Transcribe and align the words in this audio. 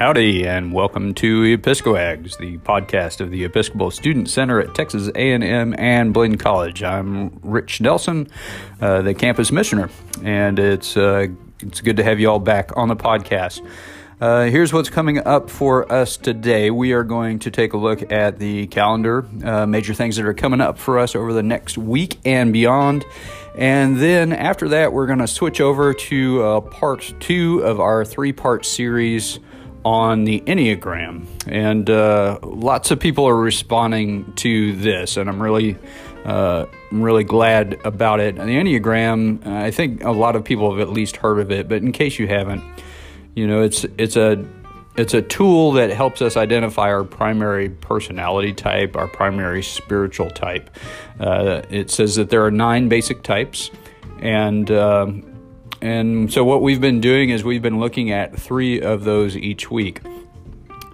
Howdy, 0.00 0.46
and 0.46 0.72
welcome 0.72 1.12
to 1.16 1.42
Episcoags, 1.58 2.38
the 2.38 2.56
podcast 2.56 3.20
of 3.20 3.30
the 3.30 3.44
Episcopal 3.44 3.90
Student 3.90 4.30
Center 4.30 4.58
at 4.58 4.74
Texas 4.74 5.10
A&M 5.14 5.74
and 5.76 6.14
Blinn 6.14 6.38
College. 6.38 6.82
I'm 6.82 7.38
Rich 7.42 7.82
Nelson, 7.82 8.26
uh, 8.80 9.02
the 9.02 9.12
campus 9.12 9.52
missioner, 9.52 9.90
and 10.24 10.58
it's 10.58 10.96
uh, 10.96 11.26
it's 11.58 11.82
good 11.82 11.98
to 11.98 12.02
have 12.02 12.18
you 12.18 12.30
all 12.30 12.38
back 12.38 12.74
on 12.78 12.88
the 12.88 12.96
podcast. 12.96 13.60
Uh, 14.22 14.44
here's 14.44 14.72
what's 14.72 14.88
coming 14.88 15.18
up 15.18 15.50
for 15.50 15.92
us 15.92 16.16
today. 16.16 16.70
We 16.70 16.92
are 16.92 17.04
going 17.04 17.38
to 17.40 17.50
take 17.50 17.74
a 17.74 17.76
look 17.76 18.10
at 18.10 18.38
the 18.38 18.68
calendar, 18.68 19.26
uh, 19.44 19.66
major 19.66 19.92
things 19.92 20.16
that 20.16 20.24
are 20.24 20.32
coming 20.32 20.62
up 20.62 20.78
for 20.78 20.98
us 20.98 21.14
over 21.14 21.34
the 21.34 21.42
next 21.42 21.76
week 21.76 22.18
and 22.24 22.54
beyond. 22.54 23.04
And 23.54 23.98
then 23.98 24.32
after 24.32 24.66
that, 24.68 24.94
we're 24.94 25.06
going 25.06 25.18
to 25.18 25.28
switch 25.28 25.60
over 25.60 25.92
to 25.92 26.42
uh, 26.42 26.60
part 26.62 27.12
two 27.20 27.58
of 27.58 27.80
our 27.80 28.02
three 28.02 28.32
part 28.32 28.64
series 28.64 29.40
on 29.84 30.24
the 30.24 30.40
Enneagram, 30.40 31.26
and 31.46 31.88
uh, 31.88 32.38
lots 32.42 32.90
of 32.90 33.00
people 33.00 33.26
are 33.26 33.36
responding 33.36 34.32
to 34.34 34.76
this, 34.76 35.16
and 35.16 35.28
I'm 35.28 35.40
really, 35.40 35.78
uh, 36.24 36.66
I'm 36.90 37.02
really 37.02 37.24
glad 37.24 37.80
about 37.84 38.20
it. 38.20 38.36
the 38.36 38.42
Enneagram, 38.42 39.46
I 39.46 39.70
think 39.70 40.04
a 40.04 40.10
lot 40.10 40.36
of 40.36 40.44
people 40.44 40.70
have 40.70 40.80
at 40.80 40.92
least 40.92 41.16
heard 41.16 41.38
of 41.38 41.50
it, 41.50 41.68
but 41.68 41.82
in 41.82 41.92
case 41.92 42.18
you 42.18 42.26
haven't, 42.26 42.62
you 43.34 43.46
know, 43.46 43.62
it's 43.62 43.84
it's 43.96 44.16
a 44.16 44.44
it's 44.96 45.14
a 45.14 45.22
tool 45.22 45.72
that 45.72 45.90
helps 45.90 46.20
us 46.20 46.36
identify 46.36 46.90
our 46.90 47.04
primary 47.04 47.70
personality 47.70 48.52
type, 48.52 48.96
our 48.96 49.06
primary 49.08 49.62
spiritual 49.62 50.30
type. 50.30 50.68
Uh, 51.18 51.62
it 51.70 51.90
says 51.90 52.16
that 52.16 52.28
there 52.28 52.44
are 52.44 52.50
nine 52.50 52.88
basic 52.88 53.22
types, 53.22 53.70
and 54.20 54.70
um, 54.70 55.29
and 55.82 56.32
so, 56.32 56.44
what 56.44 56.62
we've 56.62 56.80
been 56.80 57.00
doing 57.00 57.30
is 57.30 57.42
we've 57.42 57.62
been 57.62 57.80
looking 57.80 58.10
at 58.10 58.38
three 58.38 58.80
of 58.80 59.04
those 59.04 59.36
each 59.36 59.70
week. 59.70 60.00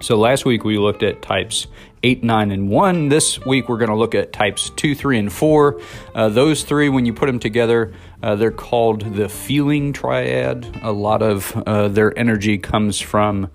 So, 0.00 0.16
last 0.16 0.44
week 0.44 0.64
we 0.64 0.78
looked 0.78 1.02
at 1.02 1.22
types 1.22 1.66
8, 2.02 2.22
9, 2.22 2.50
and 2.52 2.68
1. 2.68 3.08
This 3.08 3.44
week 3.44 3.68
we're 3.68 3.78
going 3.78 3.90
to 3.90 3.96
look 3.96 4.14
at 4.14 4.32
types 4.32 4.70
2, 4.70 4.94
3, 4.94 5.18
and 5.18 5.32
4. 5.32 5.80
Uh, 6.14 6.28
those 6.28 6.62
three, 6.62 6.88
when 6.88 7.04
you 7.04 7.12
put 7.12 7.26
them 7.26 7.40
together, 7.40 7.92
uh, 8.22 8.36
they're 8.36 8.52
called 8.52 9.14
the 9.14 9.28
feeling 9.28 9.92
triad. 9.92 10.78
A 10.82 10.92
lot 10.92 11.22
of 11.22 11.56
uh, 11.66 11.88
their 11.88 12.16
energy 12.16 12.58
comes 12.58 13.00
from 13.00 13.50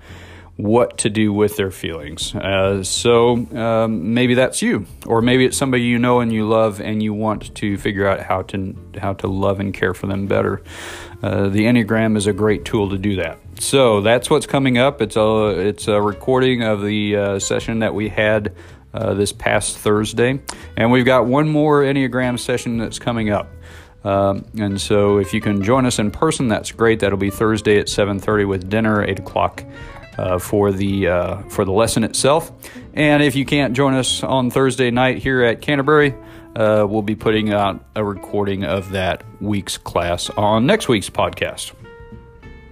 what 0.58 0.97
to 1.00 1.09
do 1.09 1.34
with 1.34 1.58
their 1.58 1.72
feelings. 1.72 2.36
Uh, 2.36 2.84
so 2.84 3.38
um, 3.56 4.13
maybe 4.13 4.34
that's 4.34 4.61
you, 4.61 4.86
or 5.06 5.22
maybe 5.22 5.45
it's 5.45 5.58
somebody 5.58 5.84
you 5.84 5.97
know 5.97 6.19
and 6.19 6.31
you 6.31 6.47
love, 6.47 6.81
and 6.81 7.02
you 7.02 7.13
want 7.13 7.56
to 7.56 7.78
figure 7.78 8.08
out 8.08 8.19
how 8.19 8.41
to 8.44 8.75
how 9.00 9.13
to 9.13 9.28
love 9.28 9.59
and 9.59 9.73
care 9.73 9.94
for 9.94 10.08
them 10.08 10.28
better. 10.28 10.61
Uh, 11.22 11.50
the 11.50 11.66
Enneagram 11.66 12.17
is 12.17 12.27
a 12.27 12.33
great 12.33 12.66
tool 12.66 12.89
to 12.89 12.97
do 12.97 13.17
that. 13.17 13.38
So 13.59 14.02
that's 14.02 14.30
what's 14.30 14.47
coming 14.47 14.77
up. 14.77 15.02
It's 15.02 15.16
a 15.16 15.47
it's 15.50 15.88
a 15.88 16.02
recording 16.02 16.63
of 16.63 16.81
the 16.81 17.16
uh, 17.16 17.39
session 17.39 17.80
that 17.80 17.94
we 17.94 18.09
had 18.09 18.55
uh, 18.94 19.13
this 19.13 19.31
past 19.31 19.78
Thursday, 19.78 20.41
and 20.75 20.91
we've 20.91 21.05
got 21.05 21.28
one 21.28 21.47
more 21.47 21.81
Enneagram 21.81 22.39
session 22.39 22.78
that's 22.78 22.97
coming 22.97 23.30
up. 23.30 23.50
Um, 24.03 24.45
and 24.58 24.81
so, 24.81 25.19
if 25.19 25.31
you 25.31 25.41
can 25.41 25.63
join 25.63 25.86
us 25.86 26.00
in 26.00 26.09
person, 26.09 26.47
that's 26.47 26.72
great. 26.72 27.02
That'll 27.02 27.19
be 27.19 27.30
Thursday 27.30 27.78
at 27.78 27.85
7:30 27.85 28.47
with 28.47 28.67
dinner, 28.67 29.03
8 29.03 29.19
o'clock 29.19 29.63
uh, 30.17 30.39
for 30.39 30.72
the 30.72 31.08
uh, 31.08 31.38
for 31.44 31.66
the 31.66 31.72
lesson 31.72 32.03
itself. 32.03 32.52
And 32.94 33.22
if 33.22 33.35
you 33.35 33.45
can't 33.45 33.73
join 33.75 33.94
us 33.94 34.23
on 34.23 34.50
Thursday 34.50 34.91
night 34.91 35.19
here 35.19 35.44
at 35.44 35.61
Canterbury, 35.61 36.16
uh, 36.55 36.85
we'll 36.88 37.02
be 37.02 37.16
putting 37.16 37.53
out 37.53 37.83
a 37.95 38.03
recording 38.03 38.63
of 38.63 38.91
that 38.91 39.23
week's 39.39 39.77
class 39.77 40.30
on 40.31 40.66
next 40.66 40.88
week's 40.88 41.09
podcast. 41.09 41.73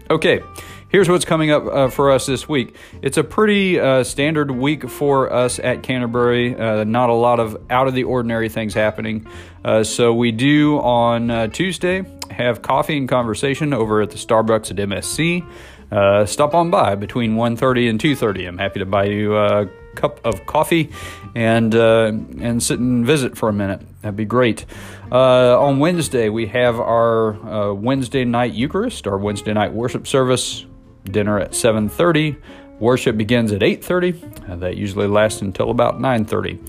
Okay, 0.09 0.41
here's 0.89 1.07
what's 1.07 1.25
coming 1.25 1.51
up 1.51 1.65
uh, 1.65 1.89
for 1.89 2.11
us 2.11 2.25
this 2.25 2.49
week. 2.49 2.75
It's 3.01 3.17
a 3.17 3.23
pretty 3.23 3.79
uh, 3.79 4.03
standard 4.03 4.51
week 4.51 4.89
for 4.89 5.31
us 5.31 5.59
at 5.59 5.83
Canterbury. 5.83 6.55
Uh, 6.55 6.83
not 6.83 7.09
a 7.09 7.13
lot 7.13 7.39
of 7.39 7.61
out 7.69 7.87
of 7.87 7.93
the 7.93 8.03
ordinary 8.03 8.49
things 8.49 8.73
happening. 8.73 9.27
Uh, 9.63 9.83
so 9.83 10.13
we 10.13 10.31
do 10.31 10.79
on 10.79 11.29
uh, 11.29 11.47
Tuesday 11.47 12.03
have 12.31 12.61
coffee 12.61 12.97
and 12.97 13.07
conversation 13.07 13.73
over 13.73 14.01
at 14.01 14.11
the 14.11 14.17
Starbucks 14.17 14.71
at 14.71 14.77
MSC 14.77 15.45
uh, 15.91 16.25
stop 16.25 16.53
on 16.53 16.69
by 16.69 16.95
between 16.95 17.35
1.30 17.35 17.89
and 17.89 17.99
2.30 17.99 18.47
i'm 18.47 18.57
happy 18.57 18.79
to 18.79 18.85
buy 18.85 19.05
you 19.05 19.35
a 19.35 19.67
cup 19.95 20.23
of 20.23 20.45
coffee 20.45 20.91
and 21.35 21.73
uh, 21.75 22.11
and 22.39 22.61
sit 22.61 22.79
and 22.79 23.05
visit 23.05 23.37
for 23.37 23.49
a 23.49 23.53
minute. 23.53 23.81
That'd 24.01 24.15
be 24.15 24.25
great. 24.25 24.65
Uh, 25.11 25.59
on 25.59 25.79
wednesday 25.79 26.29
we 26.29 26.45
have 26.47 26.79
our 26.79 27.33
uh, 27.33 27.73
wednesday 27.73 28.25
night 28.25 28.53
eucharist 28.53 29.07
our 29.07 29.17
wednesday 29.17 29.53
night 29.53 29.73
worship 29.73 30.05
service 30.05 30.67
dinner 31.03 31.39
at 31.39 31.53
7.30 31.53 32.39
worship 32.79 33.17
begins 33.17 33.51
at 33.51 33.61
8.30 33.61 34.51
uh, 34.51 34.55
that 34.57 34.77
usually 34.77 35.07
lasts 35.07 35.41
until 35.41 35.71
about 35.71 35.95
9.30 35.97 36.59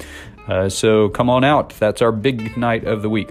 uh, 0.50 0.68
so 0.68 1.08
come 1.08 1.30
on 1.30 1.44
out. 1.44 1.70
That's 1.78 2.02
our 2.02 2.10
big 2.10 2.56
night 2.56 2.84
of 2.84 3.02
the 3.02 3.08
week. 3.08 3.30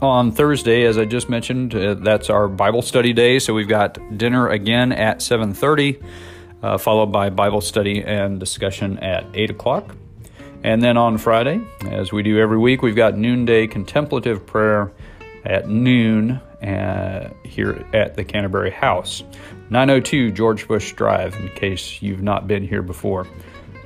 On 0.00 0.32
Thursday, 0.32 0.84
as 0.84 0.96
I 0.96 1.04
just 1.04 1.28
mentioned, 1.28 1.74
uh, 1.74 1.92
that's 1.94 2.30
our 2.30 2.48
Bible 2.48 2.80
study 2.80 3.12
day. 3.12 3.38
So 3.38 3.52
we've 3.52 3.68
got 3.68 3.98
dinner 4.16 4.48
again 4.48 4.92
at 4.92 5.18
7:30, 5.18 6.02
uh, 6.62 6.78
followed 6.78 7.06
by 7.06 7.30
Bible 7.30 7.60
study 7.60 8.02
and 8.02 8.38
discussion 8.40 8.98
at 8.98 9.24
8 9.34 9.50
o'clock. 9.50 9.96
And 10.62 10.82
then 10.82 10.96
on 10.96 11.16
Friday, 11.16 11.60
as 11.86 12.12
we 12.12 12.22
do 12.22 12.38
every 12.38 12.58
week, 12.58 12.82
we've 12.82 12.96
got 12.96 13.16
noonday 13.16 13.66
contemplative 13.66 14.46
prayer 14.46 14.92
at 15.44 15.68
noon 15.68 16.32
uh, 16.62 17.32
here 17.44 17.86
at 17.94 18.14
the 18.14 18.24
Canterbury 18.24 18.70
House, 18.70 19.22
902 19.70 20.30
George 20.32 20.68
Bush 20.68 20.92
Drive. 20.92 21.34
In 21.36 21.48
case 21.50 22.02
you've 22.02 22.22
not 22.22 22.46
been 22.46 22.66
here 22.66 22.82
before, 22.82 23.26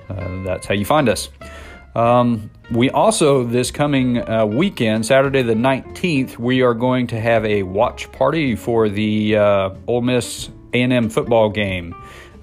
uh, 0.08 0.42
that's 0.42 0.66
how 0.66 0.74
you 0.74 0.84
find 0.84 1.08
us. 1.08 1.28
Um, 1.94 2.50
we 2.72 2.90
also, 2.90 3.44
this 3.44 3.70
coming 3.70 4.18
uh, 4.28 4.46
weekend, 4.46 5.06
Saturday 5.06 5.42
the 5.42 5.54
19th, 5.54 6.38
we 6.38 6.62
are 6.62 6.74
going 6.74 7.06
to 7.08 7.20
have 7.20 7.44
a 7.44 7.62
watch 7.62 8.10
party 8.10 8.56
for 8.56 8.88
the 8.88 9.36
uh, 9.36 9.70
Ole 9.86 10.00
Miss 10.00 10.50
A&M 10.72 11.08
football 11.08 11.50
game. 11.50 11.94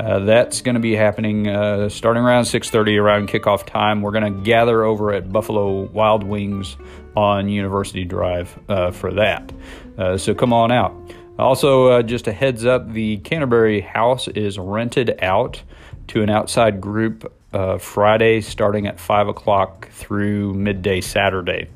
Uh, 0.01 0.17
that's 0.17 0.61
going 0.61 0.73
to 0.73 0.81
be 0.81 0.95
happening 0.95 1.47
uh, 1.47 1.87
starting 1.87 2.23
around 2.23 2.45
6.30 2.45 2.99
around 2.99 3.29
kickoff 3.29 3.67
time. 3.67 4.01
We're 4.01 4.11
going 4.11 4.33
to 4.33 4.41
gather 4.41 4.83
over 4.83 5.13
at 5.13 5.31
Buffalo 5.31 5.83
Wild 5.83 6.23
Wings 6.23 6.75
on 7.15 7.47
University 7.47 8.03
Drive 8.03 8.57
uh, 8.67 8.89
for 8.89 9.13
that. 9.13 9.53
Uh, 9.99 10.17
so 10.17 10.33
come 10.33 10.53
on 10.53 10.71
out. 10.71 10.95
Also, 11.37 11.87
uh, 11.87 12.01
just 12.01 12.25
a 12.25 12.31
heads 12.31 12.65
up, 12.65 12.91
the 12.91 13.17
Canterbury 13.17 13.79
House 13.79 14.27
is 14.27 14.57
rented 14.57 15.19
out 15.21 15.61
to 16.07 16.23
an 16.23 16.31
outside 16.31 16.81
group 16.81 17.31
uh, 17.53 17.77
Friday 17.77 18.41
starting 18.41 18.87
at 18.87 18.99
5 18.99 19.27
o'clock 19.27 19.87
through 19.91 20.55
midday 20.55 20.99
Saturday. 21.01 21.67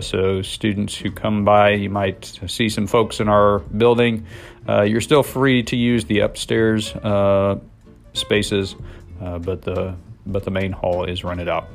So, 0.00 0.42
students 0.42 0.96
who 0.96 1.12
come 1.12 1.44
by, 1.44 1.70
you 1.70 1.88
might 1.88 2.40
see 2.48 2.68
some 2.68 2.88
folks 2.88 3.20
in 3.20 3.28
our 3.28 3.60
building. 3.60 4.26
Uh, 4.68 4.82
you're 4.82 5.00
still 5.00 5.22
free 5.22 5.62
to 5.62 5.76
use 5.76 6.04
the 6.04 6.20
upstairs 6.20 6.94
uh, 6.96 7.58
spaces, 8.12 8.76
uh, 9.20 9.38
but 9.38 9.62
the 9.62 9.94
but 10.26 10.44
the 10.44 10.50
main 10.50 10.72
hall 10.72 11.04
is 11.04 11.24
rented 11.24 11.48
out. 11.48 11.68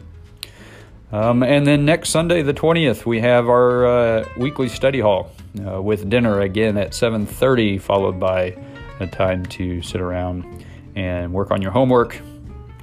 Um, 1.12 1.42
and 1.44 1.66
then 1.66 1.86
next 1.86 2.10
Sunday, 2.10 2.44
the 2.44 2.54
20th, 2.54 3.06
we 3.06 3.20
have 3.20 3.48
our 3.48 3.86
uh, 3.86 4.30
weekly 4.38 4.70
study 4.70 5.00
hall 5.00 5.32
with 5.56 6.10
dinner 6.10 6.42
again 6.42 6.78
at 6.78 6.92
7:30, 6.92 7.82
followed 7.82 8.20
by 8.20 8.56
a 9.00 9.08
time 9.08 9.46
to 9.48 9.82
sit 9.82 10.02
around 10.02 10.66
and 10.96 11.34
work 11.34 11.50
on 11.50 11.62
your 11.62 11.72
homework 11.72 12.22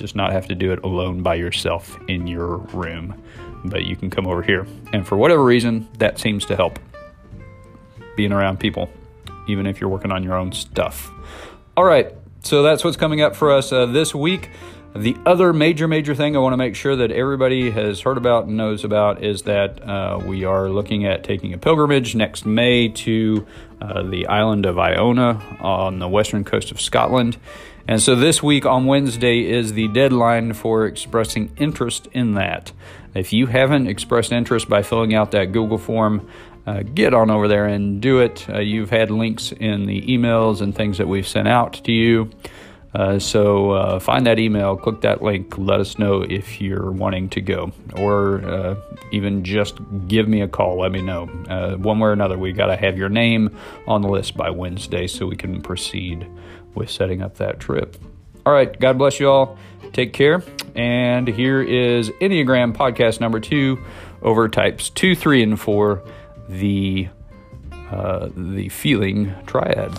just 0.00 0.16
not 0.16 0.32
have 0.32 0.46
to 0.48 0.54
do 0.54 0.72
it 0.72 0.82
alone 0.82 1.22
by 1.22 1.34
yourself 1.34 1.98
in 2.08 2.26
your 2.26 2.56
room. 2.56 3.22
But 3.64 3.84
you 3.84 3.94
can 3.94 4.08
come 4.08 4.26
over 4.26 4.42
here. 4.42 4.66
And 4.92 5.06
for 5.06 5.16
whatever 5.16 5.44
reason, 5.44 5.86
that 5.98 6.18
seems 6.18 6.46
to 6.46 6.56
help 6.56 6.78
being 8.16 8.32
around 8.32 8.58
people, 8.58 8.88
even 9.50 9.66
if 9.66 9.80
you're 9.80 9.90
working 9.90 10.12
on 10.12 10.22
your 10.22 10.34
own 10.34 10.52
stuff. 10.52 11.10
All 11.76 11.84
right, 11.84 12.12
so 12.42 12.62
that's 12.62 12.82
what's 12.82 12.96
coming 12.96 13.20
up 13.20 13.36
for 13.36 13.52
us 13.52 13.72
uh, 13.72 13.86
this 13.86 14.14
week. 14.14 14.50
The 14.94 15.16
other 15.24 15.52
major, 15.52 15.86
major 15.86 16.16
thing 16.16 16.34
I 16.34 16.40
want 16.40 16.52
to 16.52 16.56
make 16.56 16.74
sure 16.74 16.96
that 16.96 17.12
everybody 17.12 17.70
has 17.70 18.00
heard 18.00 18.16
about 18.16 18.46
and 18.46 18.56
knows 18.56 18.82
about 18.82 19.22
is 19.22 19.42
that 19.42 19.80
uh, 19.88 20.18
we 20.24 20.44
are 20.44 20.68
looking 20.68 21.06
at 21.06 21.22
taking 21.22 21.54
a 21.54 21.58
pilgrimage 21.58 22.16
next 22.16 22.44
May 22.44 22.88
to 22.88 23.46
uh, 23.80 24.02
the 24.02 24.26
island 24.26 24.66
of 24.66 24.80
Iona 24.80 25.40
on 25.60 26.00
the 26.00 26.08
western 26.08 26.42
coast 26.42 26.72
of 26.72 26.80
Scotland. 26.80 27.36
And 27.86 28.02
so 28.02 28.16
this 28.16 28.42
week 28.42 28.66
on 28.66 28.86
Wednesday 28.86 29.48
is 29.48 29.74
the 29.74 29.86
deadline 29.88 30.54
for 30.54 30.86
expressing 30.86 31.52
interest 31.56 32.08
in 32.12 32.34
that. 32.34 32.72
If 33.14 33.32
you 33.32 33.46
haven't 33.46 33.86
expressed 33.86 34.32
interest 34.32 34.68
by 34.68 34.82
filling 34.82 35.14
out 35.14 35.30
that 35.32 35.52
Google 35.52 35.78
form, 35.78 36.28
uh, 36.70 36.82
get 36.82 37.14
on 37.14 37.30
over 37.30 37.48
there 37.48 37.66
and 37.66 38.00
do 38.00 38.20
it. 38.20 38.48
Uh, 38.48 38.60
you've 38.60 38.90
had 38.90 39.10
links 39.10 39.52
in 39.52 39.86
the 39.86 40.02
emails 40.02 40.60
and 40.60 40.74
things 40.74 40.98
that 40.98 41.08
we've 41.08 41.26
sent 41.26 41.48
out 41.48 41.72
to 41.84 41.92
you. 41.92 42.30
Uh, 42.94 43.18
so 43.18 43.70
uh, 43.70 44.00
find 44.00 44.26
that 44.26 44.38
email, 44.38 44.76
click 44.76 45.00
that 45.00 45.22
link, 45.22 45.56
let 45.58 45.80
us 45.80 45.98
know 45.98 46.22
if 46.22 46.60
you're 46.60 46.90
wanting 46.90 47.28
to 47.28 47.40
go, 47.40 47.72
or 47.96 48.44
uh, 48.44 48.74
even 49.12 49.44
just 49.44 49.78
give 50.08 50.28
me 50.28 50.40
a 50.40 50.48
call. 50.48 50.80
Let 50.80 50.90
me 50.90 51.00
know. 51.00 51.28
Uh, 51.48 51.76
one 51.76 52.00
way 52.00 52.08
or 52.08 52.12
another, 52.12 52.36
we 52.36 52.52
got 52.52 52.66
to 52.66 52.76
have 52.76 52.98
your 52.98 53.08
name 53.08 53.56
on 53.86 54.02
the 54.02 54.08
list 54.08 54.36
by 54.36 54.50
Wednesday 54.50 55.06
so 55.06 55.26
we 55.26 55.36
can 55.36 55.62
proceed 55.62 56.26
with 56.74 56.90
setting 56.90 57.22
up 57.22 57.36
that 57.36 57.60
trip. 57.60 57.96
All 58.44 58.52
right, 58.52 58.78
God 58.80 58.98
bless 58.98 59.20
you 59.20 59.28
all. 59.28 59.56
Take 59.92 60.12
care. 60.12 60.42
And 60.74 61.28
here 61.28 61.62
is 61.62 62.10
Enneagram 62.20 62.76
podcast 62.76 63.20
number 63.20 63.38
two 63.38 63.78
over 64.22 64.48
types 64.48 64.90
two, 64.90 65.14
three, 65.14 65.42
and 65.42 65.58
four, 65.60 66.02
the 66.50 67.08
uh, 67.90 68.28
the 68.36 68.68
feeling 68.68 69.34
triad. 69.46 69.92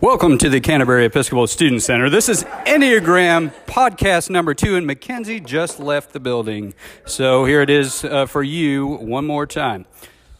Welcome 0.00 0.36
to 0.38 0.48
the 0.48 0.60
Canterbury 0.60 1.04
Episcopal 1.04 1.46
Student 1.46 1.82
Center. 1.82 2.10
This 2.10 2.28
is 2.28 2.42
Enneagram 2.66 3.52
podcast 3.66 4.30
number 4.30 4.52
two, 4.52 4.74
and 4.74 4.84
Mackenzie 4.84 5.38
just 5.38 5.78
left 5.78 6.12
the 6.12 6.18
building. 6.18 6.74
So 7.06 7.44
here 7.44 7.62
it 7.62 7.70
is 7.70 8.04
uh, 8.04 8.26
for 8.26 8.42
you 8.42 8.86
one 8.86 9.24
more 9.24 9.46
time. 9.46 9.86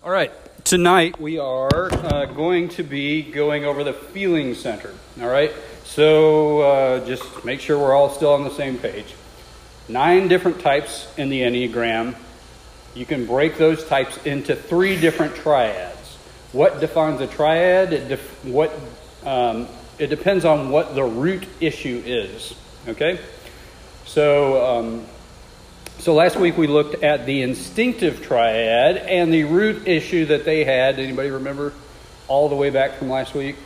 All 0.02 0.10
right, 0.10 0.32
tonight 0.64 1.20
we 1.20 1.38
are 1.38 1.94
uh, 1.94 2.24
going 2.24 2.70
to 2.70 2.82
be 2.82 3.22
going 3.22 3.64
over 3.64 3.84
the 3.84 3.92
feeling 3.92 4.54
center. 4.56 4.94
All 5.20 5.28
right, 5.28 5.52
so 5.94 6.60
uh, 6.62 7.06
just 7.06 7.44
make 7.44 7.60
sure 7.60 7.78
we're 7.78 7.94
all 7.94 8.08
still 8.08 8.32
on 8.32 8.44
the 8.44 8.50
same 8.50 8.78
page. 8.78 9.14
Nine 9.90 10.26
different 10.26 10.60
types 10.60 11.06
in 11.18 11.28
the 11.28 11.42
Enneagram. 11.42 12.14
You 12.94 13.04
can 13.04 13.26
break 13.26 13.58
those 13.58 13.84
types 13.84 14.16
into 14.24 14.56
three 14.56 14.98
different 14.98 15.34
triads. 15.34 16.16
What 16.52 16.80
defines 16.80 17.20
a 17.20 17.26
triad? 17.26 17.90
Def- 18.08 18.44
what 18.44 18.72
um, 19.24 19.68
it 19.98 20.06
depends 20.06 20.46
on 20.46 20.70
what 20.70 20.94
the 20.94 21.04
root 21.04 21.46
issue 21.60 22.02
is. 22.06 22.54
Okay? 22.88 23.20
So, 24.06 24.64
um, 24.64 25.06
so 25.98 26.14
last 26.14 26.36
week 26.36 26.56
we 26.56 26.68
looked 26.68 27.02
at 27.04 27.26
the 27.26 27.42
instinctive 27.42 28.22
triad 28.22 28.96
and 28.96 29.30
the 29.32 29.44
root 29.44 29.86
issue 29.86 30.24
that 30.26 30.46
they 30.46 30.64
had. 30.64 30.98
Anybody 30.98 31.28
remember 31.28 31.74
all 32.28 32.48
the 32.48 32.56
way 32.56 32.70
back 32.70 32.94
from 32.94 33.10
last 33.10 33.34
week? 33.34 33.56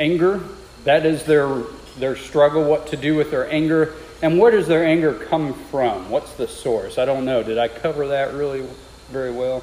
Anger. 0.00 0.40
That 0.84 1.06
is 1.06 1.24
their 1.24 1.62
their 1.98 2.16
struggle. 2.16 2.64
What 2.64 2.88
to 2.88 2.96
do 2.96 3.16
with 3.16 3.30
their 3.30 3.50
anger, 3.50 3.94
and 4.22 4.38
where 4.38 4.50
does 4.50 4.66
their 4.66 4.84
anger 4.84 5.14
come 5.14 5.54
from? 5.54 6.10
What's 6.10 6.32
the 6.34 6.48
source? 6.48 6.98
I 6.98 7.04
don't 7.04 7.24
know. 7.24 7.42
Did 7.42 7.58
I 7.58 7.68
cover 7.68 8.08
that 8.08 8.34
really 8.34 8.66
very 9.10 9.30
well? 9.30 9.62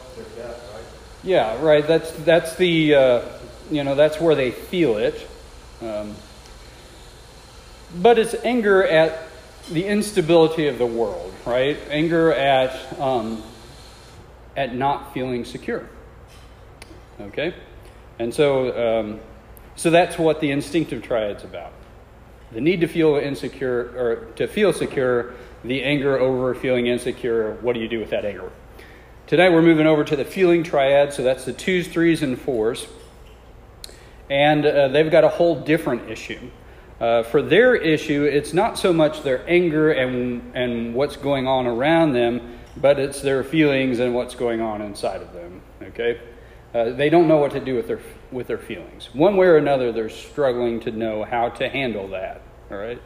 Yeah, 1.23 1.61
right. 1.61 1.85
That's 1.85 2.11
that's 2.23 2.55
the 2.55 2.95
uh, 2.95 3.21
you 3.69 3.83
know 3.83 3.95
that's 3.95 4.19
where 4.19 4.35
they 4.35 4.51
feel 4.51 4.97
it, 4.97 5.27
um, 5.81 6.15
but 8.01 8.17
it's 8.17 8.33
anger 8.43 8.83
at 8.83 9.27
the 9.69 9.85
instability 9.85 10.67
of 10.67 10.77
the 10.77 10.85
world, 10.85 11.33
right? 11.45 11.77
Anger 11.89 12.33
at 12.33 12.99
um, 12.99 13.43
at 14.57 14.73
not 14.73 15.13
feeling 15.13 15.45
secure. 15.45 15.87
Okay, 17.19 17.53
and 18.17 18.33
so 18.33 18.99
um, 18.99 19.19
so 19.75 19.89
that's 19.89 20.17
what 20.17 20.41
the 20.41 20.51
instinctive 20.51 21.01
triad's 21.01 21.43
about. 21.43 21.73
The 22.51 22.61
need 22.61 22.81
to 22.81 22.87
feel 22.87 23.15
insecure 23.15 23.93
or 23.97 24.31
to 24.35 24.47
feel 24.47 24.73
secure, 24.73 25.33
the 25.63 25.83
anger 25.83 26.17
over 26.19 26.53
feeling 26.55 26.87
insecure. 26.87 27.53
What 27.61 27.73
do 27.73 27.79
you 27.79 27.87
do 27.87 27.99
with 27.99 28.09
that 28.09 28.25
anger? 28.25 28.51
Today 29.27 29.49
we're 29.49 29.61
moving 29.61 29.87
over 29.87 30.03
to 30.03 30.15
the 30.15 30.25
feeling 30.25 30.63
triad, 30.63 31.13
so 31.13 31.23
that's 31.23 31.45
the 31.45 31.53
twos, 31.53 31.87
threes, 31.87 32.21
and 32.21 32.39
fours. 32.39 32.87
And 34.29 34.65
uh, 34.65 34.89
they've 34.89 35.09
got 35.09 35.23
a 35.23 35.29
whole 35.29 35.61
different 35.61 36.09
issue. 36.09 36.51
Uh, 36.99 37.23
for 37.23 37.41
their 37.41 37.73
issue, 37.73 38.25
it's 38.25 38.53
not 38.53 38.77
so 38.77 38.93
much 38.93 39.23
their 39.23 39.47
anger 39.49 39.91
and, 39.91 40.55
and 40.55 40.93
what's 40.93 41.15
going 41.15 41.47
on 41.47 41.65
around 41.65 42.13
them, 42.13 42.59
but 42.77 42.99
it's 42.99 43.21
their 43.21 43.43
feelings 43.43 43.99
and 43.99 44.13
what's 44.13 44.35
going 44.35 44.61
on 44.61 44.81
inside 44.81 45.21
of 45.21 45.33
them. 45.33 45.61
Okay? 45.81 46.21
Uh, 46.73 46.91
they 46.91 47.09
don't 47.09 47.27
know 47.27 47.37
what 47.37 47.51
to 47.51 47.59
do 47.59 47.75
with 47.75 47.87
their, 47.87 47.99
with 48.31 48.47
their 48.47 48.57
feelings. 48.57 49.09
One 49.13 49.35
way 49.37 49.47
or 49.47 49.57
another, 49.57 49.91
they're 49.91 50.09
struggling 50.09 50.79
to 50.81 50.91
know 50.91 51.23
how 51.23 51.49
to 51.49 51.69
handle 51.69 52.07
that. 52.09 52.41
All 52.69 52.77
right? 52.77 53.01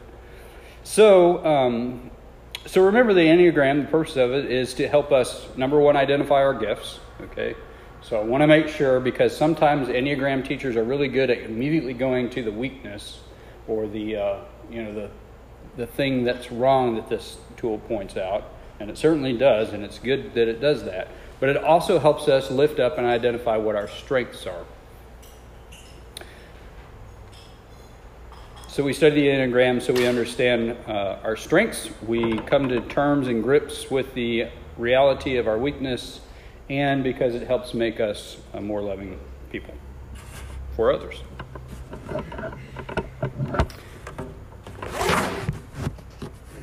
So, 0.84 1.44
um, 1.44 2.10
so 2.66 2.84
remember 2.84 3.12
the 3.12 3.20
Enneagram, 3.20 3.82
the 3.82 3.90
purpose 3.90 4.16
of 4.16 4.32
it 4.32 4.50
is 4.50 4.74
to 4.74 4.88
help 4.88 5.12
us, 5.12 5.48
number 5.56 5.78
one, 5.80 5.96
identify 5.96 6.42
our 6.42 6.54
gifts. 6.54 7.00
Okay? 7.20 7.54
So 8.02 8.20
I 8.20 8.22
want 8.22 8.42
to 8.42 8.46
make 8.46 8.68
sure 8.68 9.00
because 9.00 9.36
sometimes 9.36 9.88
Enneagram 9.88 10.46
teachers 10.46 10.76
are 10.76 10.84
really 10.84 11.08
good 11.08 11.30
at 11.30 11.38
immediately 11.38 11.92
going 11.92 12.30
to 12.30 12.42
the 12.42 12.52
weakness 12.52 13.20
or 13.66 13.88
the, 13.88 14.16
uh, 14.16 14.38
you 14.70 14.82
know, 14.84 14.94
the, 14.94 15.10
the 15.76 15.86
thing 15.86 16.22
that's 16.22 16.52
wrong 16.52 16.94
that 16.94 17.08
this 17.08 17.36
tool 17.56 17.78
points 17.78 18.16
out. 18.16 18.44
And 18.78 18.90
it 18.90 18.98
certainly 18.98 19.36
does, 19.36 19.72
and 19.72 19.82
it's 19.82 19.98
good 19.98 20.34
that 20.34 20.48
it 20.48 20.60
does 20.60 20.84
that. 20.84 21.08
But 21.40 21.48
it 21.48 21.56
also 21.56 21.98
helps 21.98 22.28
us 22.28 22.50
lift 22.50 22.78
up 22.78 22.98
and 22.98 23.06
identify 23.06 23.56
what 23.56 23.74
our 23.74 23.88
strengths 23.88 24.46
are. 24.46 24.64
So 28.76 28.84
we 28.84 28.92
study 28.92 29.22
the 29.22 29.28
Enneagram 29.28 29.80
so 29.80 29.94
we 29.94 30.06
understand 30.06 30.76
uh, 30.86 31.16
our 31.24 31.34
strengths. 31.34 31.88
We 32.06 32.36
come 32.40 32.68
to 32.68 32.82
terms 32.82 33.26
and 33.26 33.42
grips 33.42 33.90
with 33.90 34.12
the 34.12 34.48
reality 34.76 35.38
of 35.38 35.48
our 35.48 35.56
weakness, 35.56 36.20
and 36.68 37.02
because 37.02 37.34
it 37.34 37.46
helps 37.46 37.72
make 37.72 38.00
us 38.00 38.36
more 38.60 38.82
loving 38.82 39.18
people 39.50 39.72
for 40.74 40.92
others. 40.92 41.22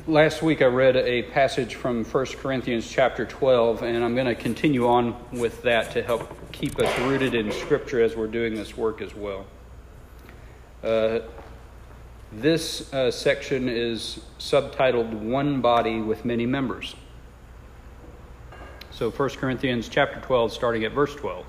Last 0.06 0.40
week 0.40 0.62
I 0.62 0.66
read 0.66 0.94
a 0.94 1.24
passage 1.24 1.74
from 1.74 2.04
1 2.04 2.26
Corinthians 2.36 2.88
chapter 2.88 3.24
12, 3.26 3.82
and 3.82 4.04
I'm 4.04 4.14
going 4.14 4.28
to 4.28 4.36
continue 4.36 4.86
on 4.86 5.16
with 5.32 5.62
that 5.62 5.90
to 5.90 6.02
help 6.04 6.52
keep 6.52 6.78
us 6.78 6.96
rooted 7.00 7.34
in 7.34 7.50
Scripture 7.50 8.00
as 8.00 8.14
we're 8.14 8.28
doing 8.28 8.54
this 8.54 8.76
work 8.76 9.02
as 9.02 9.16
well. 9.16 9.46
Uh, 10.84 11.20
this 12.40 12.92
uh, 12.92 13.10
section 13.10 13.68
is 13.68 14.20
subtitled 14.38 15.12
One 15.12 15.60
Body 15.60 16.00
with 16.00 16.24
Many 16.24 16.46
Members. 16.46 16.96
So 18.90 19.10
1 19.10 19.30
Corinthians 19.30 19.88
chapter 19.88 20.20
12 20.20 20.52
starting 20.52 20.84
at 20.84 20.92
verse 20.92 21.14
12. 21.14 21.46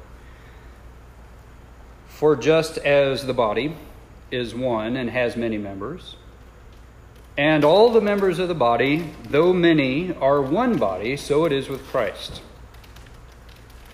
For 2.08 2.36
just 2.36 2.78
as 2.78 3.26
the 3.26 3.34
body 3.34 3.76
is 4.32 4.54
one 4.54 4.96
and 4.96 5.10
has 5.10 5.36
many 5.36 5.58
members, 5.58 6.16
and 7.38 7.66
all 7.66 7.92
the 7.92 8.02
members 8.02 8.40
of 8.40 8.48
the 8.48 8.56
body, 8.56 9.12
though 9.30 9.54
many, 9.54 10.14
are 10.14 10.42
one 10.42 10.78
body, 10.78 11.18
so 11.18 11.46
it 11.46 11.52
is 11.52 11.68
with 11.68 11.86
Christ. 11.88 12.42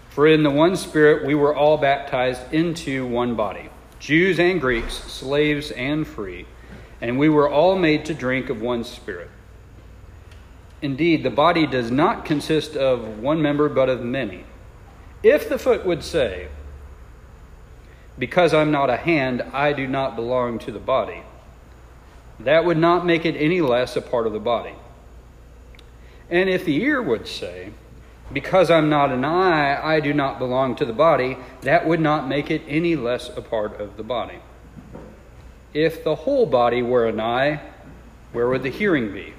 For 0.10 0.28
in 0.28 0.44
the 0.44 0.52
one 0.52 0.76
Spirit 0.76 1.26
we 1.26 1.36
were 1.36 1.56
all 1.56 1.78
baptized 1.78 2.54
into 2.54 3.06
one 3.06 3.36
body 3.36 3.70
Jews 4.00 4.40
and 4.40 4.60
Greeks, 4.60 4.94
slaves 4.94 5.72
and 5.72 6.06
free 6.06 6.46
and 7.02 7.18
we 7.18 7.28
were 7.28 7.50
all 7.50 7.76
made 7.78 8.06
to 8.06 8.14
drink 8.14 8.50
of 8.50 8.62
one 8.62 8.84
Spirit. 8.84 9.30
Indeed, 10.82 11.24
the 11.24 11.30
body 11.30 11.66
does 11.68 11.92
not 11.92 12.26
consist 12.26 12.76
of 12.76 13.20
one 13.20 13.42
member, 13.42 13.68
but 13.70 13.90
of 13.90 14.04
many. 14.04 14.46
If 15.24 15.50
the 15.50 15.60
foot 15.60 15.86
would 15.86 16.04
say, 16.04 16.48
Because 18.18 18.54
I'm 18.54 18.72
not 18.72 18.90
a 18.90 18.98
hand, 18.98 19.42
I 19.54 19.74
do 19.74 19.88
not 19.88 20.16
belong 20.16 20.60
to 20.60 20.72
the 20.72 20.80
body, 20.80 21.24
that 22.40 22.66
would 22.66 22.78
not 22.78 23.06
make 23.06 23.26
it 23.26 23.36
any 23.36 23.62
less 23.62 23.96
a 23.96 24.02
part 24.02 24.26
of 24.26 24.34
the 24.34 24.40
body. 24.40 24.74
And 26.30 26.50
if 26.50 26.66
the 26.66 26.82
ear 26.82 27.02
would 27.02 27.28
say, 27.28 27.72
Because 28.34 28.72
I'm 28.72 28.90
not 28.90 29.12
an 29.12 29.26
eye, 29.26 29.80
I 29.84 30.00
do 30.00 30.14
not 30.14 30.40
belong 30.40 30.76
to 30.78 30.86
the 30.86 30.94
body, 30.94 31.38
that 31.62 31.88
would 31.88 32.00
not 32.00 32.28
make 32.28 32.50
it 32.50 32.64
any 32.68 32.96
less 32.96 33.30
a 33.36 33.42
part 33.42 33.80
of 33.80 33.98
the 33.98 34.04
body. 34.04 34.40
If 35.74 36.04
the 36.04 36.16
whole 36.16 36.46
body 36.46 36.82
were 36.82 37.08
an 37.08 37.20
eye, 37.20 37.62
where 38.34 38.48
would 38.48 38.64
the 38.64 38.70
hearing 38.70 39.14
be? 39.14 39.34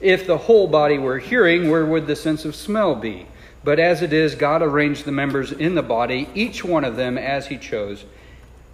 If 0.00 0.26
the 0.26 0.38
whole 0.38 0.68
body 0.68 0.98
were 0.98 1.18
hearing, 1.18 1.70
where 1.70 1.84
would 1.84 2.06
the 2.06 2.16
sense 2.16 2.44
of 2.44 2.54
smell 2.54 2.94
be? 2.94 3.26
But 3.64 3.80
as 3.80 4.02
it 4.02 4.12
is, 4.12 4.36
God 4.36 4.62
arranged 4.62 5.04
the 5.04 5.12
members 5.12 5.50
in 5.50 5.74
the 5.74 5.82
body, 5.82 6.28
each 6.34 6.64
one 6.64 6.84
of 6.84 6.96
them 6.96 7.18
as 7.18 7.48
He 7.48 7.58
chose. 7.58 8.04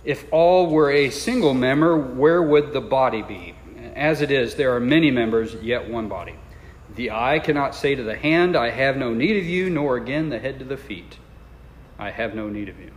If 0.04 0.26
all 0.30 0.68
were 0.68 0.90
a 0.90 1.08
single 1.08 1.54
member, 1.54 1.96
where 1.96 2.42
would 2.42 2.72
the 2.72 2.82
body 2.82 3.22
be? 3.22 3.54
As 3.94 4.20
it 4.20 4.30
is, 4.30 4.54
there 4.54 4.74
are 4.74 4.80
many 4.80 5.10
members, 5.10 5.54
yet 5.62 5.88
one 5.88 6.08
body. 6.08 6.34
The 6.94 7.10
eye 7.10 7.38
cannot 7.38 7.74
say 7.74 7.94
to 7.94 8.02
the 8.02 8.16
hand, 8.16 8.54
I 8.54 8.70
have 8.70 8.96
no 8.96 9.14
need 9.14 9.38
of 9.38 9.44
you, 9.44 9.70
nor 9.70 9.96
again 9.96 10.28
the 10.28 10.38
head 10.38 10.58
to 10.58 10.64
the 10.64 10.76
feet, 10.76 11.16
I 11.98 12.10
have 12.10 12.34
no 12.34 12.48
need 12.48 12.68
of 12.68 12.78
you. 12.78 12.90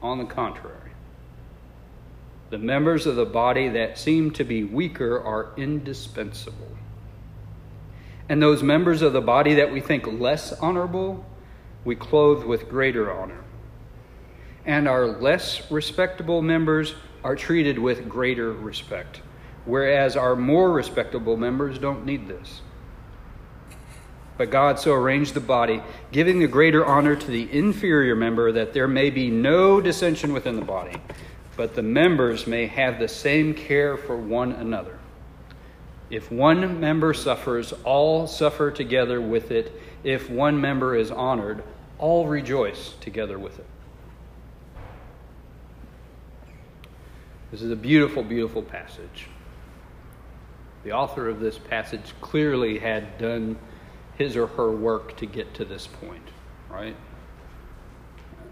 On 0.00 0.18
the 0.18 0.24
contrary, 0.24 0.83
the 2.54 2.58
members 2.58 3.04
of 3.04 3.16
the 3.16 3.26
body 3.26 3.68
that 3.68 3.98
seem 3.98 4.30
to 4.30 4.44
be 4.44 4.62
weaker 4.62 5.20
are 5.20 5.52
indispensable. 5.56 6.68
And 8.28 8.40
those 8.40 8.62
members 8.62 9.02
of 9.02 9.12
the 9.12 9.20
body 9.20 9.54
that 9.54 9.72
we 9.72 9.80
think 9.80 10.06
less 10.06 10.52
honorable, 10.52 11.26
we 11.84 11.96
clothe 11.96 12.44
with 12.44 12.68
greater 12.68 13.12
honor. 13.12 13.42
And 14.64 14.86
our 14.86 15.04
less 15.04 15.68
respectable 15.68 16.42
members 16.42 16.94
are 17.24 17.34
treated 17.34 17.76
with 17.76 18.08
greater 18.08 18.52
respect, 18.52 19.20
whereas 19.64 20.16
our 20.16 20.36
more 20.36 20.70
respectable 20.70 21.36
members 21.36 21.76
don't 21.80 22.06
need 22.06 22.28
this. 22.28 22.60
But 24.38 24.50
God 24.50 24.78
so 24.78 24.92
arranged 24.92 25.34
the 25.34 25.40
body, 25.40 25.82
giving 26.12 26.38
the 26.38 26.46
greater 26.46 26.86
honor 26.86 27.16
to 27.16 27.26
the 27.26 27.52
inferior 27.52 28.14
member, 28.14 28.52
that 28.52 28.74
there 28.74 28.86
may 28.86 29.10
be 29.10 29.28
no 29.28 29.80
dissension 29.80 30.32
within 30.32 30.54
the 30.54 30.64
body, 30.64 31.00
but 31.56 31.74
the 31.74 31.82
members 31.82 32.46
may 32.46 32.66
have 32.66 32.98
the 32.98 33.08
same 33.08 33.54
care 33.54 33.96
for 33.96 34.16
one 34.16 34.52
another. 34.52 34.98
If 36.10 36.30
one 36.30 36.80
member 36.80 37.14
suffers, 37.14 37.72
all 37.84 38.26
suffer 38.26 38.70
together 38.70 39.20
with 39.20 39.50
it. 39.50 39.72
If 40.02 40.28
one 40.28 40.60
member 40.60 40.94
is 40.94 41.10
honored, 41.10 41.62
all 41.98 42.26
rejoice 42.26 42.94
together 43.00 43.38
with 43.38 43.58
it. 43.58 43.66
This 47.50 47.62
is 47.62 47.70
a 47.70 47.76
beautiful, 47.76 48.22
beautiful 48.22 48.62
passage. 48.62 49.28
The 50.82 50.92
author 50.92 51.28
of 51.28 51.40
this 51.40 51.56
passage 51.56 52.12
clearly 52.20 52.78
had 52.78 53.16
done 53.16 53.56
his 54.18 54.36
or 54.36 54.48
her 54.48 54.70
work 54.70 55.16
to 55.18 55.26
get 55.26 55.54
to 55.54 55.64
this 55.64 55.86
point, 55.86 56.28
right? 56.68 56.96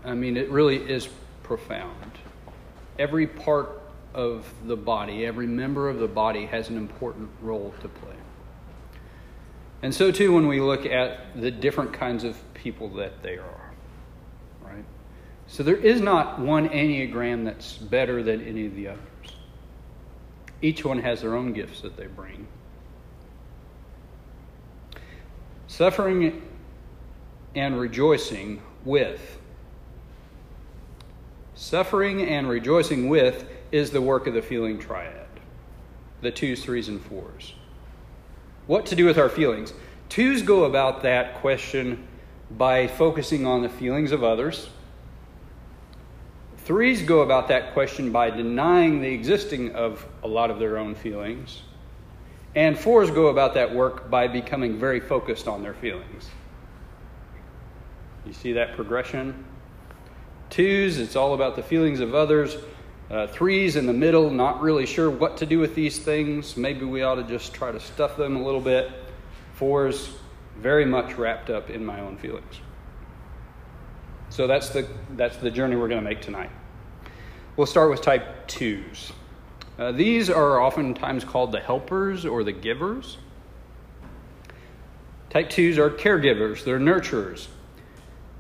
I 0.05 0.15
mean, 0.15 0.37
it 0.37 0.51
really 0.51 0.77
is 0.77 1.09
profound. 1.43 2.12
Every 2.99 3.27
part 3.27 3.81
of 4.15 4.53
the 4.67 4.77
body, 4.77 5.25
every 5.25 5.47
member 5.47 5.89
of 5.89 5.99
the 5.99 6.09
body 6.09 6.47
has 6.47 6.69
an 6.69 6.77
important 6.77 7.31
role 7.41 7.75
to 7.81 7.89
play. 7.89 8.15
And 9.83 9.95
so, 9.95 10.13
too, 10.13 10.33
when 10.33 10.47
we 10.47 10.61
look 10.61 10.87
at 10.87 11.41
the 11.41 11.51
different 11.51 11.93
kinds 11.93 12.23
of 12.23 12.37
people 12.55 12.89
that 12.91 13.23
they 13.23 13.37
are, 13.37 13.73
right? 14.63 14.85
So, 15.49 15.63
there 15.63 15.77
is 15.77 16.01
not 16.01 16.39
one 16.39 16.69
Enneagram 16.69 17.45
that's 17.45 17.79
better 17.79 18.23
than 18.23 18.41
any 18.43 18.67
of 18.67 18.77
the 18.77 18.89
others. 18.89 19.01
Each 20.61 20.85
one 20.85 21.01
has 21.01 21.23
their 21.23 21.35
own 21.35 21.53
gifts 21.53 21.81
that 21.81 21.97
they 21.97 22.07
bring. 22.07 22.47
Suffering 25.67 26.43
and 27.57 27.81
rejoicing 27.81 28.63
with. 28.85 29.39
Suffering 31.63 32.23
and 32.23 32.49
rejoicing 32.49 33.09
with 33.09 33.49
is 33.71 33.93
the 33.93 34.03
work 34.03 34.27
of 34.27 34.35
the 34.35 34.43
feeling 34.43 34.81
triad 34.81 35.29
the 36.21 36.33
twos, 36.33 36.65
threes, 36.65 36.89
and 36.89 37.01
fours. 37.01 37.55
What 38.67 38.85
to 38.87 38.97
do 38.97 39.07
with 39.07 39.17
our 39.17 39.29
feelings? 39.29 39.73
Twos 40.09 40.43
go 40.43 40.65
about 40.65 41.03
that 41.05 41.37
question 41.37 42.09
by 42.51 42.89
focusing 42.89 43.47
on 43.47 43.63
the 43.63 43.69
feelings 43.69 44.11
of 44.11 44.25
others. 44.25 44.71
Threes 46.59 47.01
go 47.01 47.21
about 47.21 47.47
that 47.47 47.75
question 47.75 48.11
by 48.11 48.31
denying 48.31 49.01
the 49.01 49.15
existing 49.15 49.73
of 49.77 50.05
a 50.25 50.29
lot 50.29 50.51
of 50.51 50.59
their 50.59 50.79
own 50.79 50.97
feelings. 50.97 51.63
And 52.57 52.77
fours 52.77 53.09
go 53.13 53.29
about 53.29 53.55
that 53.55 53.73
work 53.73 54.11
by 54.11 54.27
becoming 54.27 54.81
very 54.81 54.99
focused 54.99 55.47
on 55.47 55.63
their 55.63 55.75
feelings. 55.75 56.29
You 58.27 58.33
see 58.33 58.53
that 58.55 58.75
progression? 58.75 59.45
Twos, 60.53 60.99
it's 60.99 61.17
all 61.17 61.33
about 61.33 61.57
the 61.57 61.63
feelings 61.63 62.01
of 62.01 62.15
others. 62.15 62.59
Uh, 63.11 63.27
threes 63.27 63.77
in 63.77 63.87
the 63.87 63.93
middle, 63.95 64.29
not 64.29 64.61
really 64.61 64.85
sure 64.85 65.11
what 65.11 65.39
to 65.39 65.47
do 65.47 65.59
with 65.59 65.75
these 65.75 65.99
things. 65.99 66.59
Maybe 66.59 66.85
we 66.85 67.03
ought 67.03 67.15
to 67.15 67.23
just 67.23 67.55
try 67.55 67.73
to 67.73 67.81
stuff 67.81 68.19
them 68.19 68.37
a 68.37 68.43
little 68.43 68.61
bit. 68.61 68.91
Fours, 69.55 70.11
very 70.59 70.85
much 70.85 71.15
wrapped 71.15 71.49
up 71.49 71.71
in 71.71 71.83
my 71.83 72.01
own 72.01 72.19
feelings. 72.19 72.61
So 74.29 74.47
that's 74.47 74.69
the, 74.69 74.87
that's 75.13 75.39
the 75.39 75.51
journey 75.51 75.75
we're 75.75 75.89
going 75.89 76.03
to 76.03 76.07
make 76.07 76.21
tonight. 76.21 76.51
We'll 77.57 77.67
start 77.67 77.89
with 77.89 78.03
type 78.03 78.47
twos. 78.47 79.11
Uh, 79.79 79.93
these 79.93 80.29
are 80.29 80.61
oftentimes 80.61 81.25
called 81.25 81.53
the 81.53 81.61
helpers 81.61 82.27
or 82.27 82.45
the 82.45 82.53
givers. 82.53 83.17
Type 85.31 85.49
2s 85.49 85.79
are 85.79 85.89
caregivers, 85.89 86.63
they're 86.63 86.79
nurturers. 86.79 87.47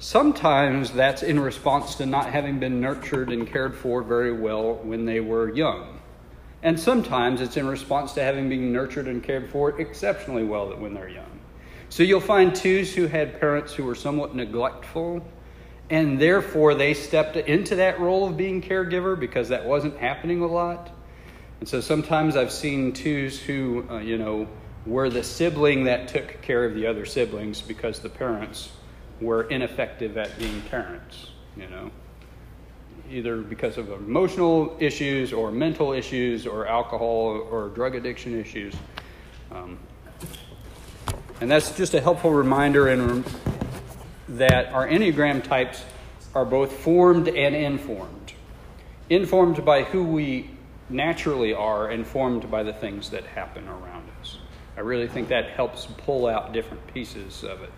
Sometimes 0.02 0.90
that's 0.90 1.22
in 1.22 1.38
response 1.38 1.94
to 1.94 2.06
not 2.06 2.26
having 2.26 2.58
been 2.58 2.80
nurtured 2.80 3.30
and 3.30 3.46
cared 3.46 3.72
for 3.72 4.02
very 4.02 4.32
well 4.32 4.74
when 4.82 5.04
they 5.04 5.20
were 5.20 5.54
young. 5.54 6.00
And 6.60 6.78
sometimes 6.78 7.40
it's 7.40 7.56
in 7.56 7.68
response 7.68 8.12
to 8.14 8.20
having 8.20 8.48
been 8.48 8.72
nurtured 8.72 9.06
and 9.06 9.22
cared 9.22 9.48
for 9.48 9.80
exceptionally 9.80 10.42
well 10.42 10.76
when 10.76 10.92
they're 10.92 11.08
young. 11.08 11.38
So 11.88 12.02
you'll 12.02 12.18
find 12.18 12.52
twos 12.52 12.92
who 12.92 13.06
had 13.06 13.38
parents 13.38 13.74
who 13.74 13.84
were 13.84 13.94
somewhat 13.94 14.34
neglectful, 14.34 15.24
and 15.88 16.20
therefore 16.20 16.74
they 16.74 16.94
stepped 16.94 17.36
into 17.36 17.76
that 17.76 18.00
role 18.00 18.26
of 18.26 18.36
being 18.36 18.60
caregiver 18.60 19.18
because 19.18 19.50
that 19.50 19.64
wasn't 19.64 19.96
happening 19.98 20.40
a 20.40 20.48
lot. 20.48 20.90
And 21.60 21.68
so 21.68 21.80
sometimes 21.80 22.34
I've 22.34 22.50
seen 22.50 22.92
twos 22.92 23.38
who, 23.38 23.86
uh, 23.88 23.98
you 23.98 24.18
know, 24.18 24.48
were 24.84 25.08
the 25.08 25.22
sibling 25.22 25.84
that 25.84 26.08
took 26.08 26.42
care 26.42 26.64
of 26.64 26.74
the 26.74 26.88
other 26.88 27.06
siblings 27.06 27.62
because 27.62 28.00
the 28.00 28.08
parents 28.08 28.72
were 29.22 29.44
ineffective 29.44 30.16
at 30.16 30.36
being 30.38 30.60
parents, 30.62 31.28
you 31.56 31.68
know, 31.68 31.90
either 33.10 33.42
because 33.42 33.78
of 33.78 33.90
emotional 33.90 34.76
issues 34.80 35.32
or 35.32 35.50
mental 35.50 35.92
issues 35.92 36.46
or 36.46 36.66
alcohol 36.66 37.46
or 37.50 37.68
drug 37.68 37.94
addiction 37.94 38.38
issues. 38.38 38.74
Um, 39.50 39.78
and 41.40 41.50
that's 41.50 41.76
just 41.76 41.94
a 41.94 42.00
helpful 42.00 42.32
reminder 42.32 42.88
in, 42.88 43.24
that 44.28 44.72
our 44.72 44.88
Enneagram 44.88 45.42
types 45.42 45.84
are 46.34 46.44
both 46.44 46.72
formed 46.72 47.28
and 47.28 47.54
informed. 47.54 48.32
Informed 49.10 49.64
by 49.64 49.82
who 49.82 50.04
we 50.04 50.50
naturally 50.88 51.52
are 51.52 51.90
informed 51.90 52.50
by 52.50 52.62
the 52.62 52.72
things 52.72 53.10
that 53.10 53.24
happen 53.24 53.66
around 53.68 54.08
us. 54.20 54.38
I 54.76 54.80
really 54.80 55.08
think 55.08 55.28
that 55.28 55.50
helps 55.50 55.86
pull 55.86 56.26
out 56.26 56.52
different 56.52 56.86
pieces 56.94 57.44
of 57.44 57.62
it 57.62 57.72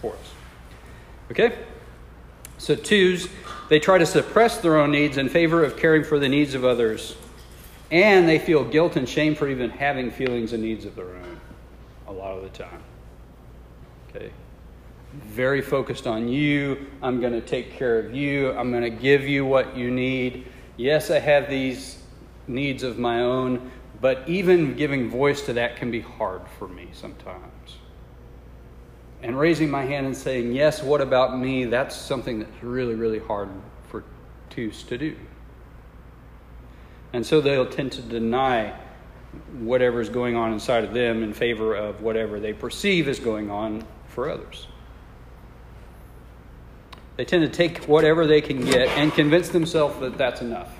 for 0.00 0.12
us. 0.12 0.43
Okay? 1.30 1.58
So, 2.58 2.74
twos, 2.74 3.28
they 3.68 3.80
try 3.80 3.98
to 3.98 4.06
suppress 4.06 4.58
their 4.58 4.78
own 4.78 4.92
needs 4.92 5.16
in 5.16 5.28
favor 5.28 5.64
of 5.64 5.76
caring 5.76 6.04
for 6.04 6.18
the 6.18 6.28
needs 6.28 6.54
of 6.54 6.64
others. 6.64 7.16
And 7.90 8.28
they 8.28 8.38
feel 8.38 8.64
guilt 8.64 8.96
and 8.96 9.08
shame 9.08 9.34
for 9.34 9.48
even 9.48 9.70
having 9.70 10.10
feelings 10.10 10.52
and 10.52 10.62
needs 10.62 10.84
of 10.84 10.96
their 10.96 11.08
own 11.08 11.40
a 12.06 12.12
lot 12.12 12.36
of 12.36 12.42
the 12.42 12.50
time. 12.50 12.82
Okay? 14.10 14.30
Very 15.14 15.62
focused 15.62 16.06
on 16.06 16.28
you. 16.28 16.86
I'm 17.02 17.20
going 17.20 17.32
to 17.32 17.40
take 17.40 17.72
care 17.72 17.98
of 17.98 18.14
you. 18.14 18.52
I'm 18.52 18.70
going 18.70 18.82
to 18.82 18.90
give 18.90 19.22
you 19.22 19.44
what 19.44 19.76
you 19.76 19.90
need. 19.90 20.46
Yes, 20.76 21.10
I 21.10 21.18
have 21.18 21.48
these 21.48 21.98
needs 22.46 22.82
of 22.82 22.98
my 22.98 23.20
own, 23.20 23.70
but 24.00 24.28
even 24.28 24.74
giving 24.74 25.08
voice 25.08 25.42
to 25.42 25.52
that 25.54 25.76
can 25.76 25.90
be 25.90 26.00
hard 26.00 26.42
for 26.58 26.68
me 26.68 26.88
sometimes. 26.92 27.53
And 29.24 29.36
raising 29.36 29.70
my 29.70 29.84
hand 29.84 30.06
and 30.06 30.16
saying, 30.16 30.52
Yes, 30.52 30.82
what 30.82 31.00
about 31.00 31.36
me? 31.36 31.64
That's 31.64 31.96
something 31.96 32.38
that's 32.38 32.62
really, 32.62 32.94
really 32.94 33.18
hard 33.18 33.48
for 33.88 34.04
twos 34.50 34.84
to 34.84 34.96
do. 34.96 35.16
And 37.12 37.26
so 37.26 37.40
they'll 37.40 37.66
tend 37.66 37.90
to 37.92 38.02
deny 38.02 38.78
whatever's 39.58 40.08
going 40.08 40.36
on 40.36 40.52
inside 40.52 40.84
of 40.84 40.94
them 40.94 41.24
in 41.24 41.32
favor 41.32 41.74
of 41.74 42.02
whatever 42.02 42.38
they 42.38 42.52
perceive 42.52 43.08
is 43.08 43.18
going 43.18 43.50
on 43.50 43.84
for 44.08 44.30
others. 44.30 44.68
They 47.16 47.24
tend 47.24 47.42
to 47.42 47.48
take 47.48 47.84
whatever 47.84 48.26
they 48.26 48.40
can 48.40 48.64
get 48.64 48.88
and 48.88 49.12
convince 49.12 49.48
themselves 49.48 49.98
that 50.00 50.16
that's 50.16 50.40
enough 50.40 50.70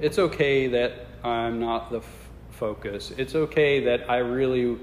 it's 0.00 0.18
okay 0.18 0.68
that 0.68 1.06
I'm 1.24 1.58
not 1.60 1.90
the 1.90 1.98
f- 1.98 2.28
focus. 2.50 3.12
It's 3.16 3.34
okay 3.34 3.80
that 3.84 4.08
I 4.10 4.18
really 4.18 4.78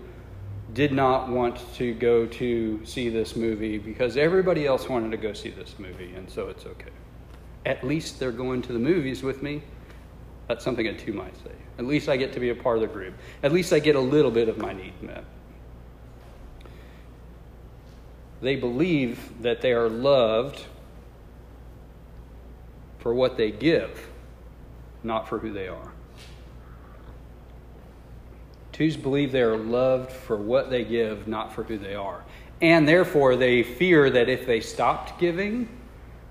did 0.75 0.91
not 0.91 1.27
want 1.27 1.60
to 1.75 1.96
go 1.96 2.27
to 2.27 2.86
see 2.86 3.10
this 3.10 3.36
movie 3.36 3.79
because 3.79 4.15
everybody 4.15 4.67
else 4.67 4.88
wanted 4.88 5.10
to 5.10 5.17
go 5.17 5.34
see 5.34 5.50
this 5.50 5.79
movie, 5.79 6.13
and 6.13 6.29
so 6.29 6.50
it's 6.50 6.67
okay. 6.67 6.91
At 7.65 7.84
least 7.84 8.20
they're 8.20 8.32
going 8.32 8.62
to 8.62 8.74
the 8.74 8.79
movies 8.79 9.24
with 9.24 9.41
me. 9.41 9.63
That's 10.48 10.63
something 10.63 10.86
a 10.86 10.96
two 10.96 11.13
might 11.13 11.36
say. 11.38 11.51
At 11.79 11.86
least 11.86 12.08
I 12.08 12.17
get 12.17 12.32
to 12.34 12.39
be 12.39 12.50
a 12.50 12.55
part 12.55 12.77
of 12.77 12.82
the 12.82 12.88
group. 12.88 13.15
At 13.41 13.51
least 13.51 13.74
I 13.74 13.79
get 13.79 13.96
a 13.96 14.00
little 14.00 14.29
bit 14.29 14.48
of 14.48 14.60
my 14.60 14.74
need 14.74 15.01
met. 15.01 15.24
They 18.41 18.55
believe 18.55 19.41
that 19.41 19.62
they 19.62 19.72
are 19.72 19.89
loved 19.89 20.63
for 23.00 23.15
what 23.15 23.38
they 23.38 23.50
give 23.50 24.10
not 25.05 25.29
for 25.29 25.39
who 25.39 25.53
they 25.53 25.67
are. 25.67 25.94
Twos 28.75 28.98
believe 28.98 29.32
they 29.32 29.41
are 29.41 29.55
loved 29.55 30.12
for 30.12 30.36
what 30.36 30.70
they 30.70 30.84
give, 30.84 31.29
not 31.29 31.53
for 31.53 31.63
who 31.63 31.77
they 31.77 31.96
are. 31.96 32.25
And 32.62 32.86
therefore, 32.86 33.38
they 33.38 33.63
fear 33.63 34.10
that 34.10 34.27
if 34.27 34.46
they 34.46 34.60
stopped 34.60 35.17
giving, 35.17 35.70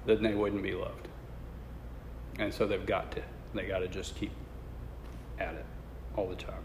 then 0.04 0.22
they 0.22 0.34
wouldn't 0.34 0.62
be 0.62 0.74
loved. 0.74 1.08
And 2.38 2.52
so 2.52 2.66
they've 2.66 2.84
got 2.84 3.12
to. 3.12 3.22
They 3.54 3.64
got 3.64 3.78
to 3.78 3.88
just 3.88 4.16
keep 4.16 4.30
at 5.38 5.54
it 5.54 5.64
all 6.16 6.28
the 6.28 6.36
time. 6.36 6.60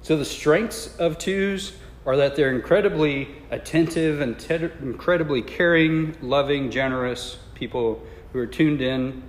So 0.00 0.16
the 0.16 0.24
strengths 0.24 0.96
of 0.96 1.18
twos 1.18 1.74
are 2.06 2.16
that 2.16 2.36
they're 2.36 2.54
incredibly 2.54 3.28
attentive 3.50 4.22
and 4.22 4.38
te- 4.38 4.70
incredibly 4.80 5.42
caring, 5.42 6.16
loving, 6.22 6.70
generous 6.70 7.36
people 7.54 8.02
who 8.32 8.38
are 8.38 8.46
tuned 8.46 8.80
in 8.80 9.22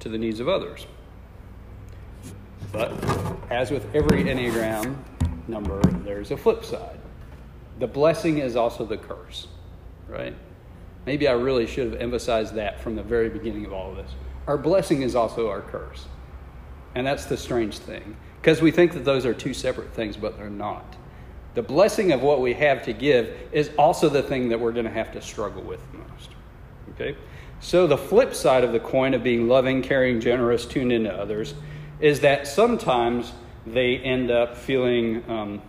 to 0.00 0.08
the 0.08 0.18
needs 0.18 0.40
of 0.40 0.48
others. 0.48 0.88
But 2.74 2.92
as 3.50 3.70
with 3.70 3.86
every 3.94 4.24
Enneagram 4.24 4.96
number, 5.46 5.80
there's 6.04 6.32
a 6.32 6.36
flip 6.36 6.64
side. 6.64 6.98
The 7.78 7.86
blessing 7.86 8.38
is 8.38 8.56
also 8.56 8.84
the 8.84 8.96
curse, 8.96 9.46
right? 10.08 10.34
Maybe 11.06 11.28
I 11.28 11.32
really 11.32 11.68
should 11.68 11.92
have 11.92 12.00
emphasized 12.00 12.54
that 12.56 12.80
from 12.80 12.96
the 12.96 13.02
very 13.02 13.28
beginning 13.28 13.64
of 13.64 13.72
all 13.72 13.90
of 13.90 13.96
this. 13.96 14.10
Our 14.48 14.58
blessing 14.58 15.02
is 15.02 15.14
also 15.14 15.48
our 15.48 15.60
curse. 15.60 16.06
And 16.96 17.06
that's 17.06 17.26
the 17.26 17.36
strange 17.36 17.78
thing. 17.78 18.16
Because 18.40 18.60
we 18.60 18.72
think 18.72 18.92
that 18.94 19.04
those 19.04 19.24
are 19.24 19.34
two 19.34 19.54
separate 19.54 19.92
things, 19.92 20.16
but 20.16 20.36
they're 20.36 20.50
not. 20.50 20.96
The 21.54 21.62
blessing 21.62 22.10
of 22.10 22.22
what 22.22 22.40
we 22.40 22.54
have 22.54 22.84
to 22.86 22.92
give 22.92 23.36
is 23.52 23.70
also 23.78 24.08
the 24.08 24.22
thing 24.22 24.48
that 24.48 24.58
we're 24.58 24.72
going 24.72 24.84
to 24.84 24.90
have 24.90 25.12
to 25.12 25.22
struggle 25.22 25.62
with 25.62 25.80
most. 25.92 26.30
Okay? 26.90 27.16
So, 27.60 27.86
the 27.86 27.96
flip 27.96 28.34
side 28.34 28.64
of 28.64 28.72
the 28.72 28.80
coin 28.80 29.14
of 29.14 29.22
being 29.22 29.46
loving, 29.46 29.80
caring, 29.80 30.20
generous, 30.20 30.66
tuned 30.66 30.92
into 30.92 31.12
others 31.14 31.54
is 32.00 32.20
that 32.20 32.46
sometimes 32.46 33.32
they 33.66 33.98
end 33.98 34.30
up 34.30 34.56
feeling 34.56 35.28
um, 35.30 35.62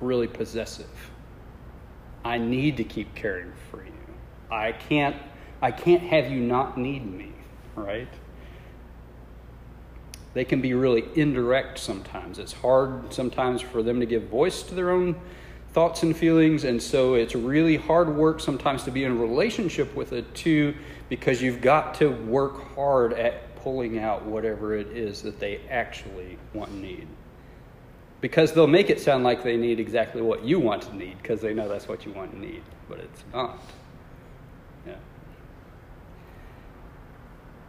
really 0.00 0.28
possessive. 0.28 1.10
I 2.24 2.38
need 2.38 2.76
to 2.76 2.84
keep 2.84 3.14
caring 3.14 3.52
for 3.70 3.84
you. 3.84 3.92
I 4.50 4.72
can't, 4.72 5.16
I 5.60 5.70
can't 5.70 6.02
have 6.02 6.30
you 6.30 6.40
not 6.40 6.78
need 6.78 7.04
me, 7.04 7.32
right? 7.74 8.08
They 10.34 10.44
can 10.44 10.60
be 10.60 10.74
really 10.74 11.04
indirect 11.14 11.78
sometimes. 11.78 12.38
It's 12.38 12.52
hard 12.52 13.12
sometimes 13.12 13.60
for 13.60 13.82
them 13.82 14.00
to 14.00 14.06
give 14.06 14.24
voice 14.24 14.62
to 14.64 14.74
their 14.74 14.90
own 14.90 15.16
thoughts 15.72 16.02
and 16.02 16.16
feelings, 16.16 16.64
and 16.64 16.82
so 16.82 17.14
it's 17.14 17.34
really 17.34 17.76
hard 17.76 18.14
work 18.14 18.40
sometimes 18.40 18.84
to 18.84 18.90
be 18.90 19.04
in 19.04 19.12
a 19.12 19.14
relationship 19.14 19.94
with 19.94 20.12
a 20.12 20.22
two 20.22 20.74
because 21.08 21.42
you've 21.42 21.60
got 21.60 21.94
to 21.94 22.08
work 22.08 22.74
hard 22.74 23.14
at 23.14 23.51
pulling 23.62 23.98
out 23.98 24.24
whatever 24.24 24.74
it 24.76 24.88
is 24.88 25.22
that 25.22 25.38
they 25.38 25.60
actually 25.70 26.38
want 26.54 26.70
and 26.70 26.82
need. 26.82 27.06
Because 28.20 28.52
they'll 28.52 28.66
make 28.66 28.90
it 28.90 29.00
sound 29.00 29.24
like 29.24 29.42
they 29.42 29.56
need 29.56 29.80
exactly 29.80 30.22
what 30.22 30.44
you 30.44 30.60
want 30.60 30.82
to 30.82 30.96
need 30.96 31.18
because 31.18 31.40
they 31.40 31.54
know 31.54 31.68
that's 31.68 31.88
what 31.88 32.04
you 32.04 32.12
want 32.12 32.32
and 32.32 32.40
need, 32.40 32.62
but 32.88 32.98
it's 32.98 33.24
not. 33.32 33.58
Yeah. 34.86 34.94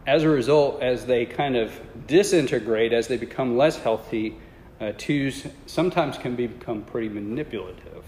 As 0.06 0.22
a 0.22 0.28
result, 0.28 0.82
as 0.82 1.06
they 1.06 1.26
kind 1.26 1.56
of 1.56 1.72
disintegrate, 2.06 2.92
as 2.92 3.08
they 3.08 3.16
become 3.16 3.56
less 3.56 3.78
healthy, 3.78 4.36
uh, 4.80 4.92
twos 4.96 5.46
sometimes 5.66 6.18
can 6.18 6.36
become 6.36 6.82
pretty 6.82 7.08
manipulative. 7.08 8.04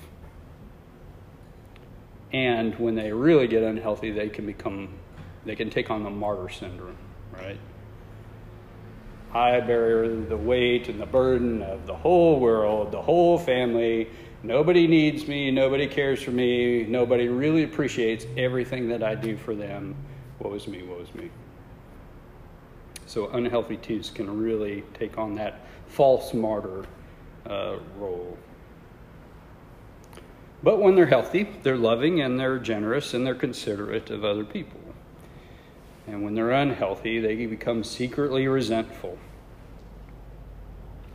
And 2.32 2.78
when 2.78 2.94
they 2.94 3.12
really 3.12 3.46
get 3.46 3.62
unhealthy, 3.62 4.10
they 4.10 4.28
can 4.28 4.46
become, 4.46 4.90
they 5.44 5.56
can 5.56 5.70
take 5.70 5.90
on 5.90 6.04
the 6.04 6.10
martyr 6.10 6.48
syndrome, 6.48 6.96
right? 7.32 7.58
I 9.36 9.60
bear 9.60 10.08
the 10.08 10.36
weight 10.36 10.88
and 10.88 10.98
the 10.98 11.04
burden 11.04 11.60
of 11.60 11.86
the 11.86 11.94
whole 11.94 12.40
world, 12.40 12.90
the 12.90 13.02
whole 13.02 13.38
family. 13.38 14.08
Nobody 14.42 14.86
needs 14.86 15.28
me. 15.28 15.50
Nobody 15.50 15.86
cares 15.86 16.22
for 16.22 16.30
me. 16.30 16.84
Nobody 16.84 17.28
really 17.28 17.62
appreciates 17.62 18.24
everything 18.38 18.88
that 18.88 19.02
I 19.02 19.14
do 19.14 19.36
for 19.36 19.54
them. 19.54 19.94
Woe 20.38 20.54
is 20.54 20.66
me, 20.66 20.82
woe 20.84 21.00
is 21.00 21.14
me. 21.14 21.28
So 23.04 23.28
unhealthy 23.28 23.76
twos 23.76 24.08
can 24.08 24.38
really 24.38 24.84
take 24.94 25.18
on 25.18 25.34
that 25.34 25.66
false 25.86 26.32
martyr 26.32 26.86
uh, 27.44 27.76
role. 27.98 28.38
But 30.62 30.80
when 30.80 30.94
they're 30.94 31.04
healthy, 31.04 31.46
they're 31.62 31.76
loving 31.76 32.22
and 32.22 32.40
they're 32.40 32.58
generous 32.58 33.12
and 33.12 33.26
they're 33.26 33.34
considerate 33.34 34.08
of 34.08 34.24
other 34.24 34.44
people. 34.44 34.80
And 36.06 36.24
when 36.24 36.34
they're 36.34 36.52
unhealthy, 36.52 37.20
they 37.20 37.44
become 37.44 37.84
secretly 37.84 38.48
resentful. 38.48 39.18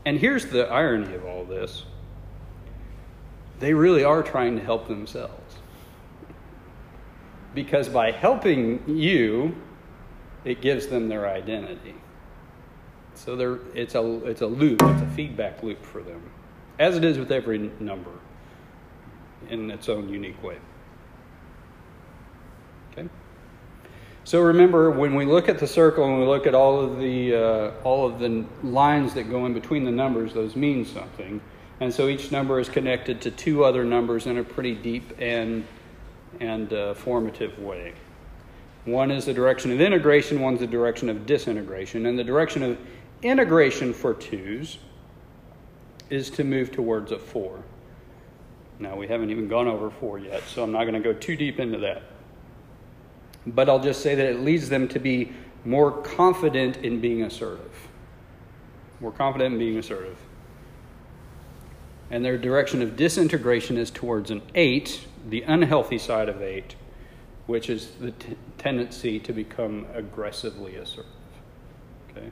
And 0.05 0.17
here's 0.17 0.45
the 0.47 0.67
irony 0.67 1.13
of 1.15 1.25
all 1.25 1.43
this 1.45 1.83
they 3.59 3.73
really 3.73 4.03
are 4.03 4.23
trying 4.23 4.57
to 4.57 4.63
help 4.63 4.87
themselves. 4.87 5.55
Because 7.53 7.87
by 7.87 8.11
helping 8.11 8.81
you, 8.87 9.55
it 10.45 10.61
gives 10.61 10.87
them 10.87 11.07
their 11.07 11.27
identity. 11.27 11.93
So 13.13 13.35
there, 13.35 13.59
it's 13.75 13.93
a 13.93 14.25
it's 14.25 14.41
a 14.41 14.47
loop, 14.47 14.81
it's 14.81 15.01
a 15.01 15.07
feedback 15.15 15.61
loop 15.61 15.85
for 15.85 16.01
them, 16.01 16.21
as 16.79 16.97
it 16.97 17.03
is 17.03 17.19
with 17.19 17.31
every 17.31 17.69
number, 17.79 18.11
in 19.49 19.69
its 19.69 19.89
own 19.89 20.09
unique 20.09 20.41
way. 20.41 20.57
So 24.23 24.39
remember, 24.41 24.91
when 24.91 25.15
we 25.15 25.25
look 25.25 25.49
at 25.49 25.57
the 25.57 25.67
circle 25.67 26.05
and 26.05 26.19
we 26.19 26.25
look 26.25 26.45
at 26.45 26.53
all 26.53 26.79
of 26.79 26.99
the 26.99 27.35
uh, 27.35 27.71
all 27.83 28.05
of 28.05 28.19
the 28.19 28.45
lines 28.61 29.15
that 29.15 29.29
go 29.29 29.45
in 29.47 29.53
between 29.53 29.83
the 29.83 29.91
numbers, 29.91 30.33
those 30.33 30.55
mean 30.55 30.85
something, 30.85 31.41
and 31.79 31.91
so 31.91 32.07
each 32.07 32.31
number 32.31 32.59
is 32.59 32.69
connected 32.69 33.19
to 33.21 33.31
two 33.31 33.63
other 33.63 33.83
numbers 33.83 34.27
in 34.27 34.37
a 34.37 34.43
pretty 34.43 34.75
deep 34.75 35.11
and 35.17 35.65
and 36.39 36.71
uh, 36.71 36.93
formative 36.93 37.57
way. 37.59 37.93
One 38.85 39.09
is 39.09 39.25
the 39.25 39.33
direction 39.33 39.71
of 39.71 39.81
integration, 39.81 40.39
one's 40.39 40.59
the 40.59 40.67
direction 40.67 41.09
of 41.09 41.25
disintegration, 41.25 42.05
and 42.05 42.17
the 42.17 42.23
direction 42.23 42.61
of 42.61 42.77
integration 43.23 43.91
for 43.93 44.13
twos 44.13 44.77
is 46.11 46.29
to 46.31 46.43
move 46.43 46.71
towards 46.71 47.11
a 47.11 47.17
four. 47.17 47.63
Now 48.77 48.95
we 48.95 49.07
haven't 49.07 49.31
even 49.31 49.47
gone 49.47 49.67
over 49.67 49.89
four 49.89 50.19
yet, 50.19 50.43
so 50.47 50.63
I'm 50.63 50.71
not 50.71 50.83
going 50.83 50.93
to 50.93 50.99
go 50.99 51.13
too 51.13 51.35
deep 51.35 51.59
into 51.59 51.79
that. 51.79 52.03
But 53.45 53.69
I'll 53.69 53.79
just 53.79 54.01
say 54.01 54.15
that 54.15 54.25
it 54.25 54.39
leads 54.41 54.69
them 54.69 54.87
to 54.89 54.99
be 54.99 55.31
more 55.65 55.91
confident 55.91 56.77
in 56.77 56.99
being 56.99 57.23
assertive. 57.23 57.89
More 58.99 59.11
confident 59.11 59.53
in 59.53 59.59
being 59.59 59.77
assertive. 59.77 60.17
And 62.09 62.25
their 62.25 62.37
direction 62.37 62.81
of 62.81 62.95
disintegration 62.95 63.77
is 63.77 63.89
towards 63.89 64.31
an 64.31 64.41
eight, 64.53 65.07
the 65.27 65.43
unhealthy 65.43 65.97
side 65.97 66.29
of 66.29 66.41
eight, 66.41 66.75
which 67.47 67.69
is 67.69 67.91
the 67.99 68.11
t- 68.11 68.35
tendency 68.57 69.17
to 69.19 69.33
become 69.33 69.87
aggressively 69.93 70.75
assertive. 70.75 71.11
Okay? 72.11 72.29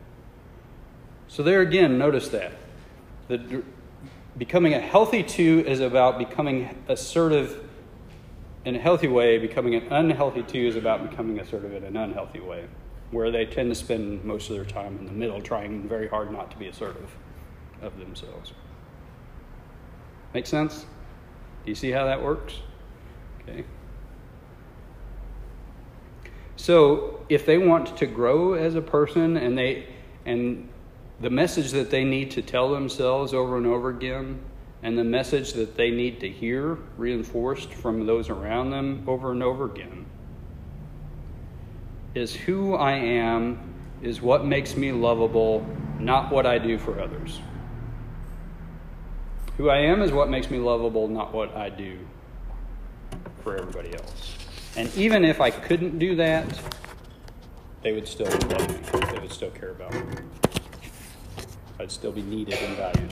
So, 1.28 1.44
there 1.44 1.62
again, 1.62 1.98
notice 1.98 2.28
that. 2.30 2.52
The, 3.30 3.64
becoming 4.38 4.74
a 4.74 4.80
healthy 4.80 5.24
two 5.24 5.64
is 5.66 5.80
about 5.80 6.18
becoming 6.18 6.76
assertive 6.88 7.69
in 8.66 8.76
a 8.76 8.80
healthy 8.80 9.08
way, 9.08 9.38
becoming 9.38 9.76
an 9.76 9.92
unhealthy 9.92 10.44
two 10.44 10.68
is 10.68 10.76
about 10.76 11.10
becoming 11.10 11.40
assertive 11.40 11.74
in 11.74 11.84
an 11.84 11.96
unhealthy 11.96 12.40
way, 12.40 12.66
where 13.12 13.32
they 13.32 13.46
tend 13.46 13.70
to 13.70 13.76
spend 13.76 14.24
most 14.26 14.50
of 14.50 14.56
their 14.56 14.66
time 14.66 14.98
in 15.00 15.06
the 15.06 15.12
middle 15.12 15.42
trying 15.42 15.88
very 15.88 16.08
hard 16.08 16.32
not 16.32 16.52
to 16.52 16.58
be 16.58 16.68
assertive 16.68 17.10
of 17.82 17.98
themselves. 17.98 18.54
Make 20.34 20.46
sense? 20.46 20.86
Do 21.64 21.72
you 21.72 21.76
see 21.76 21.92
how 21.92 22.06
that 22.06 22.22
works? 22.22 22.56
Okay. 23.42 23.64
So, 26.56 27.26
if 27.30 27.46
they 27.46 27.58
want 27.58 27.98
to 27.98 28.06
grow 28.06 28.54
as 28.54 28.76
a 28.76 28.82
person 28.82 29.38
and 29.38 29.58
they 29.58 29.88
and 30.26 30.68
the 31.22 31.30
message 31.30 31.72
that 31.72 31.90
they 31.90 32.04
need 32.04 32.32
to 32.32 32.42
tell 32.42 32.72
themselves 32.72 33.34
over 33.34 33.58
and 33.58 33.66
over 33.66 33.90
again 33.90 34.40
and 34.82 34.98
the 34.98 35.04
message 35.04 35.54
that 35.54 35.76
they 35.76 35.92
need 35.92 36.20
to 36.22 36.30
hear 36.30 36.78
reinforced 36.98 37.74
from 37.74 38.06
those 38.06 38.30
around 38.30 38.72
them 38.72 39.04
over 39.08 39.32
and 39.32 39.44
over 39.44 39.66
again 39.66 40.06
is 42.16 42.34
who 42.34 42.76
I 42.76 42.94
am, 42.94 43.60
is 44.02 44.22
what 44.22 44.46
makes 44.46 44.76
me 44.76 44.92
lovable, 44.92 45.66
not 46.00 46.32
what 46.32 46.46
I 46.46 46.58
do 46.58 46.78
for 46.78 47.00
others. 47.00 47.40
Who 49.58 49.70
I 49.70 49.80
am 49.80 50.02
is 50.02 50.12
what 50.12 50.30
makes 50.30 50.50
me 50.50 50.58
lovable, 50.58 51.08
not 51.08 51.34
what 51.34 51.56
I 51.56 51.70
do 51.70 52.00
for 53.44 53.58
everybody 53.58 53.94
else. 53.94 54.36
And 54.78 54.94
even 54.96 55.26
if 55.26 55.42
I 55.42 55.52
couldn't 55.52 56.00
do 56.00 56.16
that, 56.16 56.46
they 57.82 57.92
would 57.92 58.08
still 58.08 58.28
love 58.28 58.70
me. 58.70 59.08
They 59.12 59.20
would 59.20 59.32
still 59.32 59.52
care 59.52 59.72
about 59.72 59.94
me. 59.94 60.24
I'd 61.80 61.92
still 61.92 62.12
be 62.12 62.22
needed 62.22 62.56
and 62.56 62.78
valued. 62.78 63.09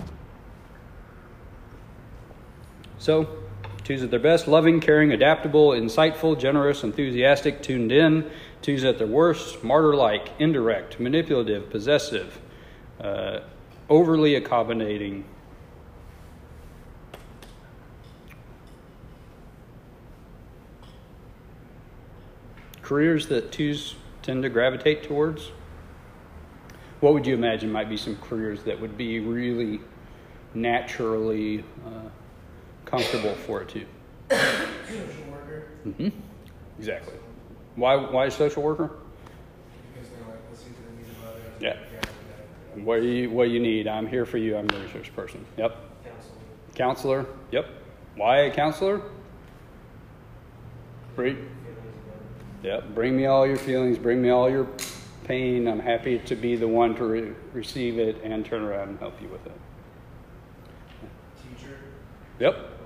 So, 2.99 3.27
twos 3.83 4.03
at 4.03 4.11
their 4.11 4.19
best 4.19 4.47
loving, 4.47 4.79
caring, 4.79 5.11
adaptable, 5.11 5.69
insightful, 5.69 6.37
generous, 6.37 6.83
enthusiastic, 6.83 7.61
tuned 7.61 7.91
in. 7.91 8.29
Twos 8.61 8.83
at 8.83 8.97
their 8.97 9.07
worst 9.07 9.63
martyr 9.63 9.95
like, 9.95 10.29
indirect, 10.39 10.99
manipulative, 10.99 11.69
possessive, 11.69 12.39
uh, 12.99 13.39
overly 13.87 14.35
accommodating. 14.35 15.25
Careers 22.81 23.27
that 23.27 23.51
twos 23.51 23.95
tend 24.21 24.43
to 24.43 24.49
gravitate 24.49 25.03
towards. 25.03 25.51
What 26.99 27.13
would 27.13 27.27
you 27.27 27.35
imagine 27.35 27.71
might 27.71 27.89
be 27.89 27.97
some 27.97 28.17
careers 28.17 28.63
that 28.63 28.79
would 28.81 28.97
be 28.97 29.19
really 29.19 29.81
naturally 30.53 31.63
uh, 31.85 32.09
comfortable 32.87 33.35
for 33.35 33.61
it 33.61 33.69
too. 33.69 33.85
Social 34.29 35.31
worker. 35.31 35.67
Mm-hmm. 35.85 36.09
Exactly. 36.79 37.13
Why? 37.75 37.95
Why 37.95 38.29
social 38.29 38.63
worker? 38.63 38.91
Because 39.93 40.09
they're 40.09 40.27
like, 40.27 40.39
listen 40.49 40.73
to 40.73 40.81
the 40.81 40.97
needs 40.97 41.09
of 41.11 41.27
others. 41.27 41.43
Yeah. 41.59 41.77
Yeah. 41.93 42.83
What 42.83 43.01
do 43.01 43.07
you 43.07 43.29
What 43.29 43.45
do 43.45 43.51
you 43.51 43.59
need? 43.59 43.87
I'm 43.87 44.07
here 44.07 44.25
for 44.25 44.37
you. 44.37 44.57
I'm 44.57 44.67
the 44.67 44.79
resource 44.79 45.09
person. 45.09 45.45
Yep. 45.57 45.75
Counseling. 46.03 46.39
Counselor. 46.75 47.25
Yep. 47.51 47.65
Why 48.15 48.37
a 48.41 48.51
counselor? 48.53 49.01
Bring, 51.15 51.49
yep. 52.63 52.93
Bring 52.93 53.17
me 53.17 53.25
all 53.25 53.47
your 53.47 53.57
feelings. 53.57 53.97
Bring 53.97 54.21
me 54.21 54.29
all 54.29 54.49
your 54.49 54.67
pain. 55.23 55.67
I'm 55.67 55.79
happy 55.79 56.19
to 56.19 56.35
be 56.35 56.55
the 56.55 56.67
one 56.67 56.95
to 56.95 57.05
re- 57.05 57.33
receive 57.53 57.97
it 57.97 58.21
and 58.23 58.45
turn 58.45 58.61
around 58.61 58.89
and 58.89 58.99
help 58.99 59.19
you 59.21 59.27
with 59.27 59.45
it. 59.45 59.51
Teacher. 61.57 61.79
Yep. 62.39 62.76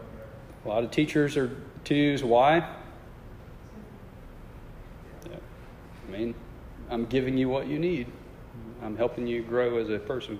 A 0.63 0.67
lot 0.67 0.83
of 0.83 0.91
teachers 0.91 1.37
are 1.37 1.55
twos. 1.83 2.23
Why? 2.23 2.57
Yeah. 5.29 5.37
I 6.07 6.11
mean, 6.11 6.35
I'm 6.89 7.05
giving 7.05 7.37
you 7.37 7.49
what 7.49 7.67
you 7.67 7.79
need. 7.79 8.07
I'm 8.83 8.97
helping 8.97 9.27
you 9.27 9.41
grow 9.41 9.77
as 9.77 9.89
a 9.89 9.99
person. 9.99 10.39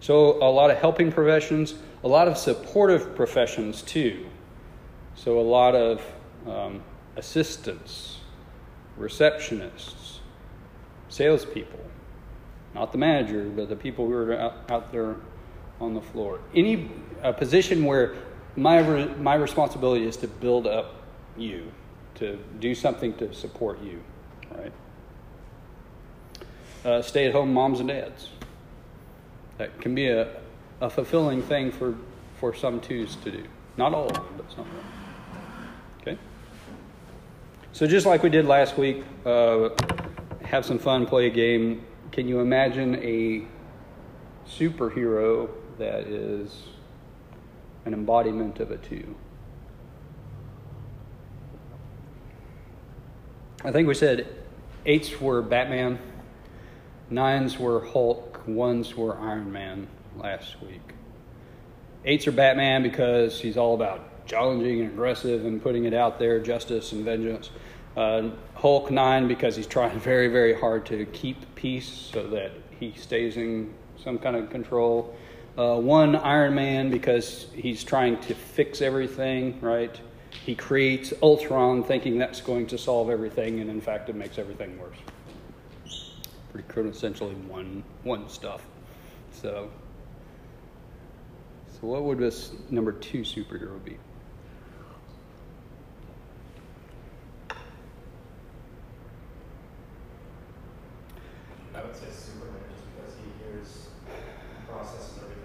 So, 0.00 0.42
a 0.42 0.48
lot 0.50 0.70
of 0.70 0.78
helping 0.78 1.12
professions, 1.12 1.74
a 2.02 2.08
lot 2.08 2.26
of 2.26 2.38
supportive 2.38 3.14
professions 3.14 3.82
too. 3.82 4.26
So, 5.14 5.38
a 5.38 5.42
lot 5.42 5.74
of 5.74 6.02
um, 6.46 6.82
assistants, 7.16 8.18
receptionists, 8.98 10.20
salespeople. 11.10 11.80
Not 12.74 12.92
the 12.92 12.98
manager, 12.98 13.44
but 13.44 13.68
the 13.68 13.76
people 13.76 14.06
who 14.06 14.14
are 14.14 14.32
out, 14.32 14.70
out 14.70 14.92
there 14.92 15.16
on 15.80 15.94
the 15.94 16.00
floor. 16.00 16.40
Any 16.54 16.90
a 17.22 17.32
position 17.32 17.84
where 17.84 18.14
my 18.56 18.78
re, 18.78 19.06
my 19.16 19.34
responsibility 19.34 20.06
is 20.06 20.16
to 20.18 20.28
build 20.28 20.66
up 20.66 21.02
you, 21.36 21.70
to 22.16 22.38
do 22.58 22.74
something 22.74 23.14
to 23.14 23.32
support 23.32 23.82
you, 23.82 24.02
right? 24.56 24.72
Uh, 26.84 27.02
stay 27.02 27.26
at 27.26 27.32
home 27.32 27.52
moms 27.52 27.80
and 27.80 27.88
dads. 27.88 28.30
That 29.58 29.80
can 29.80 29.94
be 29.94 30.08
a, 30.08 30.28
a 30.80 30.88
fulfilling 30.88 31.42
thing 31.42 31.70
for, 31.70 31.94
for 32.38 32.54
some 32.54 32.80
twos 32.80 33.16
to 33.16 33.30
do. 33.30 33.44
Not 33.76 33.94
all 33.94 34.08
of 34.08 34.14
them, 34.14 34.26
but 34.36 34.50
some 34.50 34.60
of 34.60 34.66
them. 34.66 34.84
Okay? 36.00 36.18
So, 37.72 37.86
just 37.86 38.06
like 38.06 38.22
we 38.22 38.30
did 38.30 38.46
last 38.46 38.78
week, 38.78 39.04
uh, 39.26 39.68
have 40.42 40.64
some 40.64 40.78
fun, 40.78 41.06
play 41.06 41.26
a 41.26 41.30
game. 41.30 41.84
Can 42.10 42.26
you 42.26 42.40
imagine 42.40 42.96
a 42.96 43.44
superhero 44.48 45.50
that 45.78 46.06
is 46.06 46.64
an 47.84 47.94
embodiment 47.94 48.60
of 48.60 48.70
a 48.70 48.76
two? 48.76 49.16
I 53.62 53.72
think 53.72 53.86
we 53.86 53.94
said 53.94 54.26
eights 54.86 55.20
were 55.20 55.42
Batman, 55.42 55.98
nines 57.10 57.58
were 57.58 57.84
Hulk, 57.84 58.42
ones 58.46 58.96
were 58.96 59.18
Iron 59.18 59.52
Man 59.52 59.86
last 60.16 60.60
week. 60.62 60.94
Eights 62.04 62.26
are 62.26 62.32
Batman 62.32 62.82
because 62.82 63.38
he's 63.40 63.58
all 63.58 63.74
about 63.74 64.26
challenging 64.26 64.80
and 64.80 64.90
aggressive 64.90 65.44
and 65.44 65.62
putting 65.62 65.84
it 65.84 65.92
out 65.92 66.18
there, 66.18 66.40
justice 66.40 66.92
and 66.92 67.04
vengeance. 67.04 67.50
Uh, 67.96 68.30
Hulk 68.54 68.90
nine 68.90 69.28
because 69.28 69.56
he's 69.56 69.66
trying 69.66 69.98
very, 70.00 70.28
very 70.28 70.54
hard 70.54 70.86
to 70.86 71.04
keep 71.06 71.54
peace 71.54 71.88
so 71.88 72.26
that 72.28 72.52
he 72.78 72.94
stays 72.96 73.36
in 73.36 73.74
some 74.02 74.18
kind 74.18 74.36
of 74.36 74.48
control. 74.48 75.14
Uh, 75.58 75.76
one 75.76 76.16
Iron 76.16 76.54
Man 76.54 76.90
because 76.90 77.46
he's 77.54 77.84
trying 77.84 78.18
to 78.20 78.34
fix 78.34 78.80
everything, 78.80 79.60
right? 79.60 80.00
He 80.46 80.54
creates 80.54 81.12
Ultron 81.22 81.82
thinking 81.82 82.18
that's 82.18 82.40
going 82.40 82.66
to 82.68 82.78
solve 82.78 83.10
everything, 83.10 83.60
and 83.60 83.68
in 83.68 83.80
fact, 83.80 84.08
it 84.08 84.14
makes 84.14 84.38
everything 84.38 84.78
worse. 84.78 84.96
Pretty 86.52 86.68
quintessentially 86.68 87.36
one 87.44 87.84
one 88.04 88.28
stuff. 88.28 88.62
So, 89.32 89.70
so 91.66 91.86
what 91.86 92.04
would 92.04 92.18
this 92.18 92.52
number 92.70 92.92
two 92.92 93.20
superhero 93.20 93.82
be? 93.84 93.96
I 101.74 101.82
would 101.82 101.94
say 101.94 102.06
Superman 102.10 102.60
just 102.70 102.84
because 102.96 103.14
he 103.14 103.44
hears, 103.44 103.88
processes 104.68 105.18
everything 105.22 105.40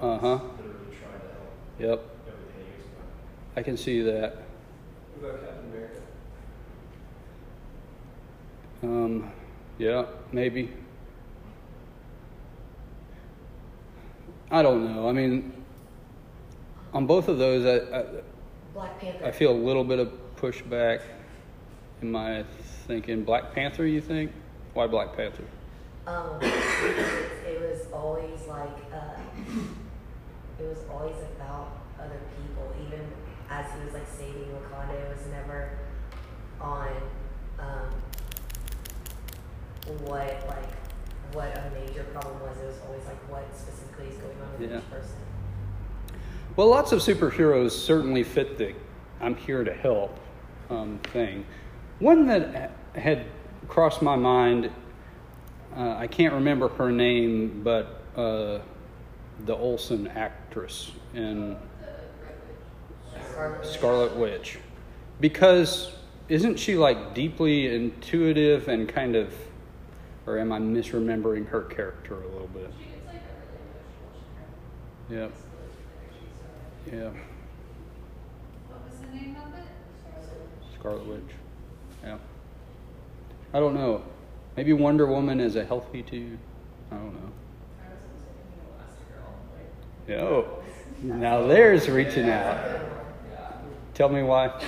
that's 0.00 0.22
going 0.22 0.32
on. 0.32 0.34
Uh-huh. 0.34 0.44
Literally 0.56 0.96
trying 0.96 1.20
to 1.20 1.26
help 1.28 1.50
Yep, 1.78 2.04
everything 2.26 2.54
he 2.56 2.62
hears 2.64 2.86
about. 2.86 3.58
I 3.58 3.62
can 3.62 3.76
see 3.76 4.02
that. 4.02 4.36
What 5.18 5.30
about 5.30 5.40
Captain 5.46 5.70
America? 5.70 6.00
Um, 8.82 9.32
yeah, 9.78 10.04
maybe. 10.32 10.70
I 14.50 14.62
don't 14.62 14.84
know. 14.84 15.08
I 15.08 15.12
mean, 15.12 15.52
on 16.92 17.06
both 17.06 17.28
of 17.28 17.38
those, 17.38 17.64
I, 17.64 18.04
Black 18.74 18.98
Panther. 18.98 19.24
I, 19.24 19.28
I 19.28 19.32
feel 19.32 19.52
a 19.52 19.54
little 19.54 19.84
bit 19.84 19.98
of 19.98 20.12
pushback 20.36 21.02
in 22.02 22.10
my 22.10 22.44
thinking. 22.86 23.24
Black 23.24 23.54
Panther, 23.54 23.86
you 23.86 24.00
think? 24.00 24.32
Why 24.74 24.86
Black 24.86 25.16
Panther? 25.16 25.44
Um, 26.06 26.38
because 26.40 26.54
it 27.46 27.60
was 27.60 27.86
always 27.92 28.40
like, 28.48 28.76
uh, 28.92 29.20
it 30.60 30.68
was 30.68 30.84
always 30.90 31.16
about 31.36 31.78
other 31.98 32.20
people. 32.36 32.72
Even 32.86 33.00
as 33.48 33.66
he 33.72 33.84
was 33.84 33.94
like 33.94 34.06
saving 34.08 34.48
Wakanda, 34.54 34.94
it 34.94 35.16
was 35.16 35.26
never 35.28 35.70
on 36.60 36.88
um, 37.58 37.88
what 40.04 40.44
like 40.48 40.70
what 41.32 41.56
a 41.56 41.70
major 41.74 42.04
problem 42.04 42.40
was. 42.40 42.56
It 42.58 42.66
was 42.66 42.80
always 42.86 43.04
like 43.06 43.30
what 43.30 43.44
specifically 43.56 44.08
is 44.08 44.16
going 44.16 44.36
on 44.40 44.60
with 44.60 44.70
Yeah. 44.70 44.78
each 44.78 44.90
person. 44.90 45.16
Well, 46.56 46.68
lots 46.68 46.92
of 46.92 47.00
superheroes 47.00 47.70
certainly 47.70 48.22
fit 48.24 48.58
the 48.58 48.74
I'm 49.20 49.36
here 49.36 49.64
to 49.64 49.72
help 49.72 50.18
um, 50.70 50.98
thing. 51.12 51.44
One 51.98 52.26
that 52.26 52.72
had 52.94 53.26
crossed 53.68 54.02
my 54.02 54.16
mind, 54.16 54.70
uh, 55.76 55.96
I 55.96 56.06
can't 56.06 56.34
remember 56.34 56.68
her 56.68 56.90
name, 56.90 57.60
but 57.62 58.02
uh, 58.16 58.60
the 59.46 59.56
Olsen 59.56 60.08
actress 60.08 60.92
in 61.14 61.56
Scarlet 63.62 64.16
Witch. 64.16 64.58
Because 65.20 65.92
isn't 66.28 66.58
she 66.58 66.76
like 66.76 67.14
deeply 67.14 67.74
intuitive 67.74 68.68
and 68.68 68.88
kind 68.88 69.16
of, 69.16 69.34
or 70.26 70.38
am 70.38 70.52
I 70.52 70.58
misremembering 70.58 71.48
her 71.48 71.62
character 71.62 72.14
a 72.14 72.28
little 72.28 72.48
bit? 72.48 72.70
It's 72.70 73.06
like 73.06 73.16
a 73.16 73.20
really 75.10 75.22
emotional 75.22 75.30
Yeah, 76.88 76.98
yeah. 76.98 77.10
What 78.68 78.88
was 78.88 78.98
the 79.00 79.06
name 79.14 79.36
of 79.36 79.54
it? 79.58 80.78
Scarlet 80.78 81.06
Witch. 81.06 81.34
Yeah. 82.02 82.18
I 83.52 83.58
don't 83.58 83.74
know. 83.74 84.02
Maybe 84.56 84.72
Wonder 84.72 85.06
Woman 85.06 85.40
is 85.40 85.56
a 85.56 85.64
healthy 85.64 86.02
dude. 86.02 86.38
I 86.90 86.96
don't 86.96 87.14
know. 87.14 87.32
I 90.08 90.12
was 90.12 90.16
thinking 90.16 90.18
Elastigirl. 90.18 90.56
Like, 90.56 90.58
Yeah. 91.06 91.14
Oh, 91.14 91.16
now 91.18 91.46
there's 91.46 91.88
reaching 91.88 92.28
out. 92.28 92.80
Tell 93.94 94.08
me 94.08 94.22
why. 94.22 94.46
Um, 94.46 94.62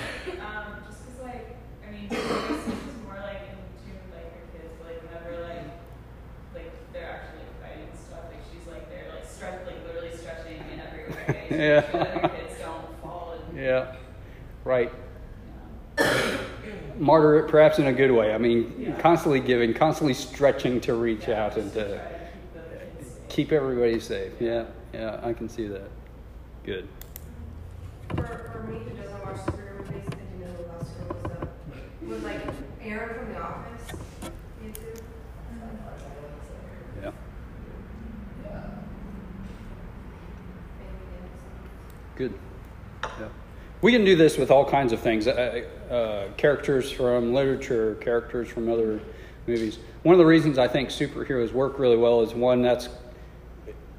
just 0.87 0.99
cause 1.05 1.23
like, 1.23 1.57
I 1.89 1.93
mean, 1.93 2.07
I 2.11 2.15
guess 2.15 2.65
she's 2.65 3.05
more 3.05 3.17
like 3.17 3.43
in 3.49 3.57
tune 3.81 3.97
with 4.05 4.15
like 4.15 4.29
her 4.35 4.45
kids, 4.53 4.75
like 4.85 5.01
whenever 5.03 5.43
like, 5.43 5.65
like 6.55 6.93
they're 6.93 7.11
actually 7.11 7.45
fighting 7.63 7.89
stuff, 7.95 8.21
like 8.29 8.41
she's 8.53 8.67
like 8.71 8.89
they're 8.91 9.09
like 9.15 9.27
stretch, 9.27 9.67
like 9.67 9.77
literally 9.87 10.15
stretching 10.17 10.59
in 10.73 10.81
every 10.81 11.05
Yeah. 11.59 11.81
make 11.81 11.91
sure 11.91 12.01
that 12.01 12.21
her 12.23 12.29
kids 12.29 12.59
don't 12.61 13.01
fall 13.03 13.35
and. 13.49 13.59
Yeah. 13.63 13.95
Right. 14.65 14.93
know. 15.99 16.39
Martyr 16.99 17.39
it 17.39 17.49
perhaps 17.49 17.79
in 17.79 17.87
a 17.87 17.93
good 17.93 18.11
way. 18.11 18.35
I 18.35 18.39
mean, 18.39 18.75
Yeah. 18.79 19.01
constantly 19.01 19.41
giving, 19.41 19.73
constantly 19.75 20.15
stretching 20.15 20.81
to 20.83 20.95
reach 20.95 21.27
Yeah, 21.29 21.45
out 21.47 21.57
and 21.57 21.73
to 21.73 21.85
to 21.85 21.89
keep 21.89 22.53
the 22.55 23.05
safe. 23.05 23.29
keep 23.29 23.53
everybody 23.53 23.99
safe. 23.99 24.33
Yeah. 24.41 24.65
Yeah, 24.93 25.21
I 25.23 25.33
can 25.33 25.49
see 25.49 25.67
that. 25.69 25.89
Good. 26.65 26.87
For, 28.11 28.51
for 28.53 28.63
me 28.71 28.79
who 28.79 28.91
doesn't 28.91 29.23
watch 29.23 29.37
superhero 29.37 29.79
movies 29.79 30.05
and 30.05 30.39
do 30.39 30.45
know 30.45 30.53
who 30.53 30.65
Elastigirl 30.65 31.17
is, 31.17 31.31
though, 31.31 32.09
would 32.09 32.23
like 32.23 32.41
Erin 32.83 33.19
from 33.19 33.33
The 33.33 33.41
Office, 33.41 33.99
you 34.63 34.73
too? 34.73 35.03
Yeah. 37.03 37.11
Good. 42.17 42.35
Yeah. 43.03 43.29
We 43.81 43.93
can 43.93 44.05
do 44.05 44.15
this 44.15 44.37
with 44.37 44.51
all 44.51 44.69
kinds 44.69 44.93
of 44.93 45.01
things. 45.01 45.27
Uh, 45.27 45.65
uh, 45.91 46.29
characters 46.37 46.93
from 46.93 47.33
literature, 47.33 47.97
characters 47.97 48.49
from 48.49 48.71
other 48.71 49.01
movies. 49.47 49.79
One 50.03 50.13
of 50.13 50.19
the 50.19 50.27
reasons 50.27 50.59
I 50.59 50.69
think 50.69 50.91
superheroes 50.91 51.53
work 51.53 51.79
really 51.79 51.97
well 51.97 52.21
is 52.21 52.35
one 52.35 52.63
that's 52.63 52.89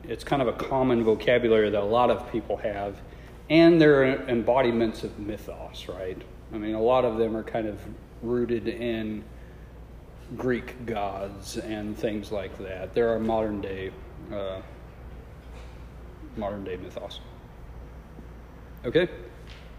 it's 0.07 0.23
kind 0.23 0.41
of 0.41 0.47
a 0.47 0.53
common 0.53 1.03
vocabulary 1.03 1.69
that 1.69 1.81
a 1.81 1.85
lot 1.85 2.09
of 2.09 2.31
people 2.31 2.57
have, 2.57 2.97
and 3.49 3.79
they're 3.79 4.27
embodiments 4.27 5.03
of 5.03 5.17
mythos, 5.19 5.87
right? 5.87 6.21
I 6.53 6.57
mean, 6.57 6.75
a 6.75 6.81
lot 6.81 7.05
of 7.05 7.17
them 7.17 7.35
are 7.35 7.43
kind 7.43 7.67
of 7.67 7.79
rooted 8.21 8.67
in 8.67 9.23
Greek 10.37 10.85
gods 10.85 11.57
and 11.57 11.97
things 11.97 12.31
like 12.31 12.57
that. 12.59 12.93
There 12.93 13.13
are 13.13 13.19
modern 13.19 13.61
day 13.61 13.91
uh, 14.31 14.61
modern 16.37 16.63
day 16.63 16.77
mythos. 16.77 17.19
Okay. 18.85 19.07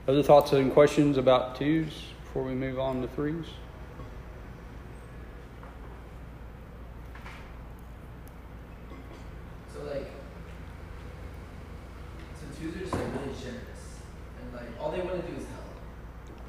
Other 0.07 0.23
thoughts 0.23 0.53
and 0.53 0.73
questions 0.73 1.17
about 1.17 1.57
twos 1.57 1.93
before 2.25 2.43
we 2.43 2.55
move 2.55 2.79
on 2.79 3.01
to 3.03 3.09
threes? 3.09 3.47
Like, 9.87 10.11
so 12.41 12.61
twos 12.61 12.77
are 12.77 12.81
just 12.81 12.93
like 12.93 13.03
really 13.03 13.35
generous, 13.39 14.01
and 14.41 14.53
like 14.53 14.81
all 14.81 14.91
they 14.91 15.01
want 15.01 15.25
to 15.25 15.33
do 15.33 15.39
is 15.39 15.47
help. 15.47 15.65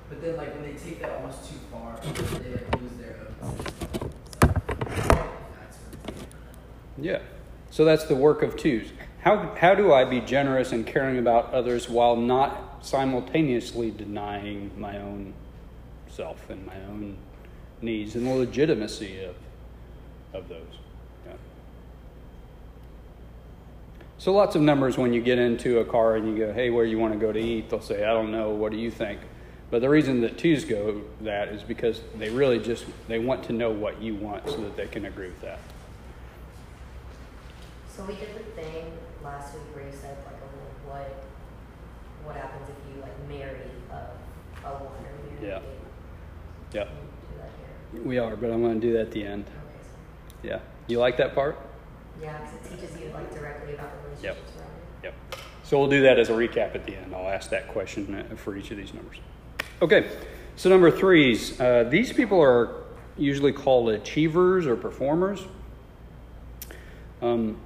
But 0.09 0.21
then 0.21 0.37
like 0.37 0.53
when 0.53 0.63
they 0.63 0.77
take 0.77 1.01
that 1.01 1.11
almost 1.11 1.49
too 1.49 1.57
far, 1.71 1.99
they 2.01 2.51
like 2.51 2.81
lose 2.81 2.91
their 2.97 3.15
own 3.41 3.55
Yeah. 6.97 7.19
So 7.71 7.83
that's 7.83 8.05
the 8.05 8.15
work 8.15 8.41
of 8.41 8.55
twos. 8.55 8.87
How, 9.19 9.55
how 9.59 9.75
do 9.75 9.91
I 9.91 10.05
be 10.05 10.21
generous 10.21 10.71
and 10.71 10.85
caring 10.85 11.17
about 11.17 11.53
others 11.53 11.89
while 11.89 12.15
not 12.15 12.85
simultaneously 12.85 13.91
denying 13.91 14.71
my 14.77 14.97
own 14.97 15.33
self 16.07 16.49
and 16.49 16.65
my 16.65 16.75
own 16.89 17.17
needs 17.81 18.15
and 18.15 18.25
the 18.25 18.33
legitimacy 18.33 19.23
of, 19.23 19.35
of 20.33 20.47
those? 20.47 20.79
Yeah. 21.25 21.33
So 24.17 24.33
lots 24.33 24.55
of 24.55 24.61
numbers 24.61 24.97
when 24.97 25.13
you 25.13 25.21
get 25.21 25.37
into 25.39 25.79
a 25.79 25.85
car 25.85 26.15
and 26.15 26.27
you 26.27 26.37
go, 26.45 26.53
hey, 26.53 26.69
where 26.69 26.85
you 26.85 26.97
want 26.97 27.13
to 27.13 27.19
go 27.19 27.31
to 27.31 27.39
eat? 27.39 27.69
They'll 27.69 27.81
say, 27.81 28.03
I 28.03 28.13
don't 28.13 28.31
know. 28.31 28.49
What 28.51 28.71
do 28.71 28.77
you 28.77 28.89
think? 28.89 29.19
But 29.71 29.81
the 29.81 29.89
reason 29.89 30.21
that 30.21 30.37
twos 30.37 30.63
go 30.63 31.01
that 31.21 31.49
is 31.49 31.63
because 31.63 32.01
they 32.17 32.29
really 32.29 32.59
just 32.59 32.85
they 33.07 33.19
want 33.19 33.43
to 33.45 33.53
know 33.53 33.71
what 33.71 34.01
you 34.01 34.15
want 34.15 34.47
so 34.49 34.57
that 34.57 34.77
they 34.77 34.87
can 34.87 35.05
agree 35.05 35.27
with 35.27 35.41
that. 35.41 35.59
So 37.89 38.03
we 38.05 38.15
did 38.15 38.29
the 38.35 38.61
thing 38.61 38.85
last 39.23 39.53
week 39.53 39.63
where 39.73 39.85
you 39.85 39.91
said 39.91 40.17
like 40.25 40.35
a 40.35 40.45
little 40.45 40.69
what 40.85 41.23
what 42.23 42.35
happens 42.35 42.69
if 42.69 42.95
you 42.95 43.01
like 43.01 43.27
marry 43.27 43.59
a, 43.91 44.67
a 44.67 44.69
one 44.71 44.93
or 45.03 45.41
marry 45.41 45.47
Yeah. 45.49 45.57
a 45.57 45.59
eight? 45.59 45.63
Yep. 46.73 46.87
Can 46.87 46.95
you 46.95 47.01
do 47.31 47.37
that 47.37 47.49
here? 47.93 48.03
We 48.03 48.17
are, 48.19 48.35
but 48.35 48.51
I'm 48.51 48.61
going 48.61 48.79
to 48.79 48.87
do 48.87 48.93
that 48.93 49.01
at 49.01 49.11
the 49.11 49.25
end. 49.25 49.45
Okay, 49.47 50.47
Yeah. 50.49 50.59
You 50.87 50.99
like 50.99 51.17
that 51.17 51.33
part? 51.33 51.57
Yeah, 52.21 52.37
because 52.37 52.53
it 52.53 52.81
teaches 52.81 52.99
you 52.99 53.09
like 53.13 53.33
directly 53.33 53.73
about 53.73 53.91
the 53.91 54.09
relationships 54.09 54.51
you. 54.55 55.09
Yep. 55.09 55.13
So 55.63 55.79
we'll 55.79 55.89
do 55.89 56.01
that 56.03 56.19
as 56.19 56.29
a 56.29 56.33
recap 56.33 56.75
at 56.75 56.85
the 56.85 56.95
end. 56.95 57.13
I'll 57.15 57.29
ask 57.29 57.49
that 57.49 57.67
question 57.67 58.15
uh, 58.15 58.35
for 58.35 58.55
each 58.55 58.71
of 58.71 58.77
these 58.77 58.93
numbers. 58.93 59.17
Okay. 59.81 60.09
So 60.55 60.69
number 60.69 60.89
threes. 60.89 61.59
Uh, 61.59 61.83
these 61.89 62.13
people 62.13 62.41
are 62.41 62.83
usually 63.17 63.51
called 63.51 63.89
achievers 63.89 64.67
or 64.67 64.75
performers. 64.75 65.43
Um, 67.21 67.57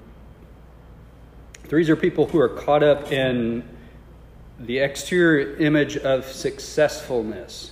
threes 1.65 1.89
are 1.89 1.95
people 1.95 2.27
who 2.27 2.39
are 2.39 2.49
caught 2.49 2.83
up 2.83 3.11
in 3.11 3.63
the 4.59 4.79
exterior 4.79 5.55
image 5.57 5.97
of 5.97 6.25
successfulness 6.25 7.71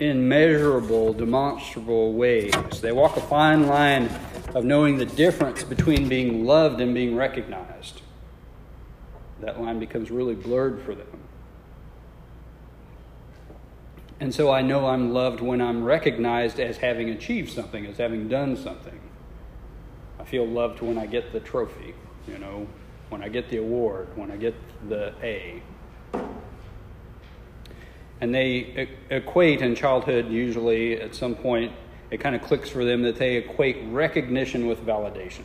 in 0.00 0.28
measurable, 0.28 1.12
demonstrable 1.12 2.12
ways. 2.12 2.52
They 2.80 2.92
walk 2.92 3.16
a 3.16 3.20
fine 3.20 3.66
line 3.66 4.08
of 4.54 4.64
knowing 4.64 4.96
the 4.96 5.06
difference 5.06 5.62
between 5.62 6.08
being 6.08 6.44
loved 6.44 6.80
and 6.80 6.94
being 6.94 7.14
recognized. 7.14 8.02
That 9.40 9.60
line 9.60 9.78
becomes 9.78 10.10
really 10.10 10.34
blurred 10.34 10.82
for 10.82 10.94
them. 10.94 11.28
And 14.20 14.34
so 14.34 14.50
I 14.50 14.62
know 14.62 14.86
I'm 14.86 15.12
loved 15.12 15.40
when 15.40 15.60
I'm 15.60 15.84
recognized 15.84 16.58
as 16.58 16.78
having 16.78 17.10
achieved 17.10 17.52
something, 17.52 17.86
as 17.86 17.98
having 17.98 18.28
done 18.28 18.56
something. 18.56 19.00
I 20.18 20.24
feel 20.24 20.46
loved 20.46 20.80
when 20.80 20.98
I 20.98 21.06
get 21.06 21.32
the 21.32 21.40
trophy, 21.40 21.94
you 22.26 22.38
know, 22.38 22.66
when 23.10 23.22
I 23.22 23.28
get 23.28 23.48
the 23.48 23.58
award, 23.58 24.08
when 24.16 24.30
I 24.30 24.36
get 24.36 24.54
the 24.88 25.14
A. 25.22 25.62
And 28.20 28.34
they 28.34 28.88
equate 29.10 29.62
in 29.62 29.76
childhood, 29.76 30.28
usually 30.28 31.00
at 31.00 31.14
some 31.14 31.36
point, 31.36 31.72
it 32.10 32.18
kind 32.18 32.34
of 32.34 32.42
clicks 32.42 32.68
for 32.68 32.84
them 32.84 33.02
that 33.02 33.16
they 33.16 33.36
equate 33.36 33.78
recognition 33.88 34.66
with 34.66 34.84
validation. 34.84 35.44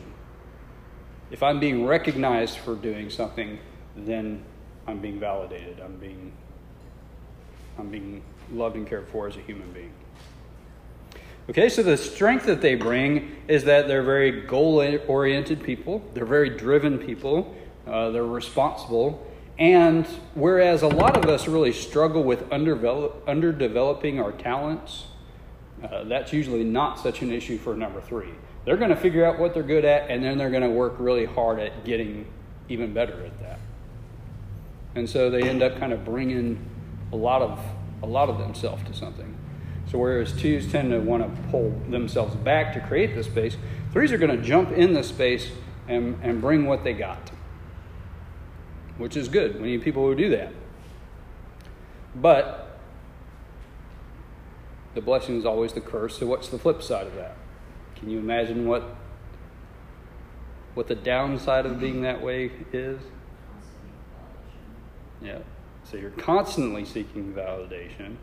If 1.30 1.42
I'm 1.42 1.60
being 1.60 1.84
recognized 1.86 2.58
for 2.58 2.74
doing 2.74 3.10
something, 3.10 3.58
then 3.96 4.44
I'm 4.86 4.98
being 4.98 5.18
validated. 5.18 5.80
I'm 5.80 5.96
being, 5.96 6.32
I'm 7.78 7.88
being 7.88 8.22
loved 8.52 8.76
and 8.76 8.86
cared 8.86 9.08
for 9.08 9.28
as 9.28 9.36
a 9.36 9.40
human 9.40 9.70
being. 9.72 9.92
Okay, 11.50 11.68
so 11.68 11.82
the 11.82 11.96
strength 11.96 12.46
that 12.46 12.62
they 12.62 12.74
bring 12.74 13.36
is 13.48 13.64
that 13.64 13.86
they're 13.86 14.02
very 14.02 14.46
goal 14.46 14.76
oriented 15.06 15.62
people, 15.62 16.02
they're 16.14 16.24
very 16.24 16.48
driven 16.48 16.98
people, 16.98 17.54
uh, 17.86 18.10
they're 18.10 18.24
responsible. 18.24 19.30
And 19.58 20.06
whereas 20.34 20.82
a 20.82 20.88
lot 20.88 21.16
of 21.16 21.26
us 21.26 21.46
really 21.46 21.72
struggle 21.72 22.24
with 22.24 22.48
underdevelop, 22.48 23.22
underdeveloping 23.26 24.18
our 24.20 24.32
talents, 24.32 25.04
uh, 25.84 26.04
that's 26.04 26.32
usually 26.32 26.64
not 26.64 26.98
such 26.98 27.22
an 27.22 27.30
issue 27.30 27.58
for 27.58 27.74
number 27.74 28.00
three. 28.00 28.30
They're 28.64 28.76
going 28.76 28.90
to 28.90 28.96
figure 28.96 29.24
out 29.24 29.38
what 29.38 29.52
they're 29.52 29.62
good 29.62 29.84
at, 29.84 30.10
and 30.10 30.24
then 30.24 30.38
they're 30.38 30.50
going 30.50 30.62
to 30.62 30.70
work 30.70 30.94
really 30.98 31.26
hard 31.26 31.60
at 31.60 31.84
getting 31.84 32.26
even 32.68 32.94
better 32.94 33.24
at 33.24 33.38
that. 33.40 33.58
And 34.94 35.08
so 35.08 35.28
they 35.28 35.42
end 35.42 35.62
up 35.62 35.78
kind 35.78 35.92
of 35.92 36.04
bringing 36.04 36.58
a 37.12 37.16
lot 37.16 37.42
of 37.42 37.60
a 38.02 38.06
lot 38.06 38.28
of 38.28 38.38
themselves 38.38 38.82
to 38.84 38.94
something. 38.94 39.34
So 39.90 39.98
whereas 39.98 40.32
twos 40.32 40.70
tend 40.70 40.90
to 40.90 41.00
want 41.00 41.22
to 41.22 41.42
pull 41.50 41.70
themselves 41.88 42.34
back 42.36 42.72
to 42.74 42.80
create 42.80 43.14
the 43.14 43.22
space, 43.22 43.56
threes 43.92 44.12
are 44.12 44.18
going 44.18 44.36
to 44.36 44.42
jump 44.42 44.72
in 44.72 44.92
the 44.92 45.02
space 45.02 45.50
and, 45.88 46.18
and 46.22 46.40
bring 46.40 46.66
what 46.66 46.84
they 46.84 46.92
got, 46.92 47.30
which 48.98 49.16
is 49.16 49.28
good. 49.28 49.60
We 49.60 49.68
need 49.68 49.82
people 49.82 50.06
who 50.06 50.14
do 50.14 50.30
that. 50.30 50.52
But 52.14 52.63
the 54.94 55.00
blessing 55.00 55.38
is 55.38 55.44
always 55.44 55.72
the 55.72 55.80
curse. 55.80 56.18
So 56.18 56.26
what's 56.26 56.48
the 56.48 56.58
flip 56.58 56.82
side 56.82 57.06
of 57.06 57.14
that? 57.16 57.36
Can 57.96 58.10
you 58.10 58.18
imagine 58.18 58.66
what 58.66 58.96
what 60.74 60.88
the 60.88 60.94
downside 60.94 61.66
of 61.66 61.78
being 61.78 62.02
that 62.02 62.20
way 62.20 62.50
is? 62.72 63.00
Yeah. 65.22 65.38
So 65.84 65.96
you're 65.96 66.10
constantly 66.10 66.84
seeking 66.84 67.32
validation. 67.32 68.16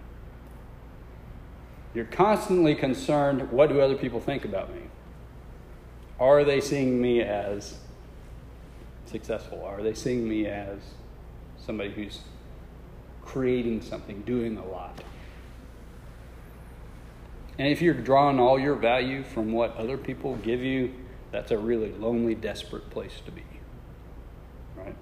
You're 1.94 2.06
constantly 2.06 2.76
concerned 2.76 3.52
what 3.52 3.70
do 3.70 3.80
other 3.80 3.96
people 3.96 4.20
think 4.20 4.46
about 4.46 4.74
me? 4.74 4.82
Are 6.20 6.44
they 6.44 6.62
seeing 6.62 7.02
me 7.02 7.22
as 7.22 7.78
successful? 9.06 9.64
Are 9.64 9.82
they 9.82 9.94
seeing 9.94 10.28
me 10.28 10.46
as 10.48 10.78
somebody 11.58 11.92
who's 11.92 12.20
creating 13.24 13.82
something, 13.82 14.22
doing 14.22 14.58
a 14.58 14.66
lot? 14.66 15.04
And 17.62 17.69
if 17.69 17.80
you're 17.80 17.93
drawing 17.93 18.39
all 18.39 18.58
your 18.58 18.74
value 18.74 19.21
from 19.21 19.52
what 19.52 19.78
other 19.78 19.95
people 19.95 20.36
give 20.38 20.63
you, 20.63 20.95
that's 21.32 21.52
a 21.52 21.60
really 21.60 21.91
lonely, 21.91 22.34
desperate 22.34 22.89
place 22.89 23.21
to 23.24 23.32
be. 23.32 23.43
Right? 24.76 24.95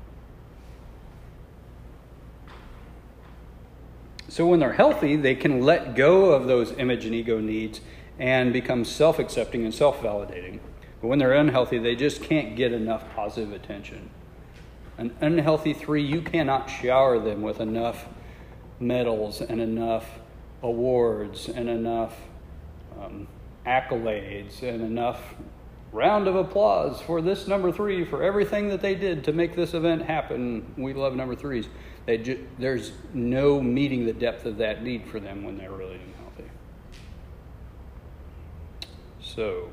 So 4.28 4.45
when 4.45 4.60
they're 4.60 4.74
healthy, 4.74 5.15
they 5.15 5.36
can 5.36 5.62
let 5.62 5.95
go 5.95 6.34
of 6.34 6.48
those 6.48 6.74
image 6.74 7.06
and 7.06 7.15
ego 7.15 7.39
needs 7.39 7.80
and 8.19 8.52
become 8.52 8.84
self 8.84 9.19
accepting 9.19 9.63
and 9.63 9.74
self 9.74 10.02
validating. 10.02 10.60
But 11.00 11.08
when 11.08 11.19
they're 11.19 11.36
unhealthy, 11.36 11.78
they 11.78 11.95
just 11.95 12.22
can't 12.22 12.58
get 12.58 12.74
enough 12.74 13.06
positive 13.15 13.54
attention. 13.54 14.10
An 14.98 15.15
unhealthy 15.22 15.74
three, 15.74 16.04
you 16.04 16.22
cannot 16.22 16.69
shower 16.69 17.19
them 17.19 17.41
with 17.41 17.62
enough 17.62 18.08
medals 18.82 19.39
and 19.39 19.62
enough 19.62 20.19
awards 20.62 21.48
and 21.48 21.69
enough 21.69 22.17
um, 23.00 23.28
accolades 23.66 24.62
and 24.64 24.82
enough 24.82 25.36
round 25.92 26.28
of 26.28 26.36
applause 26.36 27.02
for 27.02 27.22
this 27.22 27.48
number 27.48 27.72
three 27.72 28.06
for 28.06 28.24
everything 28.24 28.70
that 28.70 28.82
they 28.82 28.96
did 28.96 29.24
to 29.24 29.34
make 29.34 29.56
this 29.56 29.74
event 29.74 30.04
happen. 30.04 30.74
We 30.78 30.94
love 30.94 31.16
number 31.16 31.36
threes. 31.36 31.68
Ju- 32.08 32.48
there's 32.58 32.92
no 33.14 33.62
meeting 33.62 34.06
the 34.06 34.14
depth 34.14 34.46
of 34.46 34.58
that 34.58 34.84
need 34.84 35.06
for 35.08 35.20
them 35.20 35.44
when 35.44 35.58
they're 35.58 35.72
really 35.72 36.00
unhealthy. 36.00 36.50
So, 39.22 39.70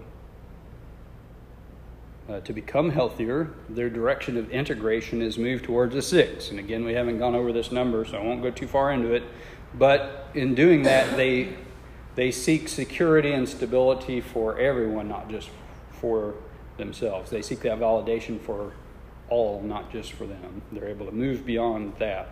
uh, 2.29 2.41
to 2.41 2.53
become 2.53 2.91
healthier, 2.91 3.51
their 3.69 3.89
direction 3.89 4.37
of 4.37 4.51
integration 4.51 5.23
is 5.23 5.39
moved 5.39 5.65
towards 5.65 5.95
a 5.95 6.03
six. 6.03 6.51
And 6.51 6.59
again, 6.59 6.85
we 6.85 6.93
haven't 6.93 7.19
gone 7.19 7.35
over 7.35 7.53
this 7.53 7.71
number, 7.71 8.05
so 8.05 8.19
I 8.19 8.23
won't 8.23 8.43
go 8.43 8.51
too 8.51 8.67
far 8.67 8.93
into 8.93 9.13
it. 9.15 9.23
But 9.75 10.29
in 10.35 10.55
doing 10.55 10.83
that, 10.85 11.17
they 11.17 11.57
they 12.17 12.31
seek 12.31 12.69
security 12.69 13.33
and 13.33 13.49
stability 13.49 14.21
for 14.21 14.59
everyone, 14.59 15.09
not 15.09 15.31
just 15.31 15.51
for 15.93 16.35
themselves. 16.79 17.31
They 17.31 17.43
seek 17.43 17.61
that 17.61 17.79
validation 17.79 18.41
for 18.41 18.73
all, 19.29 19.63
not 19.63 19.93
just 19.93 20.13
for 20.13 20.27
them. 20.27 20.63
They're 20.73 20.89
able 20.89 21.07
to 21.07 21.13
move 21.13 21.47
beyond 21.47 21.95
that. 21.99 22.31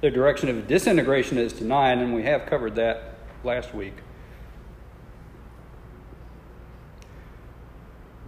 The 0.00 0.10
direction 0.10 0.48
of 0.48 0.68
disintegration 0.68 1.38
is 1.38 1.52
denied, 1.52 1.98
and 1.98 2.14
we 2.14 2.22
have 2.22 2.46
covered 2.46 2.76
that 2.76 3.14
last 3.42 3.74
week. 3.74 3.94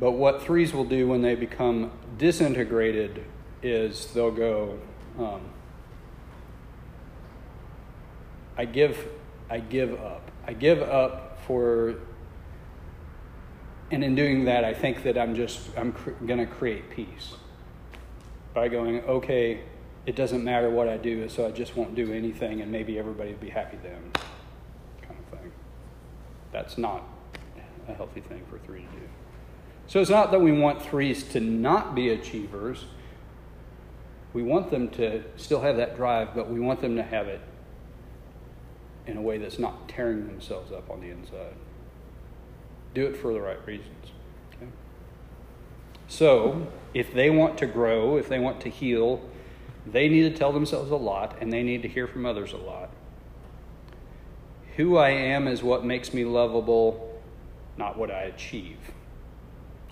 But 0.01 0.13
what 0.13 0.43
threes 0.43 0.73
will 0.73 0.85
do 0.85 1.07
when 1.07 1.23
they 1.23 1.35
become 1.35 1.93
disintegrated 2.19 3.25
is 3.63 4.07
they'll 4.15 4.31
go, 4.31 4.79
um, 5.19 5.43
I 8.57 8.65
give, 8.65 9.07
I 9.51 9.59
give 9.59 9.93
up. 10.01 10.31
I 10.47 10.53
give 10.53 10.81
up 10.81 11.39
for, 11.47 11.97
and 13.91 14.05
in 14.05 14.15
doing 14.15 14.45
that, 14.45 14.65
I 14.65 14.73
think 14.73 15.03
that 15.03 15.19
I'm 15.19 15.35
just, 15.35 15.61
I'm 15.77 15.93
cr- 15.93 16.11
going 16.11 16.39
to 16.39 16.47
create 16.47 16.89
peace 16.91 17.35
by 18.55 18.69
going, 18.69 19.01
okay, 19.03 19.63
it 20.07 20.15
doesn't 20.15 20.45
matter 20.45 20.71
what 20.71 20.89
I 20.89 20.97
do, 20.97 21.29
so 21.29 21.47
I 21.47 21.51
just 21.51 21.77
won't 21.77 21.97
do 21.97 22.13
anything, 22.13 22.61
and 22.61 22.71
maybe 22.71 22.99
everybody 22.99 23.33
will 23.33 23.41
be 23.41 23.51
happy 23.51 23.79
then, 23.83 24.13
kind 25.03 25.19
of 25.19 25.39
thing. 25.39 25.53
That's 26.53 26.79
not 26.79 27.03
a 27.89 27.95
healthy 27.95 28.21
thing 28.21 28.43
for 28.49 28.59
three 28.59 28.81
to 28.81 29.01
do. 29.01 29.09
So 29.89 30.01
it's 30.01 30.11
not 30.11 30.31
that 30.31 30.41
we 30.41 30.53
want 30.53 30.81
threes 30.81 31.25
to 31.33 31.41
not 31.41 31.97
be 31.97 32.11
achievers. 32.11 32.85
We 34.33 34.45
want 34.45 34.71
them 34.71 34.89
to 34.91 35.25
still 35.37 35.61
have 35.61 35.77
that 35.79 35.97
drive, 35.97 36.37
but 36.37 36.49
we 36.49 36.61
want 36.61 36.81
them 36.81 36.95
to 36.95 37.03
have 37.03 37.27
it 37.27 37.41
in 39.11 39.17
a 39.17 39.23
way 39.23 39.39
that's 39.39 39.59
not 39.59 39.89
tearing 39.89 40.27
themselves 40.27 40.73
up 40.73 40.89
on 40.91 41.01
the 41.01 41.11
inside. 41.11 41.55
Do 42.95 43.07
it 43.07 43.17
for 43.17 43.33
the 43.33 43.41
right 43.41 43.65
reasons. 43.67 44.13
Okay? 44.55 44.71
So, 46.09 46.69
if 46.95 47.13
they 47.13 47.31
want 47.31 47.59
to 47.59 47.67
grow, 47.67 48.17
if 48.17 48.29
they 48.29 48.39
want 48.39 48.61
to 48.63 48.71
heal, 48.71 49.21
they 49.87 50.09
need 50.09 50.23
to 50.33 50.39
tell 50.39 50.53
themselves 50.53 50.91
a 50.91 50.97
lot 50.97 51.37
and 51.41 51.53
they 51.53 51.63
need 51.63 51.83
to 51.83 51.89
hear 51.89 52.07
from 52.07 52.27
others 52.27 52.53
a 52.53 52.57
lot. 52.57 52.91
Who 54.77 54.97
I 54.97 55.11
am 55.11 55.47
is 55.49 55.63
what 55.63 55.85
makes 55.85 56.15
me 56.15 56.25
lovable, 56.25 57.21
not 57.77 57.99
what 57.99 58.11
I 58.11 58.23
achieve. 58.23 58.79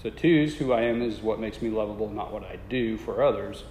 So, 0.03 0.11
twos, 0.11 0.57
who 0.57 0.73
I 0.73 0.83
am 0.83 1.03
is 1.03 1.21
what 1.21 1.41
makes 1.41 1.61
me 1.61 1.71
lovable, 1.71 2.09
not 2.09 2.33
what 2.33 2.45
I 2.45 2.59
do 2.69 2.97
for 2.97 3.23
others. 3.23 3.65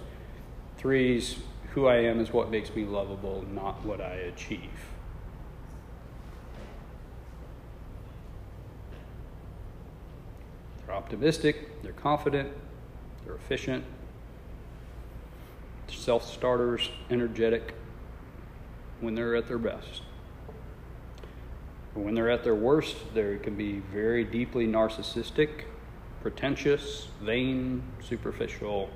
Threes, 0.76 1.36
who 1.72 1.86
I 1.86 1.96
am 1.96 2.20
is 2.20 2.32
what 2.32 2.50
makes 2.50 2.74
me 2.74 2.84
lovable, 2.84 3.44
not 3.50 3.84
what 3.84 4.00
I 4.00 4.14
achieve. 4.14 4.87
They're 10.88 10.96
optimistic, 10.96 11.82
they're 11.82 11.92
confident, 11.92 12.50
they're 13.22 13.34
efficient, 13.34 13.84
self 15.86 16.24
starters, 16.32 16.90
energetic 17.10 17.74
when 19.02 19.14
they're 19.14 19.36
at 19.36 19.48
their 19.48 19.58
best. 19.58 20.00
When 21.92 22.14
they're 22.14 22.30
at 22.30 22.42
their 22.42 22.54
worst, 22.54 22.96
they 23.12 23.36
can 23.36 23.54
be 23.54 23.80
very 23.92 24.24
deeply 24.24 24.66
narcissistic, 24.66 25.64
pretentious, 26.22 27.08
vain, 27.20 27.82
superficial, 28.00 28.88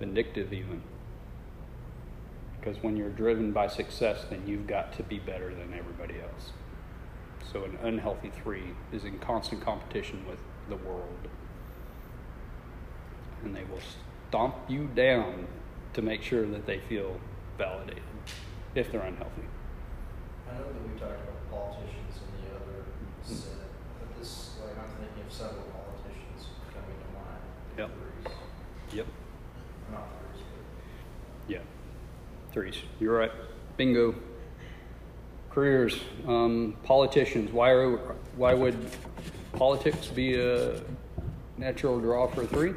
vindictive, 0.00 0.52
even. 0.52 0.82
Because 2.58 2.82
when 2.82 2.96
you're 2.96 3.10
driven 3.10 3.52
by 3.52 3.68
success, 3.68 4.24
then 4.28 4.42
you've 4.44 4.66
got 4.66 4.92
to 4.94 5.04
be 5.04 5.20
better 5.20 5.54
than 5.54 5.72
everybody 5.72 6.20
else. 6.20 6.50
So 7.52 7.64
an 7.64 7.78
unhealthy 7.82 8.30
three 8.42 8.74
is 8.92 9.04
in 9.04 9.18
constant 9.18 9.60
competition 9.62 10.24
with 10.26 10.38
the 10.70 10.76
world. 10.76 11.28
And 13.44 13.54
they 13.54 13.64
will 13.64 13.80
stomp 14.28 14.54
you 14.68 14.88
down 14.94 15.46
to 15.92 16.00
make 16.00 16.22
sure 16.22 16.46
that 16.46 16.64
they 16.64 16.78
feel 16.88 17.20
validated 17.58 18.02
if 18.74 18.90
they're 18.90 19.02
unhealthy. 19.02 19.42
I 20.48 20.54
know 20.54 20.64
that 20.64 20.82
we 20.82 20.98
talked 20.98 21.20
about 21.20 21.50
politicians 21.50 22.20
in 22.24 22.44
the 22.44 22.56
other 22.56 22.84
set, 23.22 23.52
but 23.98 24.18
this, 24.18 24.52
like, 24.64 24.78
I'm 24.78 24.90
thinking 24.96 25.26
of 25.26 25.32
several 25.32 25.64
politicians 25.64 26.48
coming 26.72 26.96
to 26.96 27.08
mind. 27.14 27.42
Yep. 27.76 27.90
Threes. 28.24 28.36
Yep. 28.94 29.06
Not 29.90 30.08
threes, 30.32 30.44
but. 31.46 31.52
Yeah. 31.52 31.60
Threes. 32.52 32.76
You're 32.98 33.18
right. 33.18 33.32
Bingo. 33.76 34.14
Careers. 35.52 36.00
Um, 36.26 36.76
politicians. 36.82 37.52
Why 37.52 37.70
are 37.70 37.96
why 38.36 38.54
would 38.54 38.76
politics 39.52 40.06
be 40.06 40.40
a 40.40 40.80
natural 41.58 42.00
draw 42.00 42.26
for 42.26 42.46
three? 42.46 42.74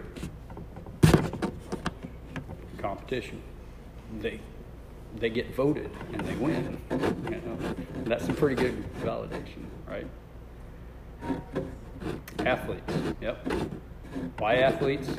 Competition. 2.79 3.41
They 4.19 4.39
they 5.17 5.29
get 5.29 5.55
voted 5.55 5.89
and 6.11 6.21
they 6.21 6.35
win. 6.35 6.77
You 6.91 6.97
know? 6.97 7.75
That's 8.03 8.27
a 8.27 8.33
pretty 8.33 8.61
good 8.61 8.83
validation, 9.01 9.63
right? 9.87 10.07
Athletes. 12.45 12.93
Yep. 13.21 13.53
Why 14.37 14.55
athletes? 14.55 15.09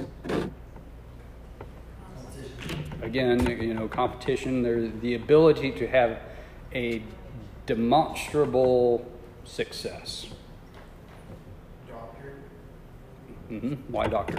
again, 3.02 3.46
you 3.60 3.72
know, 3.72 3.88
competition, 3.88 4.62
there's 4.62 4.90
the 5.00 5.14
ability 5.14 5.70
to 5.72 5.86
have 5.86 6.18
a 6.74 7.02
demonstrable 7.66 9.04
success. 9.44 10.26
Doctor, 11.88 12.34
hmm 13.48 13.74
Why 13.88 14.06
doctor? 14.06 14.38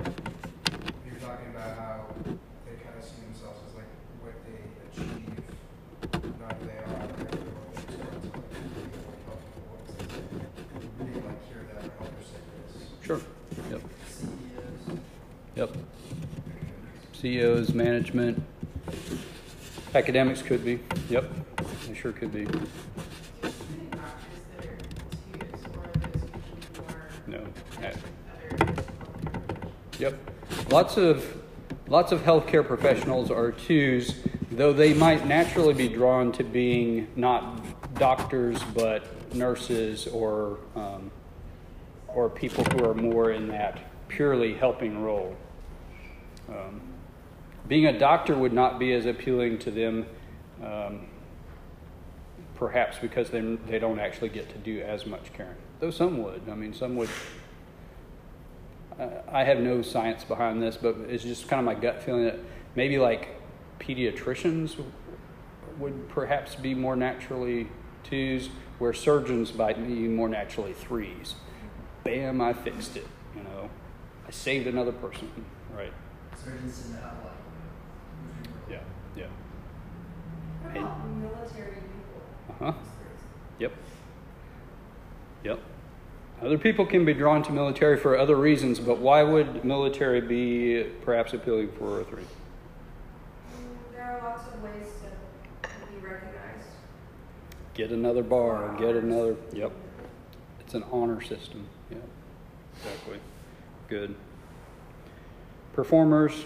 you're 1.05 1.19
talking 1.19 1.49
about 1.53 1.77
how 1.77 2.05
they 2.23 2.75
kind 2.83 2.97
of 2.97 3.03
see 3.03 3.21
themselves 3.25 3.59
as 3.67 3.75
like 3.75 3.91
what 4.21 4.33
they 4.47 4.59
achieve, 4.87 5.43
not 6.39 6.53
who 6.53 6.65
they 6.67 6.77
are. 6.77 6.87
Like, 6.87 7.17
they're 7.17 7.39
what 7.51 7.67
they 7.73 7.81
experience, 7.83 8.25
like, 8.33 8.47
they 8.75 8.81
like 8.95 9.21
help 9.27 9.41
people. 9.53 9.77
They 10.99 11.13
like 11.27 11.41
hear 11.49 11.61
that 11.73 11.83
or 11.83 11.91
help 11.99 12.11
their 12.15 12.23
sickness. 12.23 12.71
Sure. 13.03 13.21
Yep. 13.71 13.81
CEOs. 14.09 14.99
Yep. 15.55 15.71
CEOs, 17.13 17.73
management, 17.73 18.41
academics 19.93 20.41
could 20.41 20.63
be. 20.63 20.79
Yep. 21.09 21.29
They 21.87 21.93
sure 21.93 22.11
could 22.13 22.33
be. 22.33 22.47
Yep. 29.99 30.15
Lots 30.69 30.97
of 30.97 31.41
lots 31.87 32.11
of 32.11 32.21
healthcare 32.21 32.65
professionals 32.65 33.31
are 33.31 33.51
twos, 33.51 34.15
though 34.51 34.73
they 34.73 34.93
might 34.93 35.25
naturally 35.25 35.73
be 35.73 35.89
drawn 35.89 36.31
to 36.33 36.43
being 36.43 37.07
not 37.15 37.63
doctors 37.95 38.61
but 38.75 39.03
nurses 39.33 40.07
or 40.07 40.59
um, 40.75 41.11
or 42.07 42.29
people 42.29 42.63
who 42.65 42.85
are 42.85 42.93
more 42.93 43.31
in 43.31 43.47
that 43.47 43.79
purely 44.07 44.53
helping 44.53 45.03
role. 45.03 45.35
Um, 46.49 46.81
being 47.67 47.87
a 47.87 47.97
doctor 47.97 48.35
would 48.37 48.53
not 48.53 48.79
be 48.79 48.93
as 48.93 49.05
appealing 49.05 49.59
to 49.59 49.71
them, 49.71 50.05
um, 50.63 51.07
perhaps 52.55 52.97
because 52.99 53.29
they, 53.29 53.41
they 53.41 53.77
don't 53.77 53.99
actually 53.99 54.29
get 54.29 54.49
to 54.49 54.57
do 54.57 54.81
as 54.81 55.05
much 55.05 55.33
caring. 55.33 55.55
Though 55.79 55.91
some 55.91 56.23
would. 56.23 56.43
I 56.49 56.55
mean, 56.55 56.73
some 56.73 56.95
would 56.95 57.09
I 58.99 59.43
have 59.43 59.59
no 59.59 59.81
science 59.81 60.23
behind 60.23 60.61
this, 60.61 60.75
but 60.77 60.95
it's 61.07 61.23
just 61.23 61.47
kind 61.47 61.59
of 61.59 61.65
my 61.65 61.79
gut 61.79 62.01
feeling 62.01 62.25
that 62.25 62.39
maybe 62.75 62.97
like 62.97 63.39
pediatricians 63.79 64.75
would 65.77 66.09
perhaps 66.09 66.55
be 66.55 66.73
more 66.73 66.95
naturally 66.95 67.67
twos, 68.03 68.49
where 68.79 68.93
surgeons 68.93 69.53
might 69.53 69.75
be 69.85 70.07
more 70.07 70.29
naturally 70.29 70.73
threes. 70.73 71.35
Bam, 72.03 72.41
I 72.41 72.53
fixed 72.53 72.97
it. 72.97 73.07
You 73.35 73.43
know, 73.43 73.69
I 74.27 74.31
saved 74.31 74.65
another 74.65 74.91
person. 74.93 75.29
Right? 75.75 75.93
Surgeons 76.35 76.85
in 76.85 76.93
the 76.93 76.99
outline. 76.99 77.33
Yeah. 78.69 78.79
Yeah. 79.15 79.25
What 80.63 80.77
about 80.77 81.07
military 81.09 81.75
people? 81.75 82.21
Uh 82.49 82.71
huh. 82.71 82.73
Yep. 83.59 83.73
Yep. 85.43 85.59
Other 86.41 86.57
people 86.57 86.85
can 86.85 87.03
be 87.03 87.13
drawn 87.13 87.41
to 87.43 87.51
military 87.51 87.97
for 87.97 88.17
other 88.17 88.35
reasons, 88.35 88.79
but 88.79 88.99
why 88.99 89.23
would 89.23 89.65
military 89.65 90.21
be 90.21 90.85
perhaps 91.03 91.33
appealing 91.33 91.71
for 91.79 92.01
a 92.01 92.03
three? 92.05 92.23
There 93.93 94.03
are 94.03 94.21
lots 94.29 94.47
of 94.53 94.61
ways 94.61 94.87
to 95.63 95.69
be 95.91 96.05
recognized. 96.05 96.67
Get 97.73 97.89
another 97.91 98.21
bar, 98.21 98.75
get 98.77 98.95
another. 98.95 99.35
Yep. 99.51 99.71
It's 100.59 100.75
an 100.75 100.83
honor 100.91 101.21
system. 101.21 101.65
Yep. 101.89 102.03
Exactly. 102.77 103.19
Good. 103.87 104.15
Performers, 105.73 106.45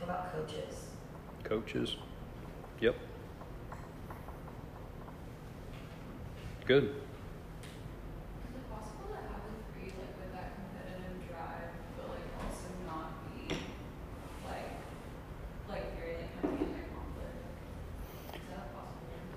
What 0.00 0.04
about 0.04 0.32
coaches? 0.34 0.74
coaches. 1.44 1.96
Yep. 2.80 2.96
Good. 6.66 6.84
Is 6.84 6.90
it 6.90 8.70
possible 8.70 9.06
to 9.10 9.14
have 9.14 9.22
a 9.24 9.78
three 9.78 9.92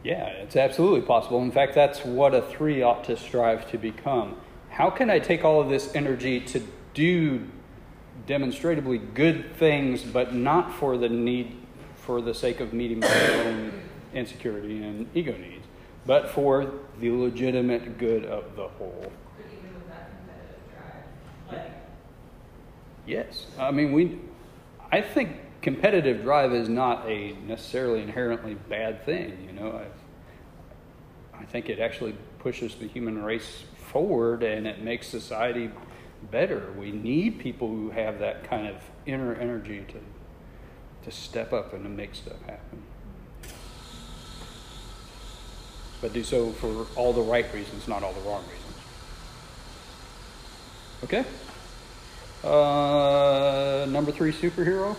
Yeah, 0.04 0.39
it's 0.50 0.56
absolutely 0.56 1.02
possible. 1.02 1.44
In 1.44 1.52
fact, 1.52 1.76
that's 1.76 2.04
what 2.04 2.34
a 2.34 2.42
three 2.42 2.82
ought 2.82 3.04
to 3.04 3.16
strive 3.16 3.70
to 3.70 3.78
become. 3.78 4.36
How 4.72 4.90
can 4.90 5.12
I 5.12 5.20
take 5.20 5.46
all 5.46 5.62
of 5.62 5.70
this 5.70 5.94
energy 5.94 6.40
to 6.40 6.64
do 6.96 7.48
demonstrably 8.26 8.98
good 8.98 9.56
things, 9.58 10.02
but 10.02 10.34
not 10.34 10.74
for 10.74 10.98
the 10.98 11.08
need, 11.08 11.56
for 11.98 12.20
the 12.20 12.34
sake 12.34 12.62
of 12.62 12.74
meeting 12.74 13.00
my 13.00 13.28
own 13.46 13.72
insecurity 14.16 14.82
and 14.82 15.08
ego 15.14 15.38
needs, 15.38 15.68
but 16.08 16.32
for 16.32 16.74
the 17.00 17.12
legitimate 17.12 18.00
good 18.00 18.26
of 18.26 18.56
the 18.56 18.70
whole? 18.70 19.12
But 19.38 19.46
even 19.56 19.72
with 19.76 19.88
that 19.90 20.10
competitive 20.18 20.62
drive, 21.48 21.60
like, 21.60 21.72
Yes, 23.06 23.46
I 23.60 23.70
mean 23.70 23.94
we. 23.94 24.20
I 24.92 25.02
think 25.02 25.30
competitive 25.62 26.24
drive 26.24 26.54
is 26.54 26.68
not 26.68 27.08
a 27.08 27.34
necessarily 27.46 28.02
inherently 28.02 28.56
bad 28.56 29.06
thing. 29.06 29.38
You 29.46 29.54
know, 29.54 29.74
I 29.74 29.99
think 31.50 31.70
it 31.70 31.80
actually 31.80 32.16
pushes 32.40 32.76
the 32.76 32.88
human 32.88 33.24
race 33.24 33.64
forward 33.92 34.44
and 34.44 34.68
it 34.68 34.82
makes 34.82 35.08
society 35.08 35.72
better. 36.32 36.74
We 36.78 36.92
need 36.92 37.40
people 37.40 37.68
who 37.68 37.90
have 37.92 38.20
that 38.20 38.44
kind 38.44 38.68
of 38.68 38.76
inner 39.06 39.34
energy 39.36 39.86
to 39.90 40.00
to 41.04 41.12
step 41.12 41.54
up 41.54 41.74
and 41.74 41.84
to 41.84 41.90
make 41.90 42.14
stuff 42.14 42.42
happen. 42.42 42.84
But 46.02 46.14
do 46.14 46.24
so 46.24 46.52
for 46.52 46.86
all 46.96 47.14
the 47.14 47.22
right 47.22 47.52
reasons, 47.54 47.88
not 47.88 48.04
all 48.04 48.14
the 48.14 48.22
wrong 48.22 48.44
reasons. 48.44 48.66
Okay. 51.04 51.26
Uh, 52.44 53.86
number 53.90 54.12
three 54.12 54.32
superhero. 54.32 54.96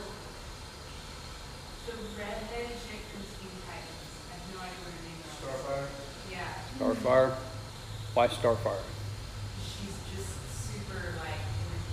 The 1.86 1.92
redhead 2.18 2.68
chick 2.84 3.02
from 3.12 3.22
Teen 3.38 3.56
Titans. 3.64 4.12
I 4.28 4.34
have 4.34 4.44
no 4.52 4.60
idea 4.60 4.80
what 4.84 4.92
her 4.92 5.04
name 5.08 5.20
is. 5.24 5.30
Starfire? 5.40 5.86
Yeah. 6.30 6.69
Starfire. 6.80 7.34
Why 8.14 8.26
Starfire? 8.28 8.80
She's 9.60 9.92
just 10.16 10.32
super 10.48 11.12
like 11.20 11.44
energy. 11.60 11.92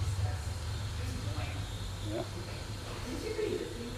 Yeah. 2.15 2.23
Isn't 2.23 3.19
she 3.21 3.29
pretty 3.35 3.57
Disney? 3.57 3.91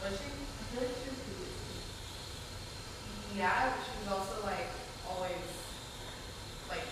Was 0.00 0.16
she? 0.16 0.24
I 0.24 0.64
feel 0.72 0.80
like 0.80 0.96
she 0.96 1.10
was. 1.12 1.52
Yeah, 3.36 3.76
but 3.76 3.84
she 3.84 3.92
was 4.00 4.08
also 4.16 4.40
like 4.46 4.72
always 5.04 5.44
like 6.72 6.88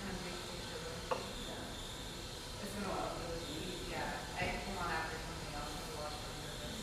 Kind 0.00 0.16
of 0.16 0.24
big 0.24 0.32
picture, 0.48 0.80
but 0.80 1.20
yeah. 1.20 2.64
it's 2.64 2.72
been 2.72 2.88
a 2.88 2.88
while. 2.88 3.12
It 3.20 3.36
was 3.36 3.44
yeah. 3.92 4.16
I 4.40 4.48
came 4.64 4.80
on 4.80 4.88
after 4.88 5.20
something 5.20 5.52
else 5.60 5.76
and 5.76 5.92
watched 6.00 6.24
it 6.24 6.32
on 6.32 6.40
purpose. 6.40 6.80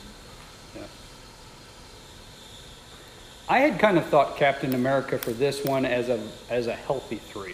Yeah. 0.78 0.86
I 3.54 3.60
had 3.60 3.78
kind 3.78 4.00
of 4.00 4.08
thought 4.08 4.36
Captain 4.36 4.74
America 4.74 5.20
for 5.20 5.32
this 5.32 5.64
one 5.64 5.86
as 5.86 6.10
a 6.10 6.20
as 6.50 6.66
a 6.66 6.74
healthy 6.74 7.18
three. 7.18 7.54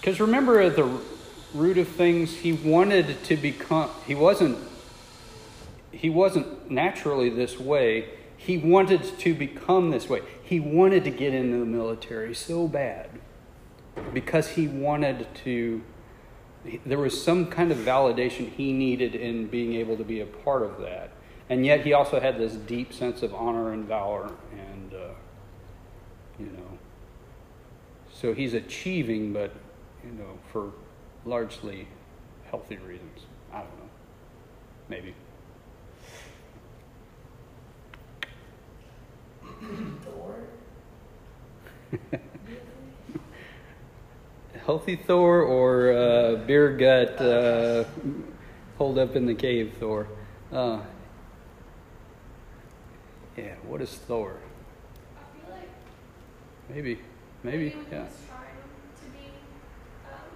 Because 0.00 0.20
remember, 0.20 0.60
at 0.60 0.76
the 0.76 1.00
root 1.52 1.76
of 1.76 1.88
things, 1.88 2.36
he 2.36 2.52
wanted 2.52 3.24
to 3.24 3.36
become. 3.36 3.90
He 4.06 4.14
wasn't. 4.14 4.58
He 5.90 6.08
wasn't 6.08 6.70
naturally 6.70 7.30
this 7.30 7.58
way. 7.58 8.10
He 8.36 8.58
wanted 8.58 9.18
to 9.18 9.34
become 9.34 9.90
this 9.90 10.08
way. 10.08 10.20
He 10.44 10.60
wanted 10.60 11.02
to 11.02 11.10
get 11.10 11.34
into 11.34 11.58
the 11.58 11.66
military 11.66 12.32
so 12.32 12.68
bad 12.68 13.10
because 14.14 14.50
he 14.50 14.68
wanted 14.68 15.26
to. 15.42 15.82
There 16.86 16.98
was 16.98 17.20
some 17.20 17.46
kind 17.46 17.72
of 17.72 17.78
validation 17.78 18.50
he 18.50 18.72
needed 18.72 19.16
in 19.16 19.48
being 19.48 19.74
able 19.74 19.96
to 19.96 20.04
be 20.04 20.20
a 20.20 20.26
part 20.26 20.62
of 20.62 20.80
that. 20.80 21.10
And 21.52 21.66
yet 21.66 21.82
he 21.82 21.92
also 21.92 22.18
had 22.18 22.38
this 22.38 22.54
deep 22.54 22.94
sense 22.94 23.22
of 23.22 23.34
honor 23.34 23.74
and 23.74 23.84
valor, 23.84 24.32
and, 24.52 24.94
uh, 24.94 25.10
you 26.38 26.46
know. 26.46 26.78
So 28.10 28.32
he's 28.32 28.54
achieving, 28.54 29.34
but, 29.34 29.52
you 30.02 30.12
know, 30.12 30.38
for 30.50 30.72
largely 31.26 31.88
healthy 32.48 32.78
reasons. 32.78 33.26
I 33.52 33.58
don't 33.58 33.66
know. 33.66 33.90
Maybe. 34.88 35.14
Thor. 40.00 40.34
Healthy 44.64 44.96
Thor 44.96 45.42
or 45.42 45.92
uh, 45.92 46.36
beer 46.46 46.74
gut 46.74 47.20
uh, 47.20 47.84
holed 48.78 48.96
up 48.96 49.16
in 49.16 49.26
the 49.26 49.34
cave 49.34 49.74
Thor? 49.78 50.08
Uh, 50.50 50.80
yeah, 53.36 53.54
what 53.66 53.80
is 53.80 53.90
Thor? 53.90 54.36
I 55.16 55.20
feel 55.46 55.54
like 55.54 55.68
Maybe, 56.68 56.98
maybe, 57.42 57.70
he 57.70 57.76
yeah. 57.90 58.04
was 58.04 58.12
trying 58.28 58.56
to 59.00 59.06
be 59.12 59.26
um, 60.06 60.28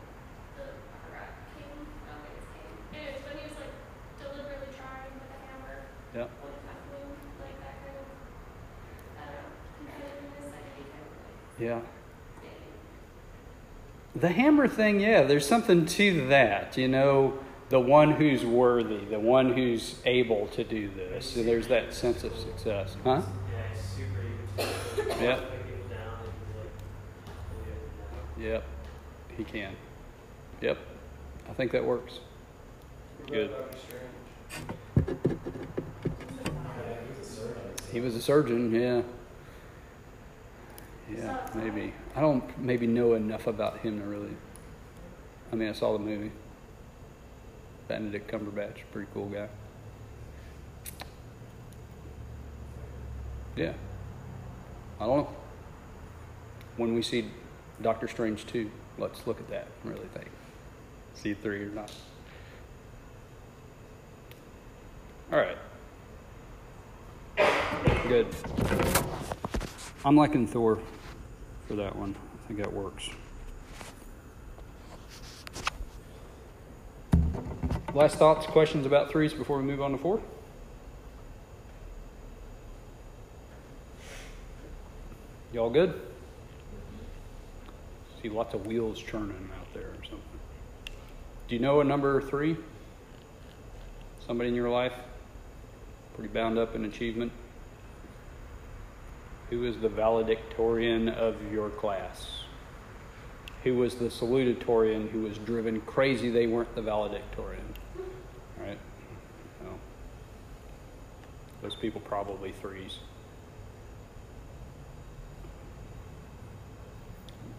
the 0.56 0.64
I 0.64 0.96
forgot 1.04 1.28
king, 1.56 1.76
I 1.76 2.10
don't 2.10 2.22
think 2.24 2.36
it's 2.40 2.48
king. 2.56 2.72
Anyways, 2.96 3.20
but 3.26 3.34
he 3.36 3.44
was 3.48 3.56
like 3.60 3.74
deliberately 4.20 4.72
trying 4.76 5.12
with 5.20 5.30
a 5.32 5.40
hammer, 5.46 5.76
Yeah. 6.14 6.28
with 6.40 6.56
a 6.56 6.62
kind 6.64 6.80
of 6.80 6.86
moon, 6.92 7.16
like 7.40 7.56
that 7.60 7.76
kind 7.84 7.96
of 8.00 8.08
I 9.16 9.24
don't 9.28 9.44
know, 9.44 9.52
competitiveness 9.76 10.46
that 10.52 10.64
he 10.76 10.82
kind 10.88 11.04
of 11.04 11.12
like 11.20 11.60
Yeah. 11.60 11.80
The 14.18 14.30
hammer 14.30 14.66
thing, 14.68 15.00
yeah, 15.00 15.22
there's 15.24 15.46
something 15.46 15.84
to 15.84 16.26
that, 16.28 16.76
you 16.78 16.88
know, 16.88 17.38
the 17.68 17.80
one 17.80 18.12
who's 18.12 18.44
worthy, 18.44 19.04
the 19.04 19.18
one 19.18 19.52
who's 19.52 19.96
able 20.04 20.46
to 20.48 20.64
do 20.64 20.88
this. 20.88 21.26
So 21.26 21.42
there's 21.42 21.66
that 21.68 21.92
sense 21.92 22.22
of 22.24 22.36
success. 22.36 22.96
Huh? 23.02 23.22
Yeah, 23.52 23.62
he's 23.72 23.82
super. 23.82 25.22
Yep. 25.22 25.38
Put 25.38 25.66
people 25.66 25.88
down 25.88 26.18
and 26.20 26.32
he's 26.36 26.54
like, 26.56 26.70
really 27.66 27.80
up 27.80 28.16
and 28.36 28.38
down. 28.38 28.52
Yep. 28.52 28.64
He 29.36 29.44
can. 29.44 29.76
Yep. 30.60 30.78
I 31.48 31.52
think 31.54 31.72
that 31.72 31.84
works. 31.84 32.20
Good. 33.26 33.50
He 37.92 38.00
was 38.00 38.14
a 38.14 38.22
surgeon, 38.22 38.72
yeah. 38.74 39.02
Yeah, 41.10 41.48
maybe. 41.54 41.92
I 42.14 42.20
don't 42.20 42.58
maybe 42.58 42.86
know 42.86 43.14
enough 43.14 43.46
about 43.46 43.78
him 43.78 44.00
to 44.00 44.06
really. 44.06 44.36
I 45.52 45.56
mean, 45.56 45.68
I 45.68 45.72
saw 45.72 45.92
the 45.92 45.98
movie. 45.98 46.30
Benedict 47.88 48.30
Cumberbatch, 48.30 48.78
pretty 48.92 49.08
cool 49.14 49.26
guy. 49.26 49.48
Yeah. 53.56 53.72
I 55.00 55.06
don't 55.06 55.18
know. 55.18 55.36
When 56.76 56.94
we 56.94 57.02
see 57.02 57.30
Doctor 57.80 58.08
Strange 58.08 58.46
2, 58.46 58.70
let's 58.98 59.26
look 59.26 59.40
at 59.40 59.48
that 59.48 59.68
and 59.82 59.94
really 59.94 60.08
think. 60.08 60.30
See 61.14 61.32
three 61.32 61.62
or 61.62 61.70
not. 61.70 61.92
All 65.32 65.38
right. 65.38 65.56
Good. 68.08 68.26
I'm 70.04 70.16
liking 70.16 70.46
Thor 70.46 70.78
for 71.66 71.74
that 71.74 71.96
one. 71.96 72.14
I 72.14 72.46
think 72.46 72.60
that 72.60 72.72
works. 72.72 73.10
Last 77.96 78.16
thoughts, 78.16 78.44
questions 78.44 78.84
about 78.84 79.08
threes 79.08 79.32
before 79.32 79.56
we 79.56 79.62
move 79.62 79.80
on 79.80 79.92
to 79.92 79.96
four? 79.96 80.20
Y'all 85.50 85.70
good? 85.70 85.98
See 88.20 88.28
lots 88.28 88.52
of 88.52 88.66
wheels 88.66 89.00
churning 89.00 89.48
out 89.58 89.72
there 89.72 89.88
or 89.88 90.04
something. 90.04 90.20
Do 91.48 91.54
you 91.54 91.58
know 91.58 91.80
a 91.80 91.84
number 91.84 92.20
three? 92.20 92.58
Somebody 94.26 94.50
in 94.50 94.54
your 94.54 94.68
life? 94.68 94.92
Pretty 96.16 96.28
bound 96.28 96.58
up 96.58 96.74
in 96.74 96.84
achievement? 96.84 97.32
Who 99.48 99.64
is 99.64 99.78
the 99.78 99.88
valedictorian 99.88 101.08
of 101.08 101.36
your 101.50 101.70
class? 101.70 102.42
Who 103.64 103.74
was 103.74 103.94
the 103.94 104.10
salutatorian 104.10 105.10
who 105.10 105.22
was 105.22 105.38
driven 105.38 105.80
crazy 105.80 106.28
they 106.30 106.46
weren't 106.46 106.74
the 106.74 106.82
valedictorian? 106.82 107.64
Right? 108.58 108.78
No. 109.62 109.70
Those 111.66 111.74
people 111.74 112.00
probably 112.02 112.52
threes. 112.52 112.98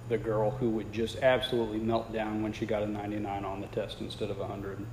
The 0.07 0.17
girl 0.17 0.51
who 0.51 0.69
would 0.69 0.93
just 0.93 1.17
absolutely 1.17 1.79
melt 1.79 2.13
down 2.13 2.41
when 2.41 2.53
she 2.53 2.65
got 2.65 2.83
a 2.83 2.87
99 2.87 3.43
on 3.43 3.59
the 3.59 3.67
test 3.67 3.99
instead 3.99 4.29
of 4.29 4.37
a 4.37 4.43
100. 4.43 4.85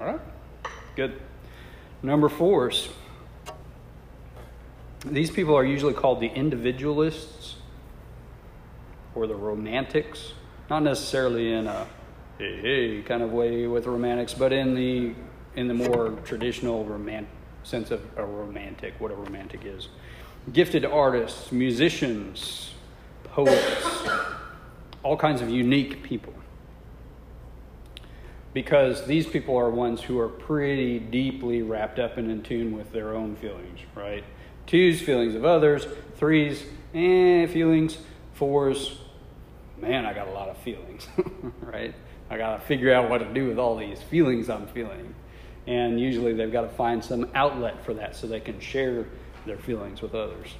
All 0.00 0.06
right. 0.08 0.20
Good. 0.96 1.20
Number 2.02 2.28
fours. 2.28 2.88
These 5.06 5.30
people 5.30 5.54
are 5.54 5.64
usually 5.64 5.94
called 5.94 6.18
the 6.18 6.30
individualists 6.30 7.54
or 9.14 9.28
the 9.28 9.36
romantics, 9.36 10.32
not 10.68 10.82
necessarily 10.82 11.52
in 11.52 11.68
a 11.68 11.86
hey, 12.40 12.60
hey 12.60 13.02
kind 13.02 13.22
of 13.22 13.32
way 13.32 13.66
with 13.66 13.86
romantics, 13.86 14.32
but 14.34 14.52
in 14.52 14.74
the 14.74 15.14
in 15.56 15.68
the 15.68 15.74
more 15.74 16.10
traditional 16.24 16.84
roman- 16.84 17.26
sense 17.64 17.90
of 17.90 18.00
a 18.16 18.24
romantic, 18.24 18.94
what 18.98 19.10
a 19.10 19.14
romantic 19.14 19.64
is. 19.64 19.88
Gifted 20.52 20.84
artists, 20.84 21.52
musicians, 21.52 22.72
poets, 23.24 24.08
all 25.02 25.16
kinds 25.16 25.42
of 25.42 25.50
unique 25.50 26.02
people. 26.02 26.32
Because 28.54 29.06
these 29.06 29.26
people 29.26 29.56
are 29.56 29.70
ones 29.70 30.00
who 30.00 30.18
are 30.18 30.28
pretty 30.28 30.98
deeply 30.98 31.62
wrapped 31.62 31.98
up 31.98 32.16
and 32.16 32.30
in 32.30 32.42
tune 32.42 32.76
with 32.76 32.90
their 32.92 33.14
own 33.14 33.36
feelings, 33.36 33.80
right? 33.94 34.24
Twos, 34.66 35.00
feelings 35.00 35.34
of 35.34 35.44
others. 35.44 35.86
Threes, 36.16 36.64
eh, 36.94 37.46
feelings. 37.46 37.98
Fours, 38.34 38.98
man, 39.80 40.06
I 40.06 40.14
got 40.14 40.26
a 40.26 40.32
lot 40.32 40.48
of 40.48 40.56
feelings, 40.58 41.06
right? 41.60 41.94
I 42.30 42.38
got 42.38 42.60
to 42.60 42.66
figure 42.66 42.92
out 42.92 43.10
what 43.10 43.18
to 43.18 43.34
do 43.34 43.48
with 43.48 43.58
all 43.58 43.76
these 43.76 44.00
feelings 44.00 44.48
I'm 44.48 44.68
feeling. 44.68 45.14
And 45.66 46.00
usually 46.00 46.32
they've 46.32 46.52
got 46.52 46.62
to 46.62 46.68
find 46.68 47.04
some 47.04 47.28
outlet 47.34 47.84
for 47.84 47.92
that 47.94 48.16
so 48.16 48.26
they 48.26 48.40
can 48.40 48.60
share 48.60 49.06
their 49.44 49.58
feelings 49.58 50.00
with 50.00 50.14
others. 50.14 50.54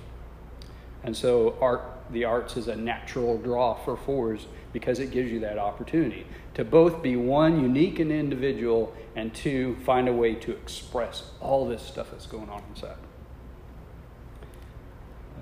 And 1.02 1.16
so 1.16 1.56
art, 1.60 1.82
the 2.10 2.24
arts 2.24 2.56
is 2.56 2.68
a 2.68 2.76
natural 2.76 3.38
draw 3.38 3.74
for 3.74 3.96
fours 3.96 4.46
because 4.72 4.98
it 4.98 5.10
gives 5.10 5.30
you 5.30 5.40
that 5.40 5.58
opportunity 5.58 6.26
to 6.54 6.64
both 6.64 7.02
be 7.02 7.16
one, 7.16 7.60
unique 7.60 7.98
and 7.98 8.10
individual, 8.10 8.94
and 9.16 9.32
two, 9.34 9.76
find 9.86 10.08
a 10.08 10.12
way 10.12 10.34
to 10.34 10.52
express 10.52 11.30
all 11.40 11.66
this 11.66 11.82
stuff 11.82 12.10
that's 12.10 12.26
going 12.26 12.48
on 12.48 12.62
inside. 12.70 12.96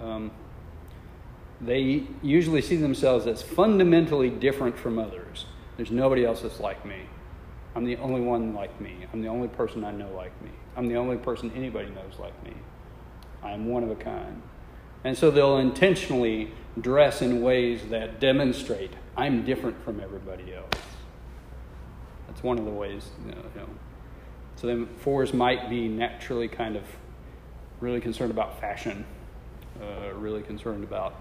Um, 0.01 0.31
they 1.61 2.05
usually 2.23 2.63
see 2.63 2.77
themselves 2.77 3.27
as 3.27 3.43
fundamentally 3.43 4.31
different 4.31 4.79
from 4.79 4.99
others. 4.99 5.47
There's 5.79 5.93
nobody 5.93 6.27
else 6.27 6.43
that's 6.43 6.61
like 6.61 6.85
me. 6.85 7.03
I'm 7.77 7.85
the 7.85 7.97
only 7.99 8.21
one 8.21 8.53
like 8.53 8.79
me. 8.81 9.07
I'm 9.13 9.23
the 9.23 9.29
only 9.29 9.47
person 9.47 9.85
I 9.85 9.93
know 9.93 10.11
like 10.11 10.43
me. 10.43 10.51
I'm 10.77 10.89
the 10.89 10.97
only 10.97 11.17
person 11.17 11.53
anybody 11.55 11.89
knows 11.91 12.19
like 12.19 12.35
me. 12.45 12.53
I 13.45 13.53
am 13.53 13.67
one 13.67 13.85
of 13.85 13.91
a 13.91 13.95
kind. 13.95 14.43
And 15.05 15.17
so 15.17 15.31
they'll 15.31 15.59
intentionally 15.59 16.51
dress 16.81 17.23
in 17.23 17.43
ways 17.43 17.89
that 17.91 18.19
demonstrate 18.21 18.91
I'm 19.17 19.45
different 19.45 19.83
from 19.85 20.01
everybody 20.01 20.55
else. 20.55 20.83
That's 22.27 22.43
one 22.43 22.59
of 22.59 22.65
the 22.65 22.71
ways, 22.71 23.11
you 23.25 23.33
know. 23.33 23.43
You 23.55 23.61
know. 23.61 23.69
So 24.57 24.67
then 24.67 24.89
fours 24.99 25.33
might 25.33 25.71
be 25.71 25.87
naturally 25.87 26.49
kind 26.49 26.77
of 26.77 26.83
really 27.81 28.01
concerned 28.01 28.33
about 28.33 28.61
fashion, 28.61 29.05
uh, 29.81 30.13
really 30.15 30.43
concerned 30.43 30.83
about 30.83 31.15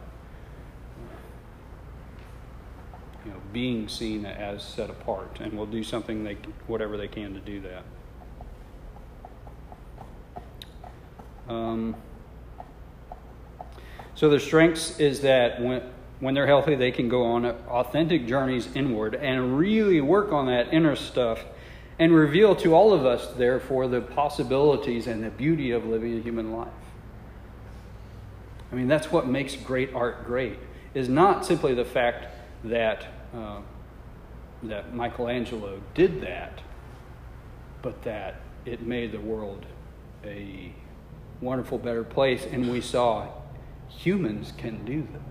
you 3.28 3.34
know 3.34 3.42
being 3.52 3.90
seen 3.90 4.26
as 4.26 4.64
set 4.64 4.90
apart, 4.90 5.40
and 5.42 5.58
will 5.58 5.66
do 5.66 5.84
something 5.84 6.24
they 6.24 6.38
whatever 6.68 6.96
they 6.96 7.10
can 7.10 7.34
to 7.34 7.40
do 7.42 7.62
that. 7.62 7.84
Um, 11.50 11.96
so 14.16 14.30
their 14.30 14.40
strengths 14.40 14.98
is 15.00 15.22
that 15.22 15.62
when 15.62 15.82
when 16.22 16.34
they're 16.34 16.48
healthy, 16.48 16.76
they 16.76 16.92
can 16.92 17.10
go 17.10 17.24
on 17.26 17.46
authentic 17.46 18.26
journeys 18.26 18.70
inward 18.74 19.14
and 19.14 19.58
really 19.58 20.00
work 20.00 20.32
on 20.32 20.48
that 20.48 20.74
inner 20.74 20.96
stuff 20.96 21.44
and 22.00 22.14
reveal 22.14 22.56
to 22.56 22.74
all 22.74 22.94
of 22.94 23.06
us, 23.06 23.28
therefore, 23.38 23.88
the 23.88 24.02
possibilities 24.02 25.08
and 25.08 25.24
the 25.24 25.30
beauty 25.32 25.72
of 25.72 25.86
living 25.86 26.18
a 26.18 26.22
human 26.22 26.56
life. 26.56 26.70
I 28.72 28.76
mean, 28.76 28.88
that's 28.88 29.12
what 29.12 29.28
makes 29.28 29.56
great 29.56 29.94
art 29.94 30.26
great, 30.26 30.60
is 30.94 31.10
not 31.10 31.46
simply 31.46 31.74
the 31.74 31.86
fact 31.86 32.28
that, 32.64 33.06
uh, 33.34 33.60
that 34.64 34.94
Michelangelo 34.94 35.82
did 35.94 36.22
that, 36.22 36.62
but 37.82 38.02
that 38.04 38.42
it 38.66 38.82
made 38.82 39.12
the 39.12 39.20
world 39.20 39.66
a 40.26 40.72
wonderful, 41.42 41.78
better 41.78 42.04
place, 42.04 42.46
and 42.52 42.70
we 42.72 42.82
saw 42.82 43.28
humans 43.90 44.52
can 44.58 44.84
do 44.86 45.08
that 45.14 45.22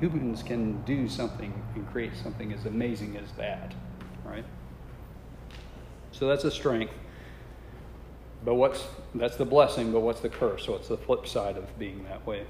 humans 0.00 0.42
can 0.42 0.82
do 0.82 1.08
something 1.08 1.62
and 1.74 1.88
create 1.90 2.12
something 2.16 2.52
as 2.52 2.66
amazing 2.66 3.16
as 3.16 3.30
that, 3.38 3.72
right? 4.24 4.44
So 6.12 6.26
that's 6.26 6.44
a 6.44 6.50
strength. 6.50 6.92
But 8.44 8.54
what's 8.56 8.84
that's 9.14 9.36
the 9.36 9.44
blessing, 9.44 9.92
but 9.92 10.00
what's 10.00 10.20
the 10.20 10.28
curse? 10.28 10.68
What's 10.68 10.88
the 10.88 10.96
flip 10.98 11.26
side 11.26 11.56
of 11.56 11.78
being 11.78 12.04
that 12.04 12.26
way? 12.26 12.44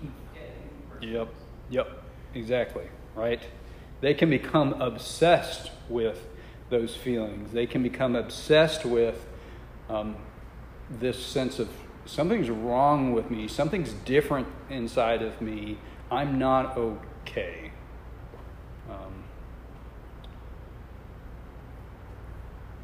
keep 0.01 0.15
getting 0.35 0.81
worse. 0.89 1.03
Yep. 1.13 1.35
Yep. 1.71 2.03
Exactly. 2.35 2.89
Right? 3.15 3.43
They 4.01 4.15
can 4.15 4.31
become 4.31 4.81
obsessed 4.81 5.71
with 5.89 6.27
those 6.71 6.95
feelings. 6.95 7.53
They 7.53 7.67
can 7.67 7.83
become 7.83 8.15
obsessed 8.15 8.85
with 8.85 9.27
um, 9.89 10.17
this 10.91 11.25
sense 11.25 11.59
of 11.59 11.69
something's 12.05 12.51
wrong 12.51 13.13
with 13.13 13.31
me, 13.31 13.49
something's 13.49 13.93
different 13.93 14.49
inside 14.71 15.23
of 15.23 15.41
me, 15.41 15.79
I'm 16.11 16.39
not 16.39 16.77
okay. 16.77 17.73
Um, 18.89 19.25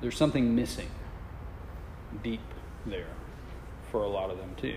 there's 0.04 0.18
something 0.18 0.54
missing 0.54 0.90
deep 2.22 2.42
there 2.84 3.06
for 3.90 4.02
a 4.02 4.06
lot 4.06 4.28
of 4.28 4.36
them, 4.36 4.54
too. 4.54 4.76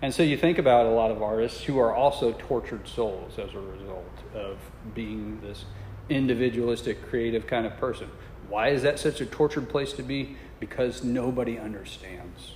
And 0.00 0.14
so 0.14 0.22
you 0.22 0.36
think 0.36 0.58
about 0.58 0.86
a 0.86 0.90
lot 0.90 1.10
of 1.10 1.20
artists 1.20 1.64
who 1.64 1.76
are 1.80 1.92
also 1.92 2.30
tortured 2.38 2.86
souls 2.86 3.36
as 3.36 3.52
a 3.52 3.58
result 3.58 4.16
of 4.36 4.58
being 4.94 5.40
this 5.40 5.64
individualistic, 6.08 7.02
creative 7.02 7.48
kind 7.48 7.66
of 7.66 7.76
person. 7.78 8.10
Why 8.48 8.68
is 8.68 8.82
that 8.82 9.00
such 9.00 9.20
a 9.20 9.26
tortured 9.26 9.68
place 9.68 9.92
to 9.94 10.04
be? 10.04 10.36
Because 10.60 11.02
nobody 11.02 11.58
understands. 11.58 12.52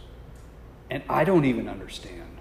And 0.88 1.02
I 1.08 1.24
don't 1.24 1.44
even 1.44 1.68
understand. 1.68 2.38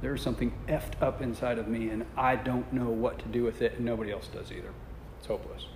There's 0.00 0.22
something 0.22 0.52
effed 0.68 1.02
up 1.02 1.20
inside 1.20 1.58
of 1.58 1.66
me, 1.66 1.88
and 1.88 2.06
I 2.16 2.36
don't 2.36 2.72
know 2.72 2.88
what 2.88 3.18
to 3.18 3.24
do 3.26 3.42
with 3.42 3.60
it, 3.62 3.74
and 3.78 3.84
nobody 3.84 4.12
else 4.12 4.28
does 4.28 4.52
either. 4.52 4.70
It's 5.18 5.26
hopeless. 5.26 5.66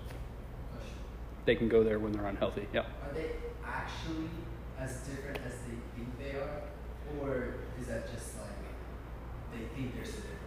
They 1.44 1.54
can 1.54 1.68
go 1.68 1.82
there 1.84 1.98
when 1.98 2.12
they're 2.12 2.26
unhealthy. 2.26 2.66
Yeah. 2.72 2.80
Are 2.80 3.12
they 3.12 3.30
actually 3.64 4.28
as 4.78 4.96
different 5.00 5.38
as 5.46 5.52
they 5.52 5.76
think 5.96 6.18
they 6.18 6.38
are? 6.38 6.62
Or 7.20 7.54
is 7.80 7.86
that 7.86 8.10
just 8.12 8.36
like 8.38 8.48
they 9.52 9.66
think 9.76 9.94
they're 9.94 10.04
so 10.04 10.12
different? 10.12 10.38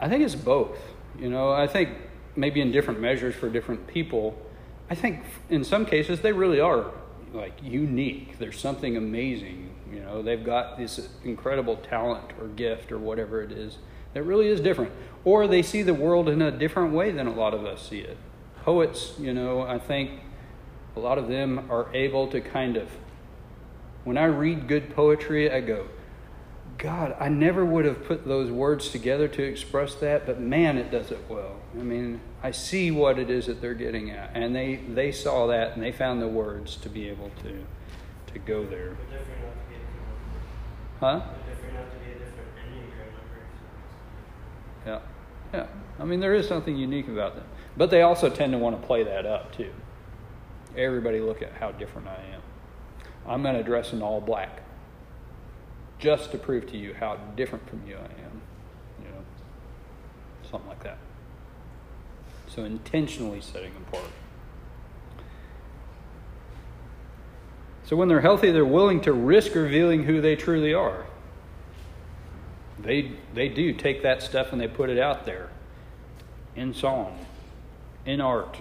I 0.00 0.08
think 0.08 0.24
it's 0.24 0.34
both. 0.34 0.78
You 1.18 1.30
know, 1.30 1.50
I 1.50 1.66
think 1.66 1.90
maybe 2.36 2.60
in 2.60 2.70
different 2.70 3.00
measures 3.00 3.34
for 3.34 3.48
different 3.48 3.86
people. 3.86 4.40
I 4.88 4.94
think 4.94 5.24
in 5.50 5.64
some 5.64 5.86
cases 5.86 6.20
they 6.20 6.32
really 6.32 6.60
are 6.60 6.92
like 7.32 7.54
unique. 7.62 8.38
There's 8.38 8.58
something 8.58 8.96
amazing. 8.96 9.70
You 9.92 10.00
know, 10.00 10.22
they've 10.22 10.44
got 10.44 10.78
this 10.78 11.08
incredible 11.24 11.76
talent 11.76 12.32
or 12.40 12.48
gift 12.48 12.92
or 12.92 12.98
whatever 12.98 13.42
it 13.42 13.52
is 13.52 13.78
that 14.14 14.22
really 14.22 14.48
is 14.48 14.60
different. 14.60 14.92
Or 15.24 15.46
they 15.46 15.62
see 15.62 15.82
the 15.82 15.94
world 15.94 16.28
in 16.28 16.40
a 16.40 16.50
different 16.50 16.92
way 16.92 17.10
than 17.10 17.26
a 17.26 17.34
lot 17.34 17.52
of 17.52 17.64
us 17.64 17.88
see 17.88 18.00
it. 18.00 18.16
Poets, 18.66 19.14
you 19.16 19.32
know, 19.32 19.62
I 19.62 19.78
think 19.78 20.10
a 20.96 20.98
lot 21.00 21.18
of 21.18 21.28
them 21.28 21.70
are 21.70 21.86
able 21.94 22.26
to 22.26 22.40
kind 22.40 22.76
of, 22.76 22.90
when 24.02 24.18
I 24.18 24.24
read 24.24 24.66
good 24.66 24.90
poetry, 24.90 25.48
I 25.48 25.60
go, 25.60 25.86
God, 26.76 27.14
I 27.20 27.28
never 27.28 27.64
would 27.64 27.84
have 27.84 28.04
put 28.04 28.26
those 28.26 28.50
words 28.50 28.88
together 28.88 29.28
to 29.28 29.42
express 29.44 29.94
that, 29.94 30.26
but 30.26 30.40
man, 30.40 30.78
it 30.78 30.90
does 30.90 31.12
it 31.12 31.20
well. 31.28 31.60
I 31.78 31.82
mean, 31.82 32.20
I 32.42 32.50
see 32.50 32.90
what 32.90 33.20
it 33.20 33.30
is 33.30 33.46
that 33.46 33.60
they're 33.60 33.72
getting 33.72 34.10
at, 34.10 34.32
and 34.34 34.54
they 34.54 34.80
they 34.88 35.12
saw 35.12 35.46
that 35.46 35.74
and 35.74 35.82
they 35.82 35.92
found 35.92 36.20
the 36.20 36.26
words 36.26 36.74
to 36.78 36.88
be 36.88 37.08
able 37.08 37.30
to 37.44 37.64
to 38.32 38.38
go 38.40 38.66
there. 38.66 38.90
But 38.90 39.10
different 39.10 39.42
enough 39.42 39.54
to 39.54 39.68
be 39.68 39.74
a 39.74 39.78
different 39.78 40.10
Huh? 40.98 41.22
But 41.24 41.46
different 41.46 41.76
enough 41.76 41.92
to 41.92 41.98
be 41.98 42.10
a 42.10 42.18
different 42.18 42.50
enneagram 42.66 43.12
number. 43.14 43.40
Yeah. 44.86 45.00
Yeah. 45.54 45.66
I 46.00 46.04
mean, 46.04 46.18
there 46.18 46.34
is 46.34 46.48
something 46.48 46.76
unique 46.76 47.06
about 47.08 47.36
them. 47.36 47.44
But 47.76 47.90
they 47.90 48.02
also 48.02 48.30
tend 48.30 48.52
to 48.52 48.58
want 48.58 48.80
to 48.80 48.86
play 48.86 49.02
that 49.02 49.26
up, 49.26 49.54
too. 49.56 49.72
Everybody 50.76 51.20
look 51.20 51.42
at 51.42 51.52
how 51.52 51.72
different 51.72 52.08
I 52.08 52.22
am. 52.34 52.42
I'm 53.26 53.42
going 53.42 53.56
to 53.56 53.62
dress 53.62 53.92
in 53.92 54.02
all 54.02 54.20
black 54.20 54.62
just 55.98 56.30
to 56.32 56.38
prove 56.38 56.66
to 56.70 56.76
you 56.76 56.94
how 56.94 57.16
different 57.36 57.68
from 57.68 57.82
you 57.86 57.96
I 57.96 58.04
am. 58.04 58.40
You 59.02 59.08
know, 59.10 59.24
something 60.50 60.68
like 60.68 60.82
that. 60.84 60.98
So 62.48 62.64
intentionally 62.64 63.40
setting 63.40 63.74
them 63.74 63.84
apart. 63.88 64.10
So 67.84 67.96
when 67.96 68.08
they're 68.08 68.20
healthy, 68.20 68.50
they're 68.50 68.64
willing 68.64 69.00
to 69.02 69.12
risk 69.12 69.54
revealing 69.54 70.04
who 70.04 70.20
they 70.20 70.36
truly 70.36 70.74
are. 70.74 71.06
They 72.78 73.12
they 73.34 73.48
do 73.48 73.72
take 73.72 74.02
that 74.02 74.22
stuff 74.22 74.52
and 74.52 74.60
they 74.60 74.68
put 74.68 74.90
it 74.90 74.98
out 74.98 75.24
there. 75.26 75.50
in 76.56 76.72
song, 76.72 77.25
in 78.06 78.20
art. 78.20 78.58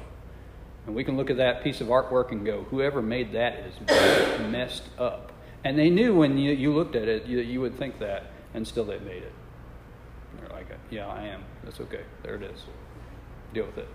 And 0.85 0.95
we 0.95 1.03
can 1.03 1.17
look 1.17 1.29
at 1.29 1.37
that 1.37 1.63
piece 1.63 1.81
of 1.81 1.87
artwork 1.87 2.31
and 2.31 2.45
go, 2.45 2.63
whoever 2.69 3.01
made 3.01 3.31
that 3.31 3.59
is 3.59 3.79
messed 4.51 4.83
up. 4.99 5.31
And 5.63 5.79
they 5.79 5.89
knew 5.89 6.13
when 6.13 6.37
you, 6.37 6.51
you 6.51 6.73
looked 6.73 6.95
at 6.95 7.07
it, 7.07 7.25
you, 7.25 7.39
you 7.39 7.61
would 7.61 7.77
think 7.77 7.99
that, 7.99 8.31
and 8.53 8.67
still 8.67 8.85
they 8.85 8.99
made 8.99 9.23
it. 9.23 9.33
They're 10.39 10.49
like, 10.49 10.67
yeah, 10.91 11.07
I 11.07 11.23
am. 11.23 11.43
That's 11.63 11.79
okay. 11.81 12.03
There 12.21 12.35
it 12.35 12.43
is. 12.43 12.63
Deal 13.53 13.65
with 13.65 13.77
it. 13.79 13.87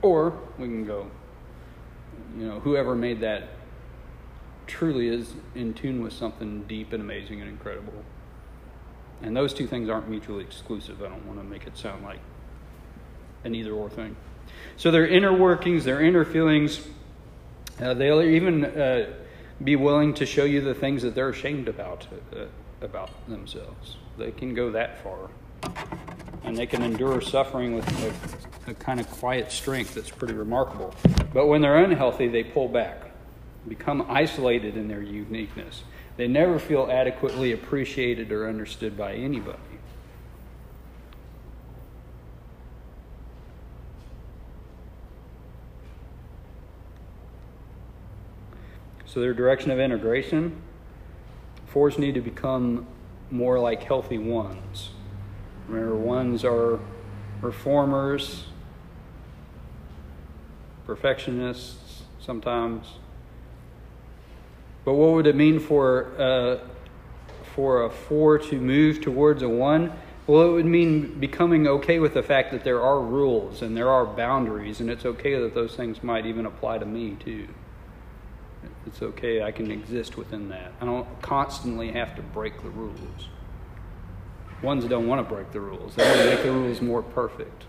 Or 0.00 0.38
we 0.58 0.66
can 0.66 0.86
go, 0.86 1.10
you 2.38 2.46
know, 2.46 2.60
whoever 2.60 2.94
made 2.94 3.20
that 3.20 3.48
truly 4.66 5.08
is 5.08 5.34
in 5.54 5.74
tune 5.74 6.02
with 6.02 6.12
something 6.12 6.62
deep 6.64 6.92
and 6.92 7.02
amazing 7.02 7.40
and 7.40 7.50
incredible. 7.50 8.04
And 9.22 9.36
those 9.36 9.54
two 9.54 9.66
things 9.66 9.88
aren't 9.88 10.08
mutually 10.08 10.44
exclusive. 10.44 11.02
I 11.02 11.08
don't 11.08 11.26
want 11.26 11.38
to 11.38 11.44
make 11.44 11.66
it 11.66 11.76
sound 11.76 12.04
like 12.04 12.20
an 13.46 13.54
either 13.54 13.72
or 13.72 13.88
thing. 13.88 14.16
So 14.76 14.90
their 14.90 15.06
inner 15.06 15.32
workings, 15.32 15.84
their 15.84 16.02
inner 16.02 16.24
feelings, 16.24 16.86
uh, 17.80 17.94
they'll 17.94 18.22
even 18.22 18.64
uh, 18.64 19.06
be 19.62 19.76
willing 19.76 20.12
to 20.14 20.26
show 20.26 20.44
you 20.44 20.60
the 20.60 20.74
things 20.74 21.02
that 21.02 21.14
they're 21.14 21.30
ashamed 21.30 21.68
about 21.68 22.06
uh, 22.34 22.44
about 22.82 23.10
themselves. 23.28 23.96
They 24.18 24.32
can 24.32 24.54
go 24.54 24.70
that 24.72 25.02
far, 25.02 25.30
and 26.44 26.56
they 26.56 26.66
can 26.66 26.82
endure 26.82 27.20
suffering 27.22 27.74
with 27.74 27.88
a, 28.66 28.70
a 28.70 28.74
kind 28.74 29.00
of 29.00 29.10
quiet 29.10 29.50
strength 29.50 29.94
that's 29.94 30.10
pretty 30.10 30.34
remarkable. 30.34 30.94
But 31.32 31.46
when 31.46 31.62
they're 31.62 31.82
unhealthy, 31.82 32.28
they 32.28 32.44
pull 32.44 32.68
back, 32.68 33.10
become 33.66 34.06
isolated 34.08 34.76
in 34.76 34.88
their 34.88 35.02
uniqueness. 35.02 35.84
They 36.16 36.28
never 36.28 36.58
feel 36.58 36.88
adequately 36.90 37.52
appreciated 37.52 38.32
or 38.32 38.48
understood 38.48 38.96
by 38.96 39.14
anybody. 39.14 39.58
So, 49.16 49.20
their 49.22 49.32
direction 49.32 49.70
of 49.70 49.80
integration 49.80 50.60
fours 51.68 51.96
need 51.96 52.16
to 52.16 52.20
become 52.20 52.86
more 53.30 53.58
like 53.58 53.82
healthy 53.82 54.18
ones. 54.18 54.90
Remember, 55.68 55.96
ones 55.96 56.44
are 56.44 56.78
reformers, 57.40 58.44
perfectionists 60.84 62.02
sometimes. 62.20 62.98
But 64.84 64.92
what 64.92 65.12
would 65.12 65.26
it 65.26 65.34
mean 65.34 65.60
for 65.60 66.12
uh, 66.20 66.58
for 67.54 67.84
a 67.84 67.90
four 67.90 68.38
to 68.38 68.60
move 68.60 69.00
towards 69.00 69.40
a 69.40 69.48
one? 69.48 69.94
Well, 70.26 70.42
it 70.42 70.52
would 70.52 70.66
mean 70.66 71.18
becoming 71.18 71.66
okay 71.66 72.00
with 72.00 72.12
the 72.12 72.22
fact 72.22 72.50
that 72.50 72.64
there 72.64 72.82
are 72.82 73.00
rules 73.00 73.62
and 73.62 73.74
there 73.74 73.88
are 73.88 74.04
boundaries, 74.04 74.82
and 74.82 74.90
it's 74.90 75.06
okay 75.06 75.40
that 75.40 75.54
those 75.54 75.74
things 75.74 76.02
might 76.02 76.26
even 76.26 76.44
apply 76.44 76.76
to 76.76 76.84
me 76.84 77.16
too. 77.18 77.48
It's 78.86 79.02
okay, 79.02 79.42
I 79.42 79.50
can 79.50 79.70
exist 79.70 80.16
within 80.16 80.48
that. 80.50 80.72
I 80.80 80.84
don't 80.84 81.20
constantly 81.20 81.90
have 81.92 82.14
to 82.16 82.22
break 82.22 82.62
the 82.62 82.70
rules. 82.70 83.28
Ones 84.62 84.84
that 84.84 84.88
don't 84.88 85.08
want 85.08 85.26
to 85.26 85.34
break 85.34 85.52
the 85.52 85.60
rules, 85.60 85.94
they 85.96 86.04
want 86.04 86.20
to 86.20 86.26
make 86.26 86.42
the 86.42 86.52
rules 86.52 86.80
more 86.80 87.02
perfect, 87.02 87.64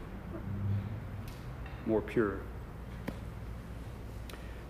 more 1.85 2.01
pure. 2.01 2.39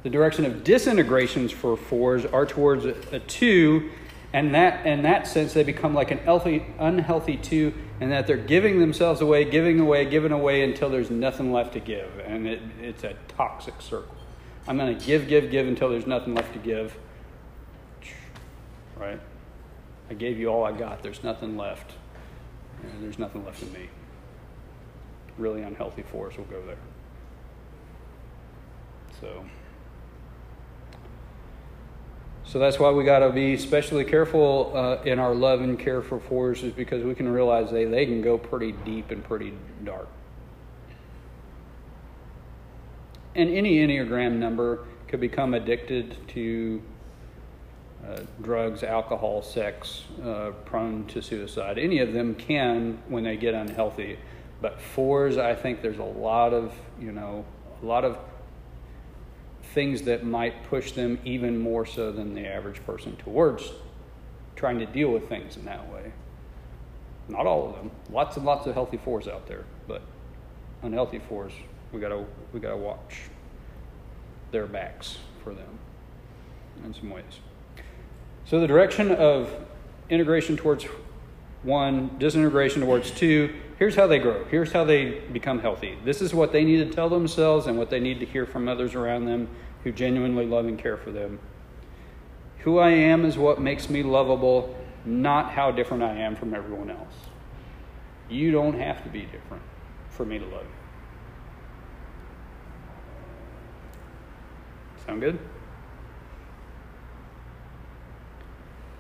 The 0.03 0.09
direction 0.09 0.45
of 0.45 0.63
disintegrations 0.63 1.51
for 1.51 1.75
fours 1.75 2.25
are 2.25 2.45
towards 2.45 2.85
a, 2.85 2.95
a 3.11 3.19
two, 3.19 3.89
and 4.31 4.55
that 4.55 4.85
in 4.85 5.03
that 5.03 5.27
sense 5.27 5.53
they 5.53 5.63
become 5.63 5.93
like 5.93 6.11
an 6.11 6.19
healthy, 6.19 6.65
unhealthy 6.79 7.37
two, 7.37 7.73
and 7.99 8.11
that 8.11 8.25
they're 8.25 8.37
giving 8.37 8.79
themselves 8.79 9.19
away, 9.21 9.43
giving 9.43 9.79
away, 9.79 10.05
giving 10.05 10.31
away 10.31 10.63
until 10.63 10.89
there's 10.89 11.11
nothing 11.11 11.51
left 11.51 11.73
to 11.73 11.79
give, 11.79 12.09
and 12.25 12.47
it, 12.47 12.61
it's 12.81 13.03
a 13.03 13.15
toxic 13.27 13.81
circle. 13.81 14.16
I'm 14.67 14.77
going 14.77 14.97
to 14.97 15.05
give, 15.05 15.27
give, 15.27 15.49
give 15.49 15.67
until 15.67 15.89
there's 15.89 16.07
nothing 16.07 16.35
left 16.35 16.51
to 16.53 16.59
give. 16.59 16.97
Right? 18.97 19.19
I 20.09 20.13
gave 20.13 20.37
you 20.37 20.49
all 20.49 20.65
I 20.65 20.71
got. 20.71 21.03
There's 21.03 21.23
nothing 21.23 21.55
left. 21.57 21.93
And 22.83 23.03
there's 23.03 23.17
nothing 23.17 23.45
left 23.45 23.61
in 23.61 23.71
me. 23.71 23.89
Really 25.37 25.61
unhealthy 25.61 26.03
force 26.03 26.37
will 26.37 26.45
go 26.45 26.61
there. 26.65 26.77
So. 29.21 29.45
So 32.43 32.59
that's 32.59 32.79
why 32.79 32.91
we 32.91 33.03
got 33.03 33.19
to 33.19 33.29
be 33.29 33.53
especially 33.53 34.05
careful 34.05 34.71
uh, 34.73 35.03
in 35.03 35.19
our 35.19 35.35
love 35.35 35.61
and 35.61 35.77
care 35.77 36.01
for 36.01 36.19
fours, 36.19 36.63
is 36.63 36.73
because 36.73 37.03
we 37.03 37.13
can 37.13 37.27
realize 37.27 37.71
they, 37.71 37.85
they 37.85 38.05
can 38.05 38.21
go 38.21 38.37
pretty 38.37 38.71
deep 38.71 39.11
and 39.11 39.23
pretty 39.23 39.53
dark. 39.83 40.07
And 43.37 43.51
any 43.51 43.77
Enneagram 43.77 44.33
number 44.33 44.79
could 45.07 45.21
become 45.21 45.53
addicted 45.53 46.17
to 46.29 46.81
uh, 48.05 48.21
drugs, 48.41 48.83
alcohol, 48.83 49.43
sex, 49.43 50.03
uh, 50.23 50.51
prone 50.65 51.05
to 51.05 51.21
suicide. 51.21 51.77
Any 51.77 51.99
of 51.99 52.13
them 52.13 52.33
can 52.35 52.99
when 53.07 53.23
they 53.23 53.37
get 53.37 53.53
unhealthy. 53.53 54.17
But 54.59 54.81
fours, 54.81 55.37
I 55.37 55.53
think 55.53 55.83
there's 55.83 55.99
a 55.99 56.03
lot 56.03 56.51
of, 56.51 56.73
you 56.99 57.11
know, 57.11 57.45
a 57.81 57.85
lot 57.85 58.03
of 58.03 58.17
things 59.73 60.01
that 60.03 60.25
might 60.25 60.63
push 60.67 60.93
them 60.93 61.19
even 61.23 61.59
more 61.59 61.85
so 61.85 62.11
than 62.11 62.33
the 62.33 62.47
average 62.47 62.83
person 62.85 63.15
towards 63.17 63.71
trying 64.55 64.79
to 64.79 64.87
deal 64.87 65.11
with 65.11 65.29
things 65.29 65.57
in 65.57 65.65
that 65.65 65.87
way. 65.93 66.11
Not 67.27 67.45
all 67.45 67.69
of 67.69 67.75
them. 67.75 67.91
Lots 68.09 68.35
and 68.37 68.45
lots 68.45 68.65
of 68.65 68.73
healthy 68.73 68.97
fours 68.97 69.27
out 69.27 69.45
there, 69.47 69.65
but 69.87 70.01
unhealthy 70.81 71.19
fours 71.19 71.53
we 71.91 71.99
gotta 71.99 72.23
we 72.53 72.59
gotta 72.59 72.77
watch 72.77 73.21
their 74.51 74.65
backs 74.65 75.17
for 75.43 75.53
them 75.53 75.79
in 76.83 76.93
some 76.93 77.09
ways. 77.09 77.39
So 78.45 78.59
the 78.59 78.67
direction 78.67 79.11
of 79.11 79.53
integration 80.09 80.57
towards 80.57 80.85
one, 81.63 82.11
disintegration 82.17 82.81
towards 82.81 83.11
two, 83.11 83.53
here's 83.77 83.95
how 83.95 84.07
they 84.07 84.19
grow. 84.19 84.45
Here's 84.45 84.71
how 84.71 84.83
they 84.83 85.19
become 85.33 85.59
healthy. 85.59 85.97
This 86.05 86.21
is 86.21 86.33
what 86.33 86.51
they 86.51 86.63
need 86.63 86.77
to 86.77 86.93
tell 86.93 87.09
themselves 87.09 87.67
and 87.67 87.77
what 87.77 87.89
they 87.89 87.99
need 87.99 88.19
to 88.19 88.25
hear 88.25 88.45
from 88.45 88.67
others 88.67 88.95
around 88.95 89.25
them 89.25 89.49
who 89.83 89.91
genuinely 89.91 90.45
love 90.45 90.65
and 90.65 90.77
care 90.79 90.97
for 90.97 91.11
them. 91.11 91.39
Who 92.59 92.79
I 92.79 92.89
am 92.89 93.25
is 93.25 93.37
what 93.37 93.59
makes 93.59 93.89
me 93.89 94.03
lovable, 94.03 94.75
not 95.05 95.51
how 95.51 95.71
different 95.71 96.03
I 96.03 96.15
am 96.15 96.35
from 96.35 96.53
everyone 96.53 96.89
else. 96.89 97.13
You 98.29 98.51
don't 98.51 98.77
have 98.79 99.03
to 99.03 99.09
be 99.09 99.21
different 99.21 99.63
for 100.09 100.25
me 100.25 100.39
to 100.39 100.45
love 100.45 100.63
you. 100.63 100.76
Sound 105.07 105.21
good? 105.21 105.39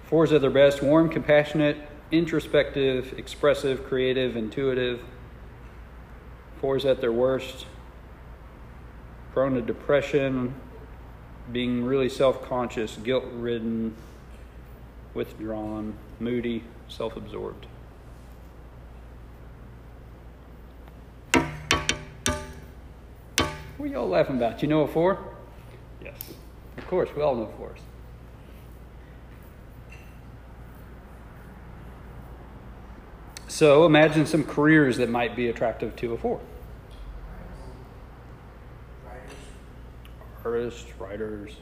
Fours 0.05 0.31
at 0.31 0.39
their 0.39 0.49
best 0.49 0.81
warm, 0.81 1.09
compassionate, 1.09 1.77
introspective, 2.11 3.13
expressive, 3.17 3.85
creative, 3.85 4.37
intuitive. 4.37 5.01
Fours 6.61 6.85
at 6.85 7.01
their 7.01 7.11
worst 7.11 7.65
prone 9.33 9.53
to 9.53 9.61
depression, 9.61 10.55
being 11.51 11.83
really 11.83 12.09
self 12.09 12.43
conscious, 12.47 12.97
guilt 13.03 13.25
ridden, 13.33 13.93
withdrawn, 15.13 15.93
moody, 16.19 16.63
self 16.87 17.15
absorbed. 17.15 17.67
What 23.77 23.85
are 23.85 23.87
y'all 23.87 24.09
laughing 24.09 24.37
about? 24.37 24.63
You 24.63 24.69
know 24.69 24.81
a 24.81 24.87
four? 24.87 25.36
Of 26.77 26.87
course, 26.87 27.09
we 27.15 27.21
all 27.21 27.35
know 27.35 27.51
fours. 27.57 27.79
So 33.47 33.85
imagine 33.85 34.25
some 34.25 34.43
careers 34.43 34.97
that 34.97 35.09
might 35.09 35.35
be 35.35 35.47
attractive 35.47 35.95
to 35.97 36.13
a 36.13 36.17
four. 36.17 36.39
Artists, 40.45 40.85
writers, 40.99 41.55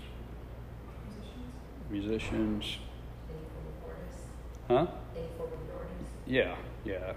musicians. 1.89 2.77
Huh? 4.67 4.87
Yeah, 6.27 6.55
yeah. 6.83 7.13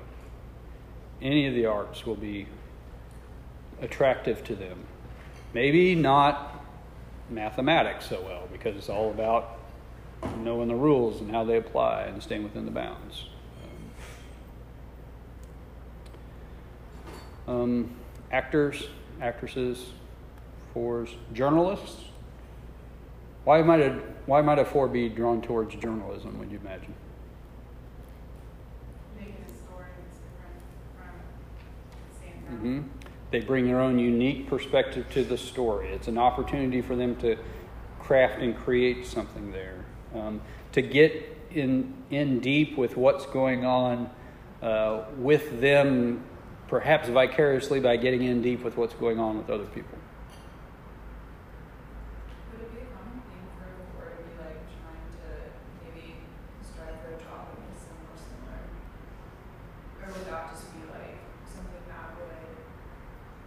Any 1.21 1.47
of 1.47 1.55
the 1.55 1.67
arts 1.67 2.07
will 2.07 2.15
be 2.15 2.47
attractive 3.83 4.45
to 4.45 4.55
them. 4.55 4.85
Maybe 5.53 5.95
not 5.95 6.58
mathematics 7.31 8.09
so 8.09 8.20
well 8.22 8.49
because 8.53 8.76
it's 8.76 8.89
all 8.89 9.11
about 9.11 9.59
knowing 10.39 10.68
the 10.68 10.74
rules 10.74 11.20
and 11.20 11.31
how 11.31 11.45
they 11.45 11.57
apply 11.57 12.03
and 12.03 12.22
staying 12.22 12.43
within 12.43 12.64
the 12.64 12.70
bounds. 12.70 13.26
Um, 17.47 17.91
actors, 18.31 18.89
actresses, 19.22 19.87
fours, 20.74 21.11
journalists. 21.33 22.05
Why 23.45 23.62
might 23.62 23.81
a 23.81 24.01
why 24.26 24.43
might 24.43 24.59
a 24.59 24.66
four 24.66 24.87
be 24.87 25.09
drawn 25.09 25.41
towards 25.41 25.74
journalism? 25.76 26.39
Would 26.39 26.53
you 26.53 26.59
imagine? 26.59 26.93
Making 29.18 29.35
They 33.31 33.41
bring 33.41 33.66
their 33.66 33.81
own 33.81 33.99
unique 33.99 34.47
perspective 34.49 35.07
to 35.11 35.22
the 35.22 35.37
story. 35.37 35.89
It's 35.91 36.09
an 36.09 36.16
opportunity 36.16 36.81
for 36.81 36.97
them 36.97 37.14
to 37.16 37.37
craft 37.99 38.41
and 38.41 38.57
create 38.57 39.05
something 39.07 39.53
there, 39.53 39.85
um, 40.14 40.41
to 40.72 40.81
get 40.81 41.37
in 41.51 41.93
in 42.11 42.41
deep 42.41 42.76
with 42.79 42.97
what's 42.97 43.26
going 43.26 43.66
on 43.66 44.09
uh, 44.62 45.03
with 45.18 45.61
them, 45.61 46.22
perhaps 46.68 47.09
vicariously 47.09 47.81
by 47.81 47.97
getting 47.97 48.22
in 48.22 48.41
deep 48.41 48.64
with 48.64 48.76
what's 48.79 48.95
going 48.95 49.18
on 49.18 49.37
with 49.37 49.51
other 49.51 49.66
people. 49.66 49.99
Would 52.53 52.62
it 52.62 52.72
be 52.72 52.81
a 52.81 52.89
common 52.97 53.20
thing 53.29 53.45
for 53.61 53.68
for 53.93 54.09
it 54.09 54.16
to 54.16 54.22
be 54.24 54.33
like 54.41 54.61
trying 54.81 55.05
to 55.20 55.29
maybe 55.85 56.16
strive 56.64 56.97
for 57.05 57.12
a 57.12 57.20
job 57.20 57.53
that 57.53 57.61
makes 57.68 57.85
them 57.85 57.97
more 58.09 58.16
similar? 58.16 58.61
Or 60.01 60.07
would 60.16 60.24
that 60.33 60.49
just 60.57 60.64
be 60.72 60.81
like 60.89 61.20
something 61.45 61.85
that 61.93 62.16
would 62.16 62.33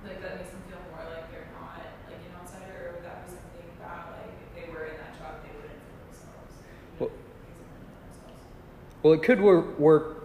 like 0.06 0.22
that 0.22 0.38
makes 0.38 0.50
them 0.54 0.62
feel 0.70 0.82
more 0.90 1.06
like 1.06 1.30
they're 1.34 1.50
not 1.54 1.82
like 1.82 2.18
an 2.22 2.34
outsider, 2.38 2.78
or 2.90 2.90
would 2.98 3.06
that 3.06 3.26
be 3.26 3.38
something 3.38 3.70
that 3.78 4.10
like 4.18 4.34
if 4.42 4.50
they 4.58 4.66
were 4.74 4.86
in 4.90 4.98
that 4.98 5.14
job 5.22 5.42
they 5.46 5.54
wouldn't 5.54 5.78
feel 5.82 5.98
themselves? 6.10 6.54
You 6.58 7.06
Well- 7.06 7.14
know, 7.14 7.22
makes 7.46 7.58
them 7.58 7.70
learn 7.70 7.86
about 7.86 8.02
themselves. 8.10 8.42
Well, 9.12 9.20
it 9.20 9.26
could 9.26 9.42
work, 9.42 9.78
work 9.78 10.24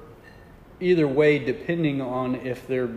either 0.79 1.09
way 1.09 1.41
depending 1.41 2.01
on 2.01 2.37
if 2.37 2.69
they're 2.69 2.91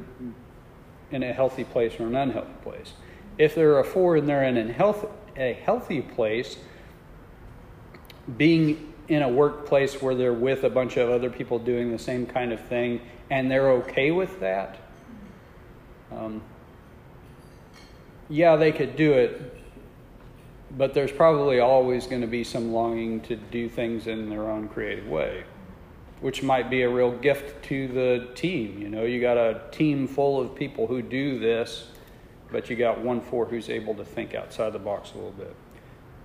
in 1.10 1.24
a 1.24 1.34
healthy 1.34 1.64
place 1.64 2.00
or 2.00 2.06
an 2.06 2.16
unhealthy 2.16 2.54
place. 2.62 2.94
If 3.40 3.56
they're 3.56 3.80
a 3.80 3.84
four 3.84 4.16
and 4.16 4.30
they're 4.30 4.44
in 4.44 4.56
a, 4.56 4.72
health, 4.72 5.08
a 5.36 5.54
healthy 5.54 6.04
place, 6.04 6.58
being 8.38 8.94
in 9.08 9.24
a 9.24 9.28
workplace 9.28 10.00
where 10.00 10.14
they're 10.14 10.32
with 10.32 10.64
a 10.64 10.70
bunch 10.70 10.98
of 10.98 11.10
other 11.10 11.32
people 11.32 11.58
doing 11.58 11.92
the 11.92 11.98
same 11.98 12.28
kind 12.28 12.54
of 12.54 12.62
thing 12.68 13.02
and 13.32 13.50
they're 13.50 13.72
okay 13.72 14.12
with 14.12 14.40
that, 14.42 14.78
um, 16.12 16.44
yeah, 18.30 18.56
they 18.56 18.72
could 18.72 18.96
do 18.96 19.14
it, 19.14 19.58
but 20.78 20.94
there's 20.94 21.12
probably 21.12 21.60
always 21.60 22.06
going 22.06 22.22
to 22.22 22.28
be 22.28 22.44
some 22.44 22.74
longing 22.74 23.22
to 23.22 23.36
do 23.36 23.68
things 23.68 24.06
in 24.06 24.30
their 24.30 24.52
own 24.52 24.68
creative 24.68 25.08
way 25.08 25.46
which 26.22 26.44
might 26.44 26.70
be 26.70 26.82
a 26.82 26.90
real 26.90 27.12
gift 27.12 27.64
to 27.66 27.88
the 27.88 28.28
team. 28.36 28.80
You 28.82 28.90
know, 28.90 29.04
you 29.04 29.22
got 29.22 29.38
a 29.38 29.62
team 29.72 30.08
full 30.08 30.40
of 30.40 30.56
people 30.56 30.88
who 30.88 31.02
do 31.02 31.40
this, 31.40 31.88
but 32.52 32.70
you 32.70 32.76
got 32.76 33.00
one 33.00 33.22
four 33.22 33.46
who's 33.46 33.70
able 33.70 33.96
to 33.96 34.06
think 34.06 34.36
outside 34.36 34.74
the 34.74 34.80
box 34.80 35.12
a 35.14 35.16
little 35.16 35.32
bit. 35.32 35.56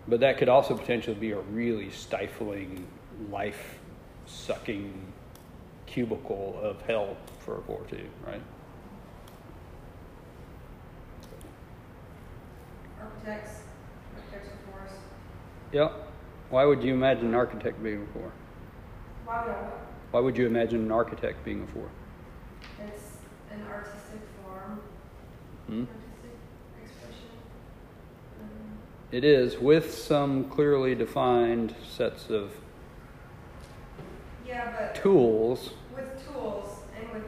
But 0.08 0.20
that 0.20 0.36
could 0.36 0.48
also 0.48 0.76
potentially 0.76 1.16
be 1.16 1.30
a 1.30 1.40
really 1.40 1.90
stifling, 1.90 2.86
life 3.30 3.78
sucking 4.26 5.12
cubicle 5.86 6.58
of 6.62 6.82
hell 6.82 7.16
for 7.38 7.58
a 7.58 7.62
four 7.62 7.82
too, 7.88 8.08
right? 8.26 8.42
Architects, 13.00 13.60
architects 14.16 14.48
are 14.48 14.72
for 14.72 14.86
us. 14.86 14.92
Yep. 15.72 16.10
Why 16.50 16.64
would 16.64 16.82
you 16.82 16.94
imagine 16.94 17.26
an 17.26 17.34
architect 17.34 17.82
being 17.82 18.02
a 18.02 18.12
four? 18.12 18.32
Why 19.24 19.42
would 19.46 19.54
I? 19.54 19.70
Why 20.10 20.20
would 20.20 20.36
you 20.36 20.46
imagine 20.46 20.80
an 20.80 20.92
architect 20.92 21.44
being 21.44 21.62
a 21.62 21.66
four? 21.72 21.88
It's 22.86 23.16
an 23.50 23.62
artistic 23.70 24.20
form, 24.42 24.80
Hmm? 25.66 25.84
artistic 25.84 26.38
expression. 26.82 27.28
Um, 28.40 28.78
It 29.10 29.24
is 29.24 29.58
with 29.58 29.92
some 29.94 30.44
clearly 30.50 30.94
defined 30.94 31.74
sets 31.82 32.30
of 32.30 32.52
yeah, 34.46 34.72
but 34.78 34.94
tools. 34.94 35.70
with 35.94 36.24
tools 36.32 36.80
and 36.96 37.10
with 37.12 37.24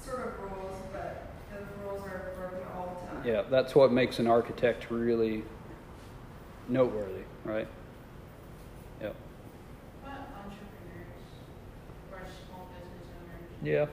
sort 0.00 0.26
of 0.28 0.40
rules, 0.40 0.76
but 0.92 1.26
those 1.52 1.66
rules 1.84 2.06
are 2.06 2.32
broken 2.38 2.66
all 2.74 3.06
the 3.10 3.16
time. 3.16 3.26
Yeah, 3.26 3.42
that's 3.50 3.74
what 3.74 3.92
makes 3.92 4.18
an 4.18 4.26
architect 4.26 4.90
really 4.90 5.44
noteworthy, 6.68 7.24
right? 7.44 7.66
Yep. 9.00 9.14
What 10.02 10.12
entrepreneurs 10.12 11.26
or 12.12 12.20
small 12.46 12.68
business 12.70 13.08
owners 13.18 13.50
Yeah. 13.62 13.86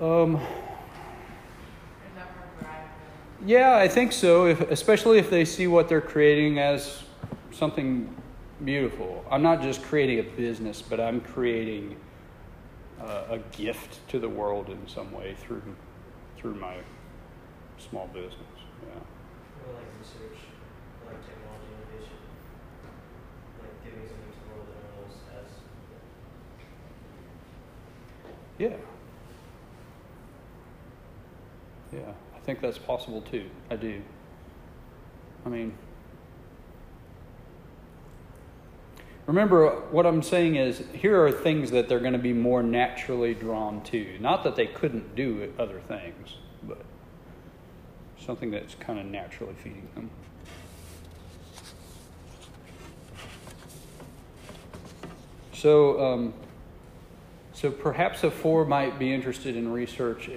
Um, 0.00 0.40
yeah, 3.44 3.76
I 3.76 3.88
think 3.88 4.12
so. 4.12 4.46
If, 4.46 4.60
especially 4.70 5.18
if 5.18 5.28
they 5.28 5.44
see 5.44 5.66
what 5.66 5.88
they're 5.88 6.00
creating 6.00 6.58
as 6.58 7.02
something 7.50 8.14
beautiful. 8.64 9.24
I'm 9.30 9.42
not 9.42 9.62
just 9.62 9.82
creating 9.82 10.20
a 10.20 10.22
business, 10.22 10.82
but 10.82 11.00
I'm 11.00 11.20
creating 11.20 11.96
uh, 13.00 13.24
a 13.30 13.38
gift 13.56 14.06
to 14.08 14.18
the 14.18 14.28
world 14.28 14.70
in 14.70 14.88
some 14.88 15.12
way 15.12 15.34
through 15.38 15.62
through 16.36 16.54
my 16.54 16.76
small 17.78 18.06
business. 18.08 18.34
Yeah. 18.86 18.94
Or 18.94 19.74
like 19.74 19.84
research, 19.98 20.38
like 21.06 21.18
technology 21.26 21.66
innovation, 21.74 22.18
like 23.58 23.74
giving 23.84 24.06
something 24.06 24.30
to 24.30 24.38
the 24.38 24.54
world 24.54 24.68
that 24.70 24.78
no 24.78 25.02
one 25.02 25.10
else 25.10 25.18
has. 25.34 25.50
Yeah. 28.58 28.76
Yeah, 31.92 32.00
I 32.34 32.38
think 32.40 32.60
that's 32.60 32.78
possible 32.78 33.22
too. 33.22 33.48
I 33.70 33.76
do. 33.76 34.02
I 35.46 35.48
mean, 35.48 35.72
remember 39.26 39.70
what 39.90 40.04
I'm 40.04 40.22
saying 40.22 40.56
is 40.56 40.82
here 40.92 41.24
are 41.24 41.30
things 41.30 41.70
that 41.70 41.88
they're 41.88 42.00
going 42.00 42.12
to 42.12 42.18
be 42.18 42.32
more 42.32 42.62
naturally 42.62 43.34
drawn 43.34 43.82
to. 43.84 44.18
Not 44.20 44.44
that 44.44 44.56
they 44.56 44.66
couldn't 44.66 45.14
do 45.14 45.52
other 45.58 45.80
things, 45.86 46.34
but 46.64 46.82
something 48.18 48.50
that's 48.50 48.74
kind 48.74 48.98
of 48.98 49.06
naturally 49.06 49.54
feeding 49.62 49.88
them. 49.94 50.10
So, 55.52 56.04
um, 56.04 56.34
so 57.60 57.72
perhaps 57.72 58.22
a 58.22 58.30
four 58.30 58.64
might 58.64 59.00
be 59.00 59.12
interested 59.12 59.56
in 59.56 59.72
research 59.72 60.30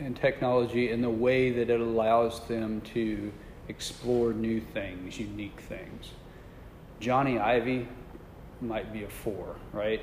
and 0.00 0.16
technology 0.16 0.90
in 0.90 1.00
the 1.00 1.10
way 1.10 1.52
that 1.52 1.70
it 1.70 1.78
allows 1.78 2.44
them 2.48 2.80
to 2.80 3.32
explore 3.68 4.32
new 4.32 4.60
things, 4.60 5.20
unique 5.20 5.60
things. 5.68 6.10
Jony 7.00 7.40
Ive 7.40 7.86
might 8.60 8.92
be 8.92 9.04
a 9.04 9.08
four, 9.08 9.54
right? 9.72 10.02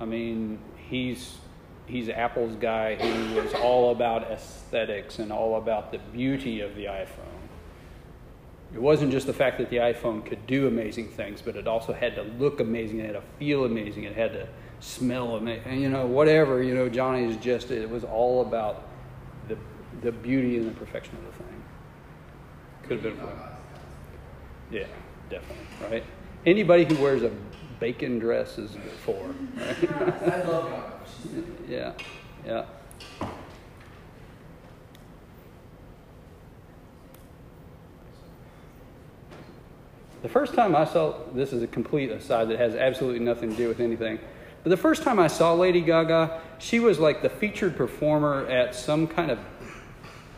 I 0.00 0.06
mean, 0.06 0.58
he's 0.88 1.36
he's 1.86 2.08
Apple's 2.08 2.56
guy 2.56 2.96
who 2.96 3.40
was 3.40 3.54
all 3.54 3.92
about 3.92 4.24
aesthetics 4.24 5.20
and 5.20 5.30
all 5.30 5.56
about 5.56 5.92
the 5.92 5.98
beauty 6.12 6.62
of 6.62 6.74
the 6.74 6.86
iPhone. 6.86 7.29
It 8.72 8.80
wasn't 8.80 9.10
just 9.10 9.26
the 9.26 9.32
fact 9.32 9.58
that 9.58 9.68
the 9.68 9.78
iPhone 9.78 10.24
could 10.24 10.46
do 10.46 10.68
amazing 10.68 11.08
things, 11.08 11.42
but 11.42 11.56
it 11.56 11.66
also 11.66 11.92
had 11.92 12.14
to 12.14 12.22
look 12.22 12.60
amazing. 12.60 13.00
It 13.00 13.06
had 13.06 13.14
to 13.14 13.22
feel 13.38 13.64
amazing. 13.64 14.04
It 14.04 14.14
had 14.14 14.32
to 14.32 14.46
smell 14.78 15.36
amazing. 15.36 15.80
You 15.80 15.88
know, 15.88 16.06
whatever. 16.06 16.62
You 16.62 16.74
know, 16.74 16.88
Jony 16.88 17.28
is 17.28 17.36
just. 17.36 17.70
It 17.70 17.88
was 17.88 18.04
all 18.04 18.42
about 18.42 18.86
the 19.48 19.58
the 20.02 20.12
beauty 20.12 20.56
and 20.56 20.66
the 20.68 20.74
perfection 20.74 21.16
of 21.16 21.24
the 21.24 21.42
thing. 21.42 21.62
Could 22.84 23.04
have 23.04 23.16
been. 23.18 23.26
fun. 23.26 23.38
Yeah, 24.70 24.86
definitely. 25.28 25.66
Right. 25.90 26.04
Anybody 26.46 26.84
who 26.84 27.02
wears 27.02 27.22
a 27.22 27.32
bacon 27.80 28.18
dress 28.18 28.56
is 28.58 28.76
four. 29.04 29.34
Right? 29.56 29.90
I 30.32 30.42
love 30.44 30.70
Gaga. 30.70 31.42
Yeah. 31.68 31.92
Yeah. 32.46 32.64
The 40.22 40.28
first 40.28 40.54
time 40.54 40.76
I 40.76 40.84
saw 40.84 41.14
this 41.32 41.52
is 41.52 41.62
a 41.62 41.66
complete 41.66 42.10
aside 42.10 42.48
that 42.48 42.58
has 42.58 42.74
absolutely 42.74 43.20
nothing 43.20 43.50
to 43.50 43.56
do 43.56 43.68
with 43.68 43.80
anything. 43.80 44.18
But 44.62 44.70
the 44.70 44.76
first 44.76 45.02
time 45.02 45.18
I 45.18 45.28
saw 45.28 45.54
Lady 45.54 45.80
Gaga, 45.80 46.40
she 46.58 46.80
was 46.80 46.98
like 46.98 47.22
the 47.22 47.30
featured 47.30 47.76
performer 47.76 48.46
at 48.46 48.74
some 48.74 49.06
kind 49.06 49.30
of 49.30 49.38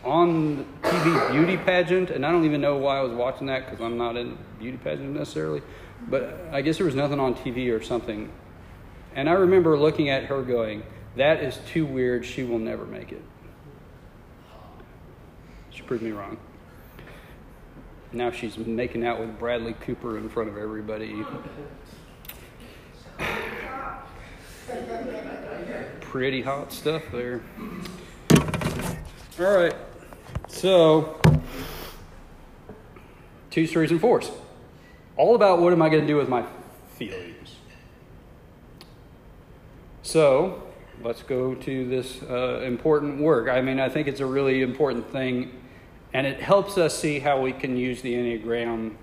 on 0.05 0.65
TV 0.83 1.33
beauty 1.33 1.57
pageant, 1.57 2.11
and 2.11 2.25
I 2.25 2.31
don't 2.31 2.45
even 2.45 2.61
know 2.61 2.77
why 2.77 2.99
I 2.99 3.01
was 3.03 3.13
watching 3.13 3.49
that 3.49 3.65
because 3.65 3.81
I'm 3.81 3.99
not 3.99 4.17
in 4.17 4.39
beauty 4.61 4.77
pageant 4.77 5.17
necessarily. 5.17 5.63
But 6.09 6.49
I 6.53 6.63
guess 6.63 6.77
there 6.77 6.87
was 6.87 6.95
nothing 6.95 7.19
on 7.19 7.35
TV 7.35 7.77
or 7.77 7.83
something. 7.83 8.31
And 9.15 9.29
I 9.29 9.33
remember 9.33 9.77
looking 9.77 10.11
at 10.11 10.25
her 10.25 10.43
going, 10.43 10.85
That 11.17 11.43
is 11.43 11.59
too 11.67 11.85
weird. 11.85 12.25
She 12.25 12.45
will 12.45 12.59
never 12.59 12.85
make 12.85 13.11
it. 13.11 13.23
She 15.71 15.83
proved 15.83 16.03
me 16.03 16.13
wrong. 16.13 16.39
Now 18.13 18.31
she's 18.31 18.59
making 18.59 19.07
out 19.07 19.21
with 19.21 19.39
Bradley 19.39 19.75
Cooper 19.75 20.19
in 20.19 20.29
front 20.29 20.51
of 20.51 20.59
everybody. 20.59 21.25
Pretty 26.01 26.43
hot 26.43 26.73
stuff 26.73 27.03
there. 27.11 27.43
All 29.41 29.57
right. 29.57 29.75
So, 30.47 31.21
two 33.51 33.67
threes 33.67 33.91
and 33.91 34.01
fours. 34.01 34.31
All 35.17 35.35
about 35.35 35.61
what 35.61 35.73
am 35.73 35.81
I 35.81 35.89
going 35.89 36.03
to 36.03 36.07
do 36.07 36.17
with 36.17 36.29
my 36.29 36.45
feelings? 36.95 37.57
So 40.03 40.63
let's 41.03 41.23
go 41.23 41.55
to 41.55 41.89
this 41.89 42.23
uh, 42.23 42.61
important 42.61 43.21
work. 43.21 43.49
I 43.49 43.63
mean, 43.63 43.81
I 43.81 43.89
think 43.89 44.09
it's 44.09 44.21
a 44.21 44.27
really 44.27 44.61
important 44.63 45.11
thing, 45.11 45.62
and 46.15 46.27
it 46.27 46.41
helps 46.41 46.77
us 46.77 46.99
see 46.99 47.19
how 47.19 47.41
we 47.41 47.53
can 47.53 47.77
use 47.77 48.03
the 48.03 48.15
Enneagram 48.15 48.95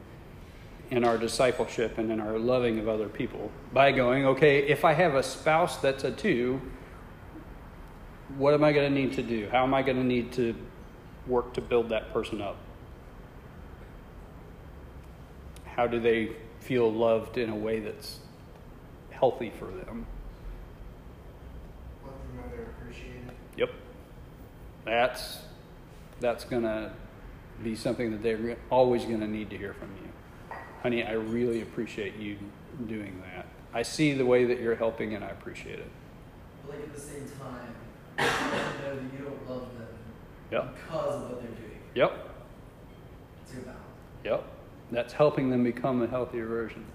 in 0.92 1.04
our 1.04 1.18
discipleship 1.18 1.98
and 1.98 2.12
in 2.12 2.20
our 2.20 2.38
loving 2.38 2.80
of 2.80 2.88
other 2.88 3.08
people 3.08 3.52
by 3.74 3.92
going, 3.92 4.26
okay, 4.26 4.68
if 4.68 4.86
I 4.86 4.94
have 4.94 5.16
a 5.16 5.24
spouse 5.24 5.78
that's 5.78 6.04
a 6.04 6.12
two, 6.12 6.62
what 8.38 8.54
am 8.54 8.64
I 8.64 8.72
going 8.72 8.94
to 8.94 9.02
need 9.02 9.14
to 9.14 9.24
do? 9.24 9.48
How 9.52 9.64
am 9.64 9.74
I 9.74 9.82
going 9.82 9.98
to 9.98 10.04
need 10.04 10.32
to 10.34 10.56
work 11.28 11.54
to 11.54 11.62
build 11.62 11.90
that 11.90 12.14
person 12.14 12.42
up? 12.42 12.58
How 15.66 15.88
do 15.88 16.00
they 16.00 16.32
feel 16.60 16.92
loved 16.92 17.38
in 17.38 17.50
a 17.50 17.56
way 17.56 17.80
that's 17.80 18.20
healthy 19.12 19.52
for 19.58 19.66
them? 19.66 20.06
Let 22.04 22.14
them 22.14 22.52
they're 22.52 22.66
appreciated. 22.66 23.32
Yep. 23.58 23.70
That's 24.86 25.40
that's 26.20 26.46
going 26.46 26.64
to 26.64 26.92
be 27.64 27.76
something 27.76 28.12
that 28.12 28.24
they're 28.24 28.58
always 28.70 29.06
going 29.06 29.20
to 29.20 29.28
need 29.28 29.50
to 29.50 29.58
hear 29.58 29.74
from 29.74 29.90
you. 30.04 30.58
Honey, 30.82 31.04
I 31.04 31.14
really 31.14 31.62
appreciate 31.62 32.16
you 32.16 32.38
doing 32.88 33.22
that. 33.34 33.48
I 33.74 33.84
see 33.84 34.14
the 34.14 34.26
way 34.26 34.46
that 34.46 34.60
you're 34.60 34.76
helping 34.76 35.14
and 35.14 35.24
I 35.24 35.30
appreciate 35.30 35.80
it. 35.80 35.90
But 36.66 36.76
like 36.76 36.88
at 36.88 36.94
the 36.94 37.00
same 37.02 37.26
time, 37.40 37.76
them 38.18 38.82
know 38.82 38.96
that 38.96 39.04
you 39.18 39.26
don't 39.26 39.50
love 39.50 39.74
them 39.78 39.88
Yep. 40.52 40.76
because 40.76 41.16
of 41.16 41.22
what 41.30 41.42
they're 41.42 41.52
doing. 41.52 41.80
Yep. 41.96 42.30
It's 43.44 43.54
your 43.54 43.64
balance. 43.64 43.80
Yep. 44.24 44.44
That's 44.92 45.14
helping 45.14 45.50
them 45.50 45.64
become 45.64 46.02
a 46.02 46.08
healthier 46.08 46.48
version. 46.48 46.86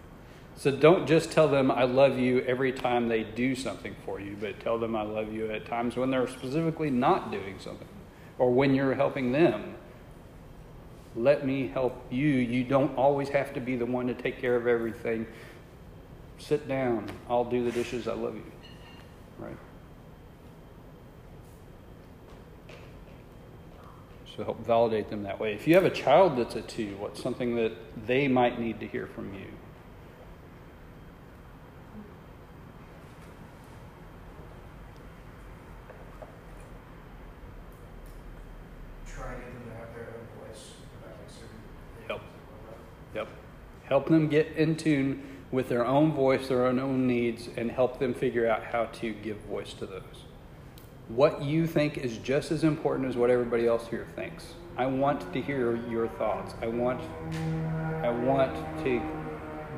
So 0.56 0.70
don't 0.70 1.06
just 1.06 1.30
tell 1.30 1.48
them 1.48 1.70
I 1.70 1.84
love 1.84 2.18
you 2.18 2.40
every 2.42 2.72
time 2.72 3.08
they 3.08 3.22
do 3.22 3.54
something 3.54 3.94
for 4.04 4.20
you, 4.20 4.36
but 4.40 4.60
tell 4.60 4.78
them 4.78 4.96
I 4.96 5.02
love 5.02 5.32
you 5.32 5.50
at 5.50 5.66
times 5.66 5.96
when 5.96 6.10
they're 6.10 6.28
specifically 6.28 6.90
not 6.90 7.30
doing 7.30 7.58
something 7.58 7.88
or 8.38 8.50
when 8.50 8.74
you're 8.74 8.94
helping 8.94 9.32
them. 9.32 9.74
Let 11.16 11.46
me 11.46 11.68
help 11.68 12.04
you. 12.10 12.26
You 12.26 12.64
don't 12.64 12.96
always 12.96 13.28
have 13.28 13.54
to 13.54 13.60
be 13.60 13.76
the 13.76 13.86
one 13.86 14.08
to 14.08 14.14
take 14.14 14.40
care 14.40 14.56
of 14.56 14.66
everything. 14.66 15.26
Sit 16.38 16.66
down. 16.66 17.08
I'll 17.28 17.44
do 17.44 17.64
the 17.64 17.70
dishes. 17.70 18.08
I 18.08 18.14
love 18.14 18.34
you. 18.34 18.42
Right? 19.38 19.56
So 24.36 24.42
help 24.42 24.66
validate 24.66 25.10
them 25.10 25.22
that 25.22 25.38
way. 25.38 25.54
If 25.54 25.68
you 25.68 25.74
have 25.74 25.84
a 25.84 25.90
child 25.90 26.36
that's 26.36 26.56
a 26.56 26.62
two, 26.62 26.96
what's 26.98 27.22
something 27.22 27.54
that 27.54 27.72
they 28.06 28.26
might 28.26 28.60
need 28.60 28.80
to 28.80 28.86
hear 28.86 29.06
from 29.06 29.32
you? 29.32 29.46
Try 39.06 39.34
and 39.34 39.42
get 39.42 39.52
them 39.52 39.62
to 39.70 39.76
have 39.76 39.94
their 39.94 40.08
own 40.08 40.48
voice 40.48 40.72
about 41.00 41.16
like 41.20 41.30
certain 41.30 41.48
things. 41.96 42.10
Yep. 42.10 42.20
Yep. 43.14 43.28
Help 43.94 44.08
them 44.08 44.26
get 44.26 44.48
in 44.56 44.74
tune 44.74 45.22
with 45.52 45.68
their 45.68 45.86
own 45.86 46.12
voice, 46.12 46.48
their 46.48 46.66
own, 46.66 46.80
own 46.80 47.06
needs, 47.06 47.48
and 47.56 47.70
help 47.70 48.00
them 48.00 48.12
figure 48.12 48.44
out 48.44 48.64
how 48.64 48.86
to 48.86 49.12
give 49.12 49.36
voice 49.42 49.72
to 49.72 49.86
those. 49.86 50.24
What 51.06 51.42
you 51.42 51.68
think 51.68 51.96
is 51.98 52.18
just 52.18 52.50
as 52.50 52.64
important 52.64 53.08
as 53.08 53.16
what 53.16 53.30
everybody 53.30 53.68
else 53.68 53.86
here 53.86 54.08
thinks. 54.16 54.54
I 54.76 54.86
want 54.86 55.32
to 55.32 55.40
hear 55.40 55.76
your 55.88 56.08
thoughts. 56.08 56.56
I 56.60 56.66
want 56.66 57.00
I 58.02 58.10
want 58.10 58.52
to 58.82 59.00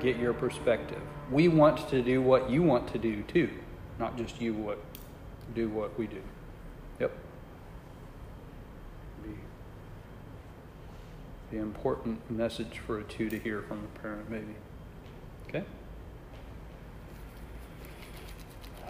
get 0.01 0.17
your 0.17 0.33
perspective. 0.33 1.03
We 1.31 1.49
want 1.49 1.87
to 1.91 2.01
do 2.01 2.23
what 2.23 2.49
you 2.49 2.63
want 2.63 2.91
to 2.95 2.99
do 2.99 3.23
too, 3.25 3.51
not 3.99 4.17
just 4.17 4.41
you 4.41 4.55
what 4.55 4.79
do 5.55 5.69
what 5.69 5.99
we 5.99 6.07
do. 6.07 6.23
Yep. 7.01 7.13
Be 9.23 9.29
the 11.51 11.59
important 11.59 12.29
message 12.31 12.81
for 12.87 12.99
a 12.99 13.05
two 13.05 13.29
to 13.29 13.39
hear 13.39 13.63
from 13.63 13.85
a 13.85 13.99
parent, 14.01 14.29
maybe. 14.31 14.55
Okay? 15.49 15.65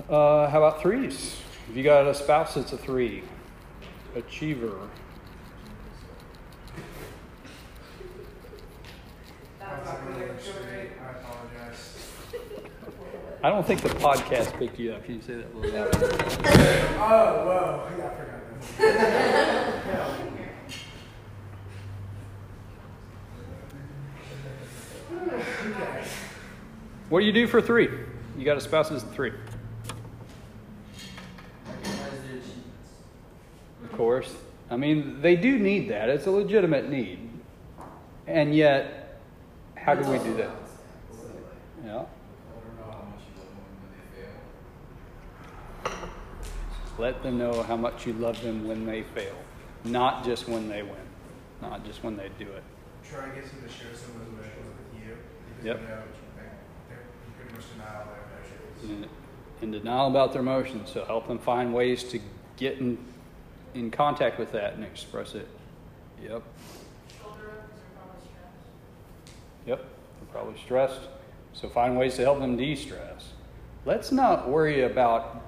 Uh, 0.09 0.49
how 0.49 0.59
about 0.59 0.81
threes? 0.81 1.37
If 1.69 1.77
you 1.77 1.83
got 1.83 2.07
a 2.07 2.15
spouse 2.15 2.55
that's 2.55 2.73
a 2.73 2.79
three, 2.79 3.25
achiever. 4.15 4.89
I 13.43 13.51
don't 13.51 13.67
think 13.67 13.83
the 13.83 13.89
podcast 13.91 14.57
picked 14.59 14.79
you 14.79 14.93
up. 14.93 15.05
Can 15.05 15.17
you 15.17 15.21
say 15.23 15.35
that 15.35 15.53
a 15.55 15.57
little 15.57 15.79
louder? 15.79 15.99
Oh, 16.99 17.45
whoa. 17.47 17.89
Yeah, 17.99 18.07
I 18.07 18.09
forgot 18.17 18.37
What 27.09 27.21
do 27.21 27.27
you 27.27 27.33
do 27.33 27.47
for 27.47 27.61
three? 27.61 27.89
You 28.37 28.45
got 28.45 28.57
a 28.57 28.61
spouse 28.61 28.89
that's 28.91 29.03
a 29.03 29.07
three. 29.07 29.33
Of 33.85 33.93
course. 33.93 34.35
I 34.71 34.77
mean, 34.77 35.23
they 35.23 35.37
do 35.37 35.59
need 35.59 35.89
that. 35.91 36.09
It's 36.09 36.27
a 36.27 36.31
legitimate 36.31 36.89
need. 36.91 37.31
And 38.27 38.55
yet, 38.55 39.21
how 39.77 39.95
do 39.95 40.11
we 40.11 40.19
do 40.19 40.35
that? 40.35 40.51
Yeah. 41.85 42.05
Let 46.99 47.23
them 47.23 47.39
know 47.39 47.63
how 47.63 47.77
much 47.77 48.07
you 48.07 48.15
love 48.15 48.43
them 48.43 48.67
when 48.67 48.85
they 48.87 49.03
fail, 49.03 49.37
not 49.85 50.25
just 50.25 50.49
when 50.49 50.69
they 50.69 50.83
win, 50.83 50.97
not 51.63 51.85
just 51.85 52.03
when 52.03 52.17
they 52.17 52.31
do 52.39 52.47
it. 52.47 52.65
Try 53.11 53.25
and 53.25 53.35
get 53.35 53.45
them 53.45 53.63
to 53.63 53.69
share 53.69 53.95
some 53.95 54.11
of 54.17 54.19
those 54.21 54.29
emotions 54.35 54.67
with 54.67 55.03
you. 55.03 55.17
Because 55.49 55.65
Yep. 55.65 55.81
you 55.81 55.89
know, 55.89 56.03
they're 56.89 56.99
pretty 57.39 57.55
much 57.55 57.65
denial 57.73 58.03
of 58.03 58.09
their 58.09 58.91
emotions. 58.91 59.09
In, 59.61 59.65
in 59.69 59.71
denial 59.79 60.09
about 60.09 60.33
their 60.33 60.43
emotions, 60.43 60.91
so 60.93 61.05
help 61.05 61.29
them 61.29 61.39
find 61.39 61.73
ways 61.75 62.03
to 62.05 62.21
get 62.57 62.79
in, 62.79 62.99
in 63.75 63.91
contact 63.91 64.39
with 64.39 64.53
that 64.53 64.75
and 64.75 64.85
express 64.85 65.35
it. 65.35 65.49
Yep. 66.23 66.43
Shoulder 67.21 67.49
up, 67.49 67.69
because 67.69 67.81
they're 67.81 67.97
probably 67.97 68.21
stressed. 68.29 69.67
Yep, 69.67 69.79
they're 70.21 70.33
probably 70.33 70.61
stressed. 70.61 71.01
So 71.53 71.69
find 71.69 71.97
ways 71.99 72.17
to 72.17 72.23
help 72.23 72.41
them 72.41 72.57
de 72.57 72.75
stress. 72.77 73.33
Let's 73.85 74.11
not 74.13 74.49
worry 74.49 74.83
about 74.83 75.43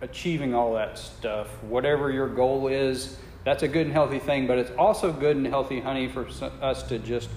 achieving 0.00 0.54
all 0.54 0.74
that 0.74 0.98
stuff. 0.98 1.48
Whatever 1.64 2.10
your 2.10 2.28
goal 2.28 2.68
is, 2.68 3.18
that's 3.46 3.62
a 3.62 3.68
good 3.68 3.86
and 3.86 3.92
healthy 3.92 4.18
thing, 4.18 4.48
but 4.48 4.58
it's 4.58 4.72
also 4.76 5.12
good 5.12 5.36
and 5.36 5.46
healthy, 5.46 5.78
honey, 5.78 6.08
for 6.08 6.26
us 6.60 6.82
to 6.82 6.98
just 6.98 7.28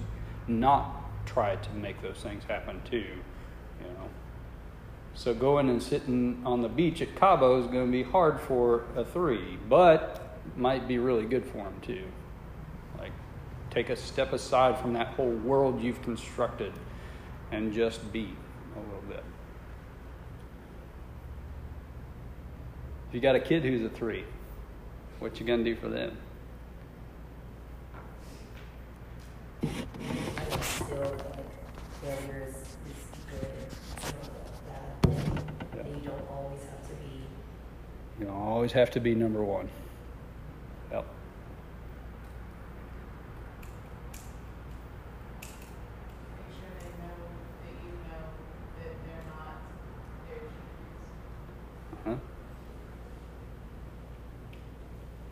not 0.48 1.06
try 1.28 1.56
to 1.56 1.70
make 1.76 2.02
those 2.02 2.18
things 2.18 2.44
happen 2.46 2.82
too. 2.84 3.06
You 3.80 3.88
know. 3.94 4.10
So 5.14 5.36
going 5.36 5.70
and 5.70 5.84
sitting 5.84 6.42
on 6.48 6.64
the 6.64 6.68
beach 6.68 7.04
at 7.04 7.16
Cabo 7.16 7.60
is 7.60 7.68
going 7.68 7.86
to 7.86 7.92
be 7.92 8.02
hard 8.02 8.42
for 8.42 8.86
a 8.96 9.06
three, 9.06 9.60
but 9.70 10.40
might 10.56 10.88
be 10.88 10.98
really 10.98 11.26
good 11.26 11.46
for 11.46 11.60
him 11.60 11.76
too. 11.84 12.06
Like, 12.98 13.12
take 13.70 13.92
a 13.92 13.96
step 13.96 14.34
aside 14.34 14.80
from 14.80 14.94
that 14.94 15.10
whole 15.10 15.30
world 15.30 15.80
you've 15.80 16.02
constructed 16.02 16.74
and 17.52 17.72
just 17.72 18.12
be 18.12 18.34
a 18.76 18.80
little 18.80 19.04
bit. 19.08 19.24
If 23.10 23.14
you 23.14 23.22
got 23.22 23.36
a 23.36 23.40
kid 23.40 23.62
who's 23.62 23.84
a 23.84 23.90
three, 23.90 24.26
what 25.20 25.40
you 25.40 25.46
gonna 25.46 25.64
do 25.64 25.76
for 25.76 25.90
them? 25.90 26.18
I 29.62 29.68
just 30.56 30.84
feel 30.84 30.98
like 30.98 31.22
failure 32.02 32.48
is, 32.50 32.56
is 32.56 32.66
good. 33.30 33.48
It's 33.68 34.06
not 34.06 34.16
a 34.16 34.60
bad 34.70 34.86
thing. 35.04 35.44
Yeah. 35.76 35.82
And 35.82 36.04
you 36.04 36.10
don't 36.10 36.28
always 36.32 36.62
have 36.62 36.84
to 36.88 36.94
be 36.96 37.12
You 38.20 38.26
don't 38.26 38.36
always 38.36 38.72
have 38.72 38.92
to 38.92 39.00
be 39.00 39.14
number 39.16 39.44
one. 39.44 39.70
Yep. 40.92 41.06
Make 45.42 45.50
sure 46.56 46.72
they 46.80 46.92
know 47.04 47.16
that 47.62 47.76
you 47.84 47.92
know 48.08 48.24
that 48.80 48.94
they're 49.04 49.28
not 49.36 49.56
their 50.30 50.40
genius. 50.40 50.56
Uh-huh. 52.08 52.18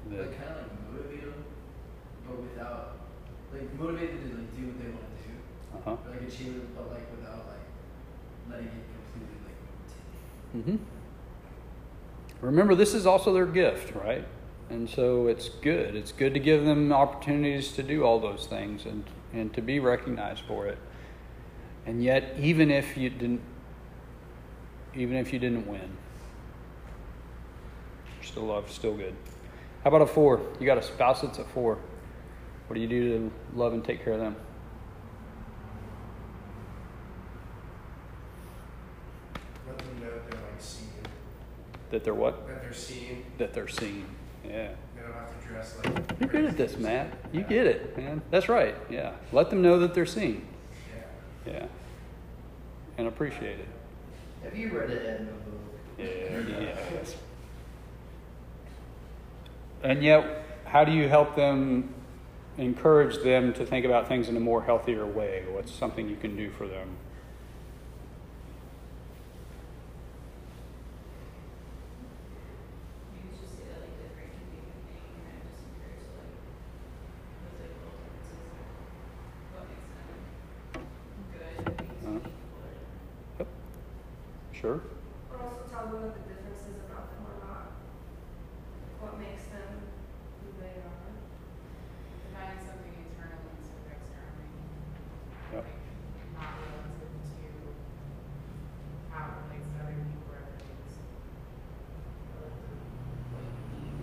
Like 0.10 0.38
kind 0.38 0.50
of 0.50 0.58
like 0.58 0.94
motivate 0.94 1.22
them, 1.22 1.44
but 2.28 2.42
without 2.42 2.98
like 3.54 3.74
motivate 3.80 4.12
them 4.12 4.30
to 4.30 4.38
like 4.38 4.56
do 4.56 4.64
what 4.68 4.78
they 4.80 4.90
want 4.90 5.10
to 5.12 5.24
do, 5.28 5.36
uh-huh. 5.76 5.92
or 5.92 6.12
like 6.12 6.28
achieve 6.28 6.56
it, 6.56 6.76
but 6.76 6.90
like 6.90 7.12
without 7.12 7.46
like 7.48 7.68
letting 8.50 8.68
it 8.68 8.86
completely 9.12 9.40
like 9.46 10.66
take. 10.66 10.78
hmm 10.78 10.84
Remember, 12.42 12.76
this 12.76 12.94
is 12.94 13.06
also 13.06 13.34
their 13.34 13.46
gift, 13.46 13.96
right? 13.96 14.24
And 14.70 14.90
so 14.90 15.28
it's 15.28 15.50
good. 15.50 15.96
It's 15.96 16.12
good 16.12 16.34
to 16.34 16.40
give 16.40 16.66
them 16.66 16.92
opportunities 16.94 17.72
to 17.74 17.84
do 17.84 18.04
all 18.04 18.20
those 18.20 18.46
things 18.46 18.86
and, 18.86 19.04
and 19.34 19.54
to 19.54 19.62
be 19.62 19.80
recognized 19.80 20.44
for 20.48 20.68
it. 20.68 20.78
And 21.86 22.04
yet, 22.04 22.36
even 22.40 22.70
if 22.70 22.98
you 22.98 23.10
didn't, 23.10 23.42
even 24.94 25.16
if 25.18 25.32
you 25.32 25.40
didn't 25.40 25.68
win, 25.68 25.90
still 28.22 28.44
love, 28.44 28.70
still 28.72 28.96
good. 28.96 29.16
How 29.88 29.96
about 29.96 30.02
a 30.02 30.14
four? 30.14 30.42
You 30.60 30.66
got 30.66 30.78
a 30.78 30.82
spouse 30.82 31.22
that's 31.22 31.38
a 31.38 31.46
four. 31.46 31.78
What 32.68 32.74
do 32.74 32.82
you 32.82 32.90
do 32.90 33.30
to 33.30 33.32
love 33.58 33.72
and 33.72 33.82
take 33.86 34.04
care 34.04 34.12
of 34.12 34.20
them? 34.20 34.36
Let 39.66 39.78
them 39.78 39.88
know 40.02 40.10
they're 40.30 40.42
like 40.42 40.60
seen, 40.60 40.90
That 41.92 42.04
they're 42.04 42.14
what? 42.14 42.46
that 42.50 42.62
they're 42.64 42.74
seen. 42.74 43.24
That 43.38 43.54
they're 43.54 43.70
seen. 43.70 44.08
Yeah. 44.44 44.72
They 44.94 45.04
don't 45.04 45.14
have 45.14 45.42
to 45.42 45.48
dress 45.48 45.78
like. 45.86 46.20
You're 46.20 46.28
good 46.28 46.44
at 46.44 46.58
this, 46.58 46.76
Matt. 46.76 47.14
You 47.32 47.44
get 47.44 47.66
it, 47.66 47.98
man. 47.98 48.22
That's 48.30 48.50
right. 48.50 48.76
Yeah. 48.90 49.14
Let 49.32 49.50
them 49.50 49.62
know 49.62 49.80
that 49.80 49.94
they're 49.94 50.06
seen. 50.06 50.46
Yeah. 51.46 51.54
Yeah. 51.54 51.66
And 52.98 53.08
appreciate 53.08 53.60
it. 53.60 53.68
Have 54.44 54.58
you 54.58 54.68
read 54.68 54.90
it 54.90 55.18
in 55.18 55.28
the 55.28 55.32
book? 55.32 55.62
Yeah, 55.98 56.76
yes. 56.94 57.16
And 59.88 60.04
yet, 60.04 60.44
how 60.66 60.84
do 60.84 60.92
you 60.92 61.08
help 61.08 61.38
them 61.38 61.94
encourage 62.58 63.24
them 63.24 63.54
to 63.54 63.66
think 63.66 63.86
about 63.86 64.10
things 64.10 64.28
in 64.28 64.36
a 64.36 64.40
more 64.42 64.62
healthier 64.62 65.06
way? 65.06 65.46
What's 65.50 65.72
something 65.74 66.10
you 66.10 66.18
can 66.18 66.36
do 66.36 66.52
for 66.52 66.68
them? 66.68 66.90
You 73.16 73.22
can 73.22 73.32
just 73.40 73.56
say 73.56 73.64
that 73.72 73.80
like 73.80 73.96
different 73.96 74.28
can 74.36 74.44
be 74.52 74.60
a 74.60 74.68
good 74.68 74.84
thing, 74.92 75.08
and 75.08 75.24
I 75.24 75.40
just 75.48 75.64
encourage 75.72 76.04
like 76.20 76.36
those 77.40 77.56
like 77.64 77.72
little 77.80 77.96
differences 78.04 78.44
of 78.44 78.68
what 79.56 79.64
makes 79.72 79.88
them 79.96 80.20
good 81.32 81.56
and 81.64 81.80
makes 81.80 82.04
Uh-huh. 82.04 82.20
people. 82.20 83.48
Sure. 84.52 84.82
Or 85.32 85.36
also 85.48 85.64
tell 85.72 85.88
them 85.88 86.02
that 86.12 86.14
the 86.20 86.24
differences 86.28 86.76
about 86.84 87.08
them 87.16 87.24
are 87.24 87.40
not 87.40 87.72
what 89.00 89.16
makes 89.22 89.48
them 89.54 89.72
who 90.44 90.50
they 90.60 90.76
are. 90.84 91.08
Defining 92.28 92.60
something 92.66 92.94
internally 92.98 93.54
instead 93.62 93.80
of 93.86 93.88
externally. 93.94 94.50
Yep. 95.54 95.64
Like, 95.64 96.30
not 96.34 96.52
relative 96.60 97.14
to 97.38 97.46
how 99.14 99.22
it 99.30 99.38
relates 99.48 99.70
to 99.74 99.78
other 99.86 99.98
people 100.10 100.28
or 100.34 100.38
other 100.42 100.58
things. 100.66 100.92
Relative 102.34 102.82
to 102.82 103.30
what 103.32 103.46
you 103.46 103.62
need. 103.78 104.02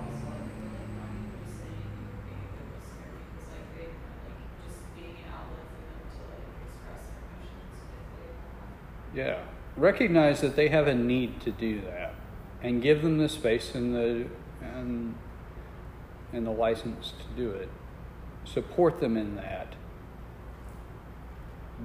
Also, 0.00 0.24
like, 0.32 0.48
really 0.56 0.72
like 0.78 0.92
not 0.96 1.10
even 1.12 1.30
just 1.36 1.58
saying 1.60 1.92
or 2.08 2.18
being 2.24 2.42
a 2.42 2.50
good 2.56 2.68
listener 2.72 3.10
because 3.20 3.46
like 3.52 3.66
they 3.76 3.88
like 4.24 4.38
just 4.64 4.80
being 4.96 5.16
an 5.22 5.28
outlet 5.30 5.66
for 5.68 5.80
them 5.84 6.00
to 6.16 6.20
like 6.32 6.46
express 6.66 7.02
their 7.12 7.22
emotions 7.28 7.76
if 7.94 8.06
they 8.16 8.30
want. 8.34 8.72
Yeah. 9.12 9.44
Recognize 9.88 10.42
that 10.42 10.54
they 10.54 10.68
have 10.68 10.86
a 10.86 10.94
need 10.94 11.40
to 11.40 11.50
do 11.50 11.80
that 11.80 12.14
and 12.62 12.82
give 12.82 13.00
them 13.00 13.16
the 13.16 13.28
space 13.28 13.74
and 13.74 13.94
the 13.94 14.26
and 14.60 15.14
and 16.30 16.46
the 16.46 16.50
license 16.50 17.14
to 17.18 17.42
do 17.42 17.50
it. 17.52 17.70
Support 18.44 19.00
them 19.00 19.16
in 19.16 19.36
that. 19.36 19.76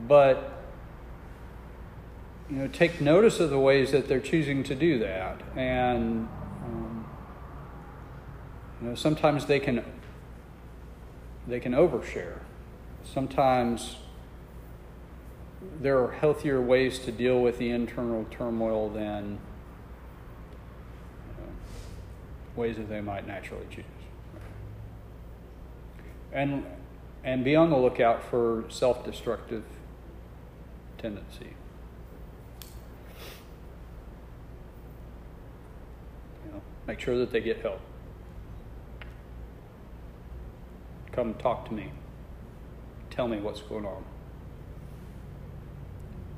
But 0.06 0.52
you 2.50 2.58
know, 2.58 2.68
take 2.68 3.00
notice 3.00 3.40
of 3.40 3.50
the 3.50 3.60
ways 3.60 3.94
that 3.94 4.10
they're 4.10 4.20
choosing 4.20 4.64
to 4.64 4.76
do 4.76 5.00
that 5.00 5.42
and 5.56 6.28
um, 6.66 7.06
you 8.82 8.90
know, 8.90 8.96
sometimes 8.96 9.46
they 9.46 9.62
can 9.62 9.82
they 11.48 11.62
can 11.62 11.72
overshare. 11.72 12.40
Sometimes 13.06 13.96
there 15.82 16.00
are 16.02 16.12
healthier 16.12 16.62
ways 16.62 17.00
to 17.00 17.12
deal 17.12 17.42
with 17.42 17.58
the 17.58 17.70
internal 17.70 18.26
turmoil 18.32 18.90
than 18.90 19.40
ways 22.56 22.78
that 22.78 22.90
they 22.90 23.02
might 23.02 23.28
naturally 23.28 23.66
choose. 23.70 23.86
And 26.32 26.66
and 27.24 27.44
be 27.44 27.56
on 27.56 27.70
the 27.70 27.78
lookout 27.78 28.24
for 28.30 28.66
self-destructive 28.70 29.64
tendency. 30.98 31.54
You 36.46 36.52
know, 36.52 36.62
make 36.86 37.00
sure 37.00 37.18
that 37.18 37.32
they 37.32 37.40
get 37.40 37.62
help. 37.62 37.80
Come 41.14 41.36
talk 41.36 41.68
to 41.70 41.74
me. 41.74 41.92
Tell 43.10 43.28
me 43.28 43.38
what's 43.38 43.62
going 43.62 43.86
on. 43.86 44.04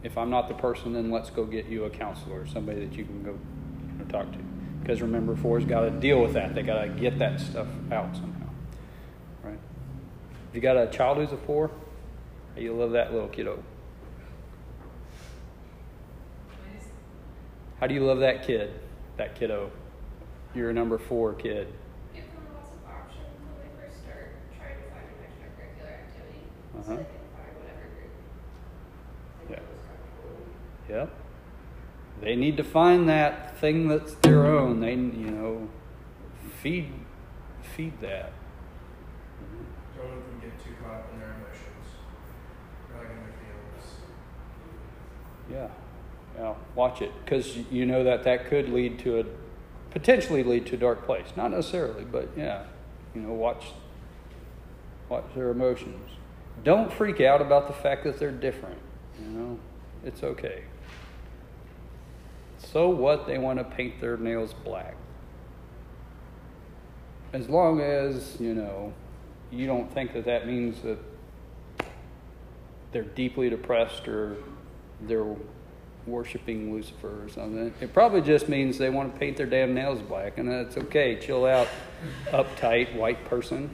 If 0.06 0.18
I'm 0.20 0.30
not 0.30 0.48
the 0.48 0.54
person, 0.54 0.94
then 0.94 1.10
let's 1.10 1.32
go 1.32 1.46
get 1.46 1.66
you 1.66 1.86
a 1.86 1.90
counselor, 1.90 2.46
somebody 2.46 2.86
that 2.86 2.96
you 2.96 3.06
can 3.06 3.24
go 3.24 3.32
you 3.32 3.98
know, 3.98 4.06
talk 4.06 4.32
to. 4.32 4.38
Because 4.82 5.02
remember, 5.02 5.36
four's 5.36 5.66
got 5.66 5.82
to 5.82 5.90
deal 5.90 6.22
with 6.22 6.34
that. 6.34 6.54
They 6.54 6.62
got 6.62 6.84
to 6.84 6.90
get 6.90 7.18
that 7.18 7.40
stuff 7.40 7.66
out 7.92 8.16
somehow, 8.16 8.46
right? 9.44 9.58
If 10.50 10.56
you 10.56 10.62
got 10.62 10.78
a 10.78 10.86
child 10.88 11.18
who's 11.18 11.32
a 11.32 11.38
four, 11.38 11.72
you 12.56 12.72
love 12.74 12.92
that 12.92 13.12
little 13.14 13.28
kiddo. 13.30 13.64
How 17.80 17.88
do 17.88 17.96
you 17.96 18.06
love 18.06 18.20
that 18.20 18.46
kid, 18.46 18.80
that 19.18 19.36
kiddo? 19.36 19.72
You're 20.54 20.70
a 20.70 20.74
number 20.74 21.00
four 21.00 21.34
kid. 21.34 21.74
Give 22.14 22.24
them 22.24 22.46
lots 22.56 22.70
of 22.72 22.78
options 22.88 23.26
when 23.42 23.58
they 23.60 23.70
first 23.82 24.04
start 24.04 24.38
trying 24.56 24.78
to 24.78 24.88
find 24.94 25.04
an 25.10 25.18
extracurricular 25.28 25.92
activity. 25.92 26.46
Uh-huh. 26.78 26.84
So 26.84 26.90
they 26.92 27.04
can 27.04 27.26
find 27.36 27.52
whatever 27.58 27.90
group 27.90 28.14
they 29.50 29.54
Yeah. 29.56 29.60
feel 29.60 29.76
is 29.76 29.84
comfortable 29.84 30.40
with. 30.40 30.85
Yep. 30.96 31.10
They 32.22 32.38
need 32.38 32.56
to 32.56 32.64
find 32.64 33.10
that 33.10 33.58
thing 33.58 33.90
that's 33.90 34.14
their 34.16 34.46
own. 34.46 34.80
They, 34.80 34.92
you 34.92 35.30
know, 35.30 35.68
feed, 36.62 36.94
feed 37.76 38.00
that. 38.00 38.32
Don't 39.98 40.08
let 40.08 40.26
them 40.26 40.40
get 40.42 40.64
too 40.64 40.72
caught 40.82 40.96
up 40.96 41.10
in 41.12 41.20
their 41.20 41.36
emotions. 41.36 41.88
Like 42.94 43.10
in 43.10 43.18
their 43.18 43.34
feelings. 43.44 43.92
Yeah, 46.38 46.42
yeah. 46.42 46.56
Watch 46.76 47.02
it 47.02 47.12
because 47.26 47.58
you 47.70 47.86
know 47.86 48.06
that 48.06 48.24
that 48.24 48.46
could 48.46 48.70
lead 48.70 48.98
to 49.00 49.20
a 49.20 49.26
potentially 49.92 50.44
lead 50.44 50.66
to 50.68 50.76
a 50.76 50.78
dark 50.78 51.06
place. 51.06 51.28
Not 51.36 51.52
necessarily, 51.52 52.06
but 52.06 52.30
yeah, 52.38 52.64
you 53.14 53.20
know, 53.20 53.34
watch 53.34 53.66
watch 55.10 55.26
their 55.36 55.50
emotions. 55.50 56.12
Don't 56.64 56.92
freak 56.92 57.20
out 57.20 57.42
about 57.42 57.68
the 57.68 57.74
fact 57.74 58.06
that 58.06 58.18
they're 58.18 58.32
different. 58.32 58.80
You 59.22 59.28
know, 59.28 59.60
it's 60.06 60.24
okay. 60.24 60.64
So 62.76 62.90
what? 62.90 63.26
They 63.26 63.38
want 63.38 63.58
to 63.60 63.64
paint 63.64 64.02
their 64.02 64.18
nails 64.18 64.54
black. 64.66 64.98
As 67.32 67.48
long 67.48 67.80
as 67.80 68.36
you 68.38 68.54
know, 68.54 68.92
you 69.50 69.66
don't 69.66 69.90
think 69.94 70.12
that 70.12 70.26
that 70.26 70.46
means 70.46 70.82
that 70.82 70.98
they're 72.92 73.04
deeply 73.04 73.50
depressed 73.50 74.10
or 74.10 74.36
they're 75.00 75.38
worshiping 76.06 76.74
Lucifer 76.74 77.24
or 77.24 77.30
something. 77.30 77.74
It 77.80 77.94
probably 77.94 78.20
just 78.20 78.50
means 78.50 78.78
they 78.78 78.90
want 78.90 79.14
to 79.14 79.20
paint 79.22 79.38
their 79.38 79.46
damn 79.46 79.74
nails 79.74 80.02
black, 80.02 80.38
and 80.38 80.52
that's 80.52 80.76
okay. 80.76 81.18
Chill 81.18 81.46
out, 81.46 81.70
uptight 82.32 82.94
white 82.94 83.24
person. 83.24 83.74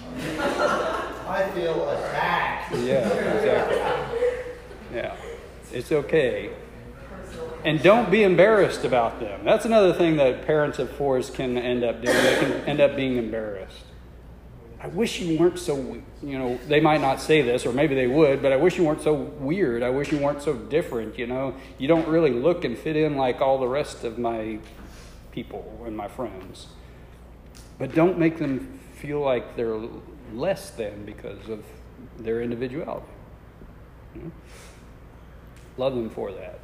I 0.00 1.48
feel 1.54 1.88
attacked. 1.88 2.74
Yeah, 2.78 3.06
exactly. 3.06 3.76
Yeah, 4.92 5.14
it's 5.70 5.92
okay. 5.92 6.50
And 7.64 7.82
don't 7.82 8.10
be 8.10 8.22
embarrassed 8.22 8.84
about 8.84 9.20
them. 9.20 9.44
That's 9.44 9.64
another 9.64 9.92
thing 9.92 10.16
that 10.16 10.46
parents 10.46 10.78
of 10.78 10.90
fours 10.90 11.30
can 11.30 11.58
end 11.58 11.84
up 11.84 12.02
doing. 12.02 12.16
They 12.16 12.38
can 12.40 12.52
end 12.68 12.80
up 12.80 12.96
being 12.96 13.16
embarrassed. 13.16 13.84
I 14.82 14.86
wish 14.86 15.20
you 15.20 15.38
weren't 15.38 15.58
so, 15.58 16.00
you 16.22 16.38
know, 16.38 16.58
they 16.66 16.80
might 16.80 17.02
not 17.02 17.20
say 17.20 17.42
this, 17.42 17.66
or 17.66 17.72
maybe 17.72 17.94
they 17.94 18.06
would, 18.06 18.40
but 18.40 18.50
I 18.50 18.56
wish 18.56 18.78
you 18.78 18.84
weren't 18.84 19.02
so 19.02 19.12
weird. 19.12 19.82
I 19.82 19.90
wish 19.90 20.10
you 20.10 20.18
weren't 20.18 20.40
so 20.40 20.54
different, 20.54 21.18
you 21.18 21.26
know. 21.26 21.54
You 21.76 21.86
don't 21.86 22.08
really 22.08 22.32
look 22.32 22.64
and 22.64 22.78
fit 22.78 22.96
in 22.96 23.16
like 23.16 23.42
all 23.42 23.58
the 23.58 23.68
rest 23.68 24.04
of 24.04 24.18
my 24.18 24.58
people 25.32 25.82
and 25.84 25.94
my 25.94 26.08
friends. 26.08 26.68
But 27.78 27.94
don't 27.94 28.18
make 28.18 28.38
them 28.38 28.80
feel 28.94 29.20
like 29.20 29.54
they're 29.54 29.78
less 30.32 30.70
than 30.70 31.04
because 31.04 31.48
of 31.50 31.62
their 32.18 32.40
individuality. 32.40 33.06
You 34.14 34.22
know? 34.22 34.30
Love 35.76 35.94
them 35.94 36.08
for 36.08 36.32
that. 36.32 36.60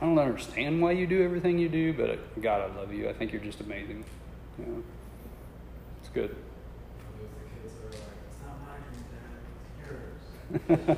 I 0.00 0.04
don't 0.04 0.18
understand 0.18 0.82
why 0.82 0.92
you 0.92 1.06
do 1.06 1.22
everything 1.22 1.58
you 1.58 1.68
do, 1.68 1.92
but 1.94 2.10
uh, 2.10 2.16
God, 2.40 2.60
I 2.70 2.74
love 2.76 2.92
you. 2.92 3.08
I 3.08 3.12
think 3.14 3.32
you're 3.32 3.40
just 3.40 3.60
amazing. 3.60 4.04
You 4.58 4.64
know? 4.66 4.82
It's 6.00 6.10
good. 6.10 6.34
The 7.14 7.24
kids 7.62 7.72
are 7.82 7.90
like, 7.90 8.00
it's 8.28 8.40
not 8.44 8.56
my 8.62 8.76
dream, 8.84 9.04
Dad, 9.10 9.40
it's 10.58 10.90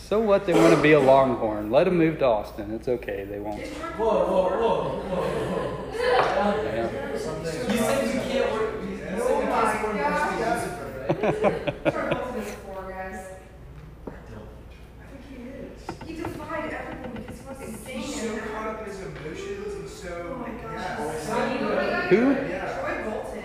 So 0.07 0.19
what? 0.19 0.45
They 0.45 0.53
want 0.53 0.75
to 0.75 0.81
be 0.81 0.93
a 0.93 0.99
Longhorn. 0.99 1.69
Let 1.71 1.83
them 1.85 1.97
move 1.97 2.17
to 2.19 2.25
Austin. 2.25 2.71
It's 2.71 2.87
okay. 2.87 3.25
They 3.29 3.39
won't. 3.39 3.61
Whoa, 3.61 4.05
whoa, 4.05 4.49
whoa, 4.49 5.01
whoa, 5.01 5.83
Yeah. 6.63 6.89
You 7.11 7.17
said 7.77 8.07
you 8.07 8.19
can't 8.21 8.51
work. 8.51 8.73
You 8.89 8.97
said 8.97 9.13
you 9.13 9.27
can't 9.27 9.83
work 9.83 9.95
gosh. 9.97 10.25
with 10.31 10.41
Lucifer, 10.41 10.87
right? 11.83 11.93
Turn 11.93 12.09
both 12.09 12.27
of 12.29 12.33
them 12.35 12.43
four 12.65 12.81
guys. 12.89 13.19
I 14.07 14.09
don't. 14.31 14.49
I 14.99 15.01
think 15.11 15.23
he 15.29 15.35
is. 15.45 15.77
He 16.07 16.13
insane. 17.65 17.99
He's 17.99 18.15
so 18.21 18.27
caught 18.51 18.67
up 18.67 18.77
in 18.81 18.85
his 18.85 18.99
emotions 19.01 19.73
and 19.75 19.87
so. 19.89 20.11
Oh 20.31 20.37
my 20.37 20.49
gosh. 20.49 20.73
Yeah. 20.73 20.97
Oh 20.99 21.03
my 21.07 21.57
God. 21.59 22.09
Who? 22.09 22.21
Yeah. 22.31 22.79
Troy 22.79 22.95
Bolton. 23.11 23.43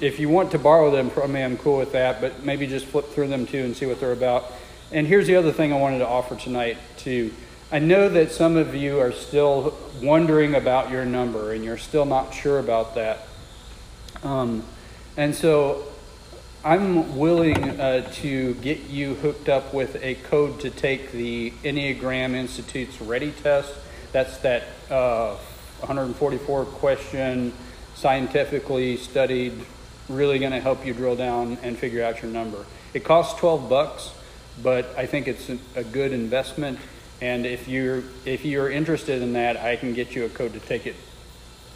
if 0.00 0.18
you 0.18 0.30
want 0.30 0.50
to 0.52 0.58
borrow 0.58 0.90
them 0.90 1.10
from 1.10 1.32
me, 1.32 1.42
I'm 1.42 1.58
cool 1.58 1.76
with 1.76 1.92
that. 1.92 2.22
But 2.22 2.42
maybe 2.42 2.66
just 2.66 2.86
flip 2.86 3.08
through 3.08 3.28
them 3.28 3.44
too 3.44 3.58
and 3.58 3.76
see 3.76 3.84
what 3.84 4.00
they're 4.00 4.12
about. 4.12 4.50
And 4.92 5.06
here's 5.06 5.26
the 5.26 5.36
other 5.36 5.52
thing 5.52 5.74
I 5.74 5.76
wanted 5.78 5.98
to 5.98 6.08
offer 6.08 6.36
tonight 6.36 6.78
too. 6.96 7.34
I 7.70 7.80
know 7.80 8.08
that 8.08 8.32
some 8.32 8.56
of 8.56 8.74
you 8.74 8.98
are 8.98 9.12
still 9.12 9.76
wondering 10.02 10.54
about 10.54 10.90
your 10.90 11.04
number 11.04 11.52
and 11.52 11.62
you're 11.62 11.76
still 11.76 12.06
not 12.06 12.32
sure 12.32 12.58
about 12.60 12.94
that. 12.94 13.28
Um, 14.22 14.64
and 15.18 15.34
so 15.34 15.84
I'm 16.64 17.18
willing 17.18 17.80
uh, 17.80 18.08
to 18.16 18.54
get 18.54 18.88
you 18.88 19.16
hooked 19.16 19.48
up 19.48 19.74
with 19.74 19.96
a 19.96 20.14
code 20.14 20.60
to 20.60 20.70
take 20.70 21.10
the 21.10 21.50
Enneagram 21.64 22.34
Institute's 22.34 22.96
RHETI 22.98 23.42
test. 23.42 23.74
That's 24.12 24.38
that 24.38 24.62
uh, 24.88 25.34
144 25.80 26.64
question, 26.66 27.52
scientifically 27.96 28.96
studied, 28.96 29.54
really 30.08 30.38
going 30.38 30.52
to 30.52 30.60
help 30.60 30.86
you 30.86 30.94
drill 30.94 31.16
down 31.16 31.58
and 31.64 31.76
figure 31.76 32.04
out 32.04 32.22
your 32.22 32.30
number. 32.30 32.64
It 32.94 33.02
costs 33.02 33.40
12 33.40 33.68
bucks, 33.68 34.12
but 34.62 34.86
I 34.96 35.06
think 35.06 35.26
it's 35.26 35.50
a, 35.74 35.82
good 35.82 36.12
investment. 36.12 36.78
And 37.20 37.44
if 37.44 37.66
you're 37.66 38.04
if 38.24 38.44
you're 38.44 38.70
interested 38.70 39.20
in 39.20 39.32
that, 39.32 39.56
I 39.56 39.74
can 39.74 39.94
get 39.94 40.14
you 40.14 40.26
a 40.26 40.28
code 40.28 40.52
to 40.52 40.60
take 40.60 40.86
it 40.86 40.94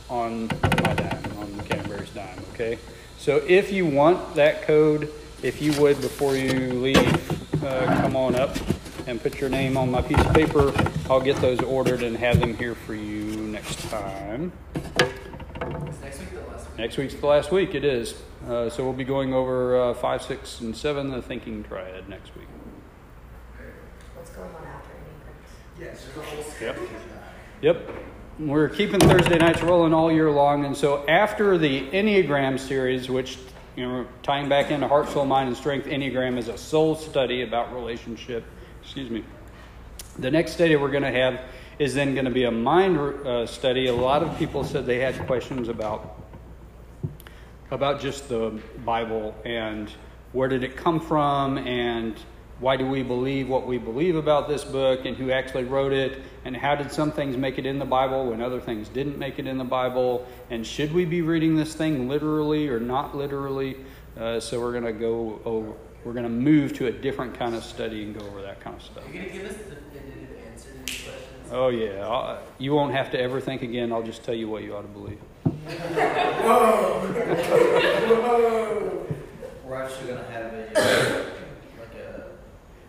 on 0.09 0.47
my 0.63 0.95
dime, 0.95 1.39
on 1.39 1.61
Canterbury's 1.65 2.11
dime, 2.11 2.39
okay? 2.53 2.79
So 3.23 3.37
if 3.47 3.71
you 3.71 3.87
want 3.87 4.35
that 4.35 4.63
code, 4.63 5.09
if 5.45 5.63
you 5.63 5.73
would, 5.81 6.01
before 6.01 6.35
you 6.35 6.73
leave, 6.73 7.63
uh, 7.63 7.87
come 8.01 8.17
on 8.17 8.35
up 8.35 8.57
and 9.07 9.23
put 9.23 9.41
your 9.41 9.49
name 9.49 9.77
on 9.77 9.93
my 9.93 10.03
piece 10.03 10.19
of 10.19 10.35
paper. 10.35 10.73
I'll 11.09 11.21
get 11.21 11.37
those 11.37 11.61
ordered 11.61 12.03
and 12.03 12.17
have 12.17 12.41
them 12.41 12.57
here 12.57 12.75
for 12.75 12.97
you 12.97 13.27
next 13.37 13.79
time. 13.91 14.51
Next 16.03 16.19
week 16.19 16.33
week? 16.33 16.77
Next 16.77 16.97
week's 16.97 17.15
the 17.15 17.27
last 17.29 17.53
week, 17.53 17.77
it 17.77 17.85
is. 17.85 18.21
Uh, 18.49 18.69
so 18.69 18.83
we'll 18.83 18.93
be 18.93 19.05
going 19.05 19.33
over 19.33 19.81
uh, 19.81 19.95
5, 19.95 20.23
6, 20.23 20.61
and 20.63 20.77
7, 20.77 21.11
the 21.13 21.23
thinking 21.23 21.63
triad 21.63 22.09
next 22.09 22.35
week. 22.35 22.49
What's 24.17 24.31
going 24.31 24.49
on 24.53 24.67
after 24.67 24.91
Enneagrams? 24.95 25.81
Yes, 25.81 26.07
there's 26.07 26.17
a 26.17 26.29
whole 26.29 26.39
Yep. 26.39 26.47
schedule. 26.49 26.89
Yep. 27.61 27.89
We're 28.47 28.69
keeping 28.69 28.99
Thursday 28.99 29.39
nights 29.39 29.63
rolling 29.63 29.95
all 29.95 30.11
year 30.11 30.29
long. 30.29 30.65
And 30.65 30.77
so 30.77 31.07
after 31.07 31.57
the 31.59 31.89
Enneagram 31.91 32.59
series, 32.59 33.09
which, 33.09 33.39
you 33.77 33.87
know, 33.87 34.05
tying 34.25 34.49
back 34.49 34.73
into 34.73 34.89
heart, 34.89 35.09
soul, 35.11 35.25
mind, 35.25 35.47
and 35.47 35.57
strength, 35.57 35.87
Enneagram 35.87 36.37
is 36.37 36.49
a 36.49 36.59
soul 36.59 36.97
study 36.97 37.43
about 37.43 37.73
relationship. 37.73 38.45
Excuse 38.83 39.11
me. 39.11 39.23
The 40.19 40.29
next 40.29 40.55
study 40.55 40.75
we're 40.75 40.91
going 40.91 41.05
to 41.05 41.13
have 41.13 41.41
is 41.79 41.95
then 41.95 42.15
going 42.15 42.25
to 42.25 42.33
be 42.33 42.43
a 42.43 42.51
mind 42.51 42.99
uh, 42.99 43.47
study. 43.47 43.87
A 43.87 43.95
lot 43.95 44.25
of 44.25 44.37
people 44.37 44.65
said 44.65 44.87
they 44.87 44.99
had 44.99 45.25
questions 45.29 45.69
about 45.69 46.17
about 47.71 48.01
just 48.01 48.29
the 48.29 48.61
Bible 48.85 49.37
and 49.45 49.89
where 50.33 50.49
did 50.49 50.65
it 50.65 50.77
come 50.77 50.99
from 50.99 51.59
and 51.59 52.17
why 52.59 52.77
do 52.77 52.87
we 52.89 53.05
believe 53.05 53.49
what 53.49 53.69
we 53.69 53.79
believe 53.79 54.17
about 54.17 54.49
this 54.49 54.65
book 54.65 55.05
and 55.05 55.17
who 55.17 55.31
actually 55.31 55.65
wrote 55.65 55.93
it 55.93 56.21
and 56.45 56.57
how 56.57 56.75
did 56.75 56.91
some 56.91 57.13
things 57.13 57.37
make 57.37 57.59
it 57.59 57.67
in 57.67 57.79
the 57.79 57.85
Bible 57.85 58.31
when 58.31 58.41
other 58.41 58.61
things 58.61 58.89
didn't 58.89 59.19
make 59.19 59.39
it 59.39 59.47
in 59.47 59.59
the 59.59 59.65
Bible 59.65 60.27
and 60.51 60.67
should 60.67 60.93
we 60.93 61.05
be 61.05 61.23
reading 61.23 61.55
this 61.57 61.75
thing 61.75 62.09
literally 62.09 62.69
or 62.69 62.81
not 62.81 63.17
literally? 63.17 63.77
Uh, 64.19 64.41
so 64.41 64.61
we're 64.61 64.73
going 64.73 64.85
to 64.85 64.93
go 64.93 65.41
over, 65.45 65.73
we're 66.05 66.13
going 66.13 66.25
to 66.25 66.29
move 66.29 66.73
to 66.75 66.87
a 66.87 66.93
different 66.93 67.39
kind 67.39 67.55
of 67.55 67.65
study 67.65 68.03
and 68.03 68.19
go 68.19 68.27
over 68.27 68.43
that 68.43 68.61
kind 68.61 68.77
of 68.77 68.83
stuff. 68.83 69.05
You're 69.13 69.23
gonna 69.23 69.35
give 69.35 69.51
us 69.51 69.57
the 69.57 69.77
definitive 69.77 70.37
answer 70.51 70.71
to 70.71 70.79
these 70.79 71.03
questions? 71.03 71.51
Oh 71.51 71.69
yeah, 71.69 72.07
I'll, 72.07 72.39
you 72.59 72.73
won't 72.73 72.93
have 72.93 73.11
to 73.13 73.21
ever 73.21 73.41
think 73.41 73.63
again. 73.63 73.93
I'll 73.93 74.03
just 74.03 74.25
tell 74.25 74.35
you 74.35 74.49
what 74.49 74.63
you 74.63 74.75
ought 74.75 74.83
to 74.83 74.89
believe. 74.89 75.19
Whoa! 75.45 77.01
Whoa! 78.23 79.07
We're 79.65 79.83
actually 79.83 80.09
gonna 80.09 80.31
have 80.31 80.53
a, 80.53 80.79
uh, 80.79 81.25
like 81.79 81.95
a 81.95 82.25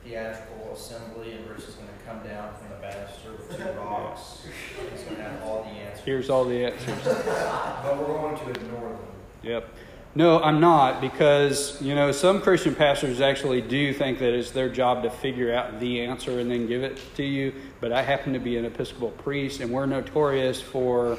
theatrical 0.04 0.74
assembly 0.74 1.34
and 1.34 1.50
Rich 1.50 1.60
is 1.60 1.76
gonna 1.76 1.92
come 2.06 2.28
down 2.28 2.54
from 2.56 2.73
banister 2.84 3.32
with 3.32 3.58
two 3.58 3.80
rocks. 3.80 4.46
He's 4.92 5.04
gonna 5.04 5.24
have 5.24 5.44
all 5.44 5.64
the 5.64 5.70
answers, 5.70 6.06
Here's 6.06 6.30
all 6.30 6.46
the 6.46 6.66
answers. 6.66 7.04
but 7.04 7.98
we're 7.98 8.06
going 8.06 8.38
to 8.38 8.50
ignore 8.50 8.90
them. 8.90 9.00
Yep. 9.44 9.70
No, 10.16 10.40
I'm 10.44 10.60
not 10.60 11.02
because, 11.02 11.82
you 11.82 11.96
know, 11.96 12.12
some 12.12 12.40
Christian 12.40 12.76
pastors 12.76 13.20
actually 13.20 13.62
do 13.62 13.92
think 13.94 14.20
that 14.20 14.32
it's 14.32 14.52
their 14.52 14.70
job 14.70 15.02
to 15.04 15.10
figure 15.10 15.52
out 15.52 15.80
the 15.80 16.02
answer 16.02 16.40
and 16.40 16.52
then 16.52 16.68
give 16.68 16.84
it 16.84 17.02
to 17.16 17.24
you. 17.24 17.52
But 17.82 17.92
I 17.92 18.04
happen 18.04 18.34
to 18.34 18.40
be 18.40 18.58
an 18.58 18.66
Episcopal 18.66 19.10
priest 19.10 19.60
and 19.60 19.72
we're 19.72 19.88
notorious 19.88 20.62
for 20.62 21.18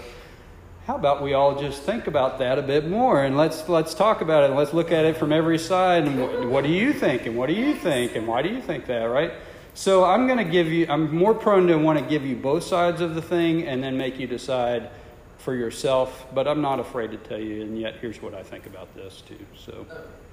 how 0.86 0.94
about 0.94 1.22
we 1.22 1.32
all 1.32 1.58
just 1.58 1.82
think 1.82 2.06
about 2.06 2.38
that 2.38 2.58
a 2.58 2.62
bit 2.62 2.86
more 2.86 3.24
and 3.24 3.36
let's 3.38 3.68
let's 3.70 3.94
talk 3.94 4.20
about 4.20 4.44
it 4.44 4.50
and 4.50 4.56
let's 4.56 4.74
look 4.74 4.92
at 4.92 5.06
it 5.06 5.16
from 5.16 5.32
every 5.32 5.58
side 5.58 6.06
and 6.06 6.20
what, 6.20 6.46
what 6.46 6.64
do 6.64 6.70
you 6.70 6.92
think 6.92 7.24
and 7.26 7.36
what 7.36 7.48
do 7.48 7.54
you 7.54 7.74
think 7.74 8.14
and 8.14 8.28
why 8.28 8.42
do 8.42 8.50
you 8.50 8.60
think 8.60 8.86
that, 8.86 9.04
right? 9.04 9.32
So 9.74 10.04
I'm 10.04 10.26
going 10.26 10.38
to 10.38 10.44
give 10.44 10.68
you 10.68 10.86
I'm 10.88 11.14
more 11.14 11.34
prone 11.34 11.66
to 11.66 11.76
want 11.76 11.98
to 11.98 12.04
give 12.04 12.24
you 12.24 12.36
both 12.36 12.62
sides 12.62 13.00
of 13.00 13.14
the 13.14 13.22
thing 13.22 13.66
and 13.66 13.82
then 13.82 13.96
make 13.96 14.18
you 14.18 14.26
decide 14.26 14.90
for 15.38 15.54
yourself, 15.54 16.26
but 16.32 16.48
I'm 16.48 16.62
not 16.62 16.80
afraid 16.80 17.10
to 17.10 17.18
tell 17.18 17.38
you. 17.38 17.62
And 17.62 17.78
yet, 17.78 17.96
here's 18.00 18.22
what 18.22 18.34
I 18.34 18.42
think 18.42 18.66
about 18.66 18.94
this 18.94 19.20
too. 19.20 19.44
So, 19.56 19.86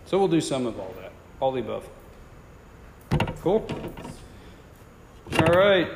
so 0.06 0.18
we'll 0.18 0.30
do 0.30 0.40
some 0.40 0.66
of 0.66 0.80
all 0.80 0.94
that, 1.02 1.12
all 1.40 1.52
the 1.52 1.60
above. 1.60 1.90
Cool. 3.42 3.68
All 5.40 5.54
right. 5.54 5.90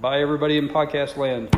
Bye, 0.00 0.20
everybody 0.20 0.58
in 0.58 0.68
podcast 0.68 1.16
land. 1.16 1.48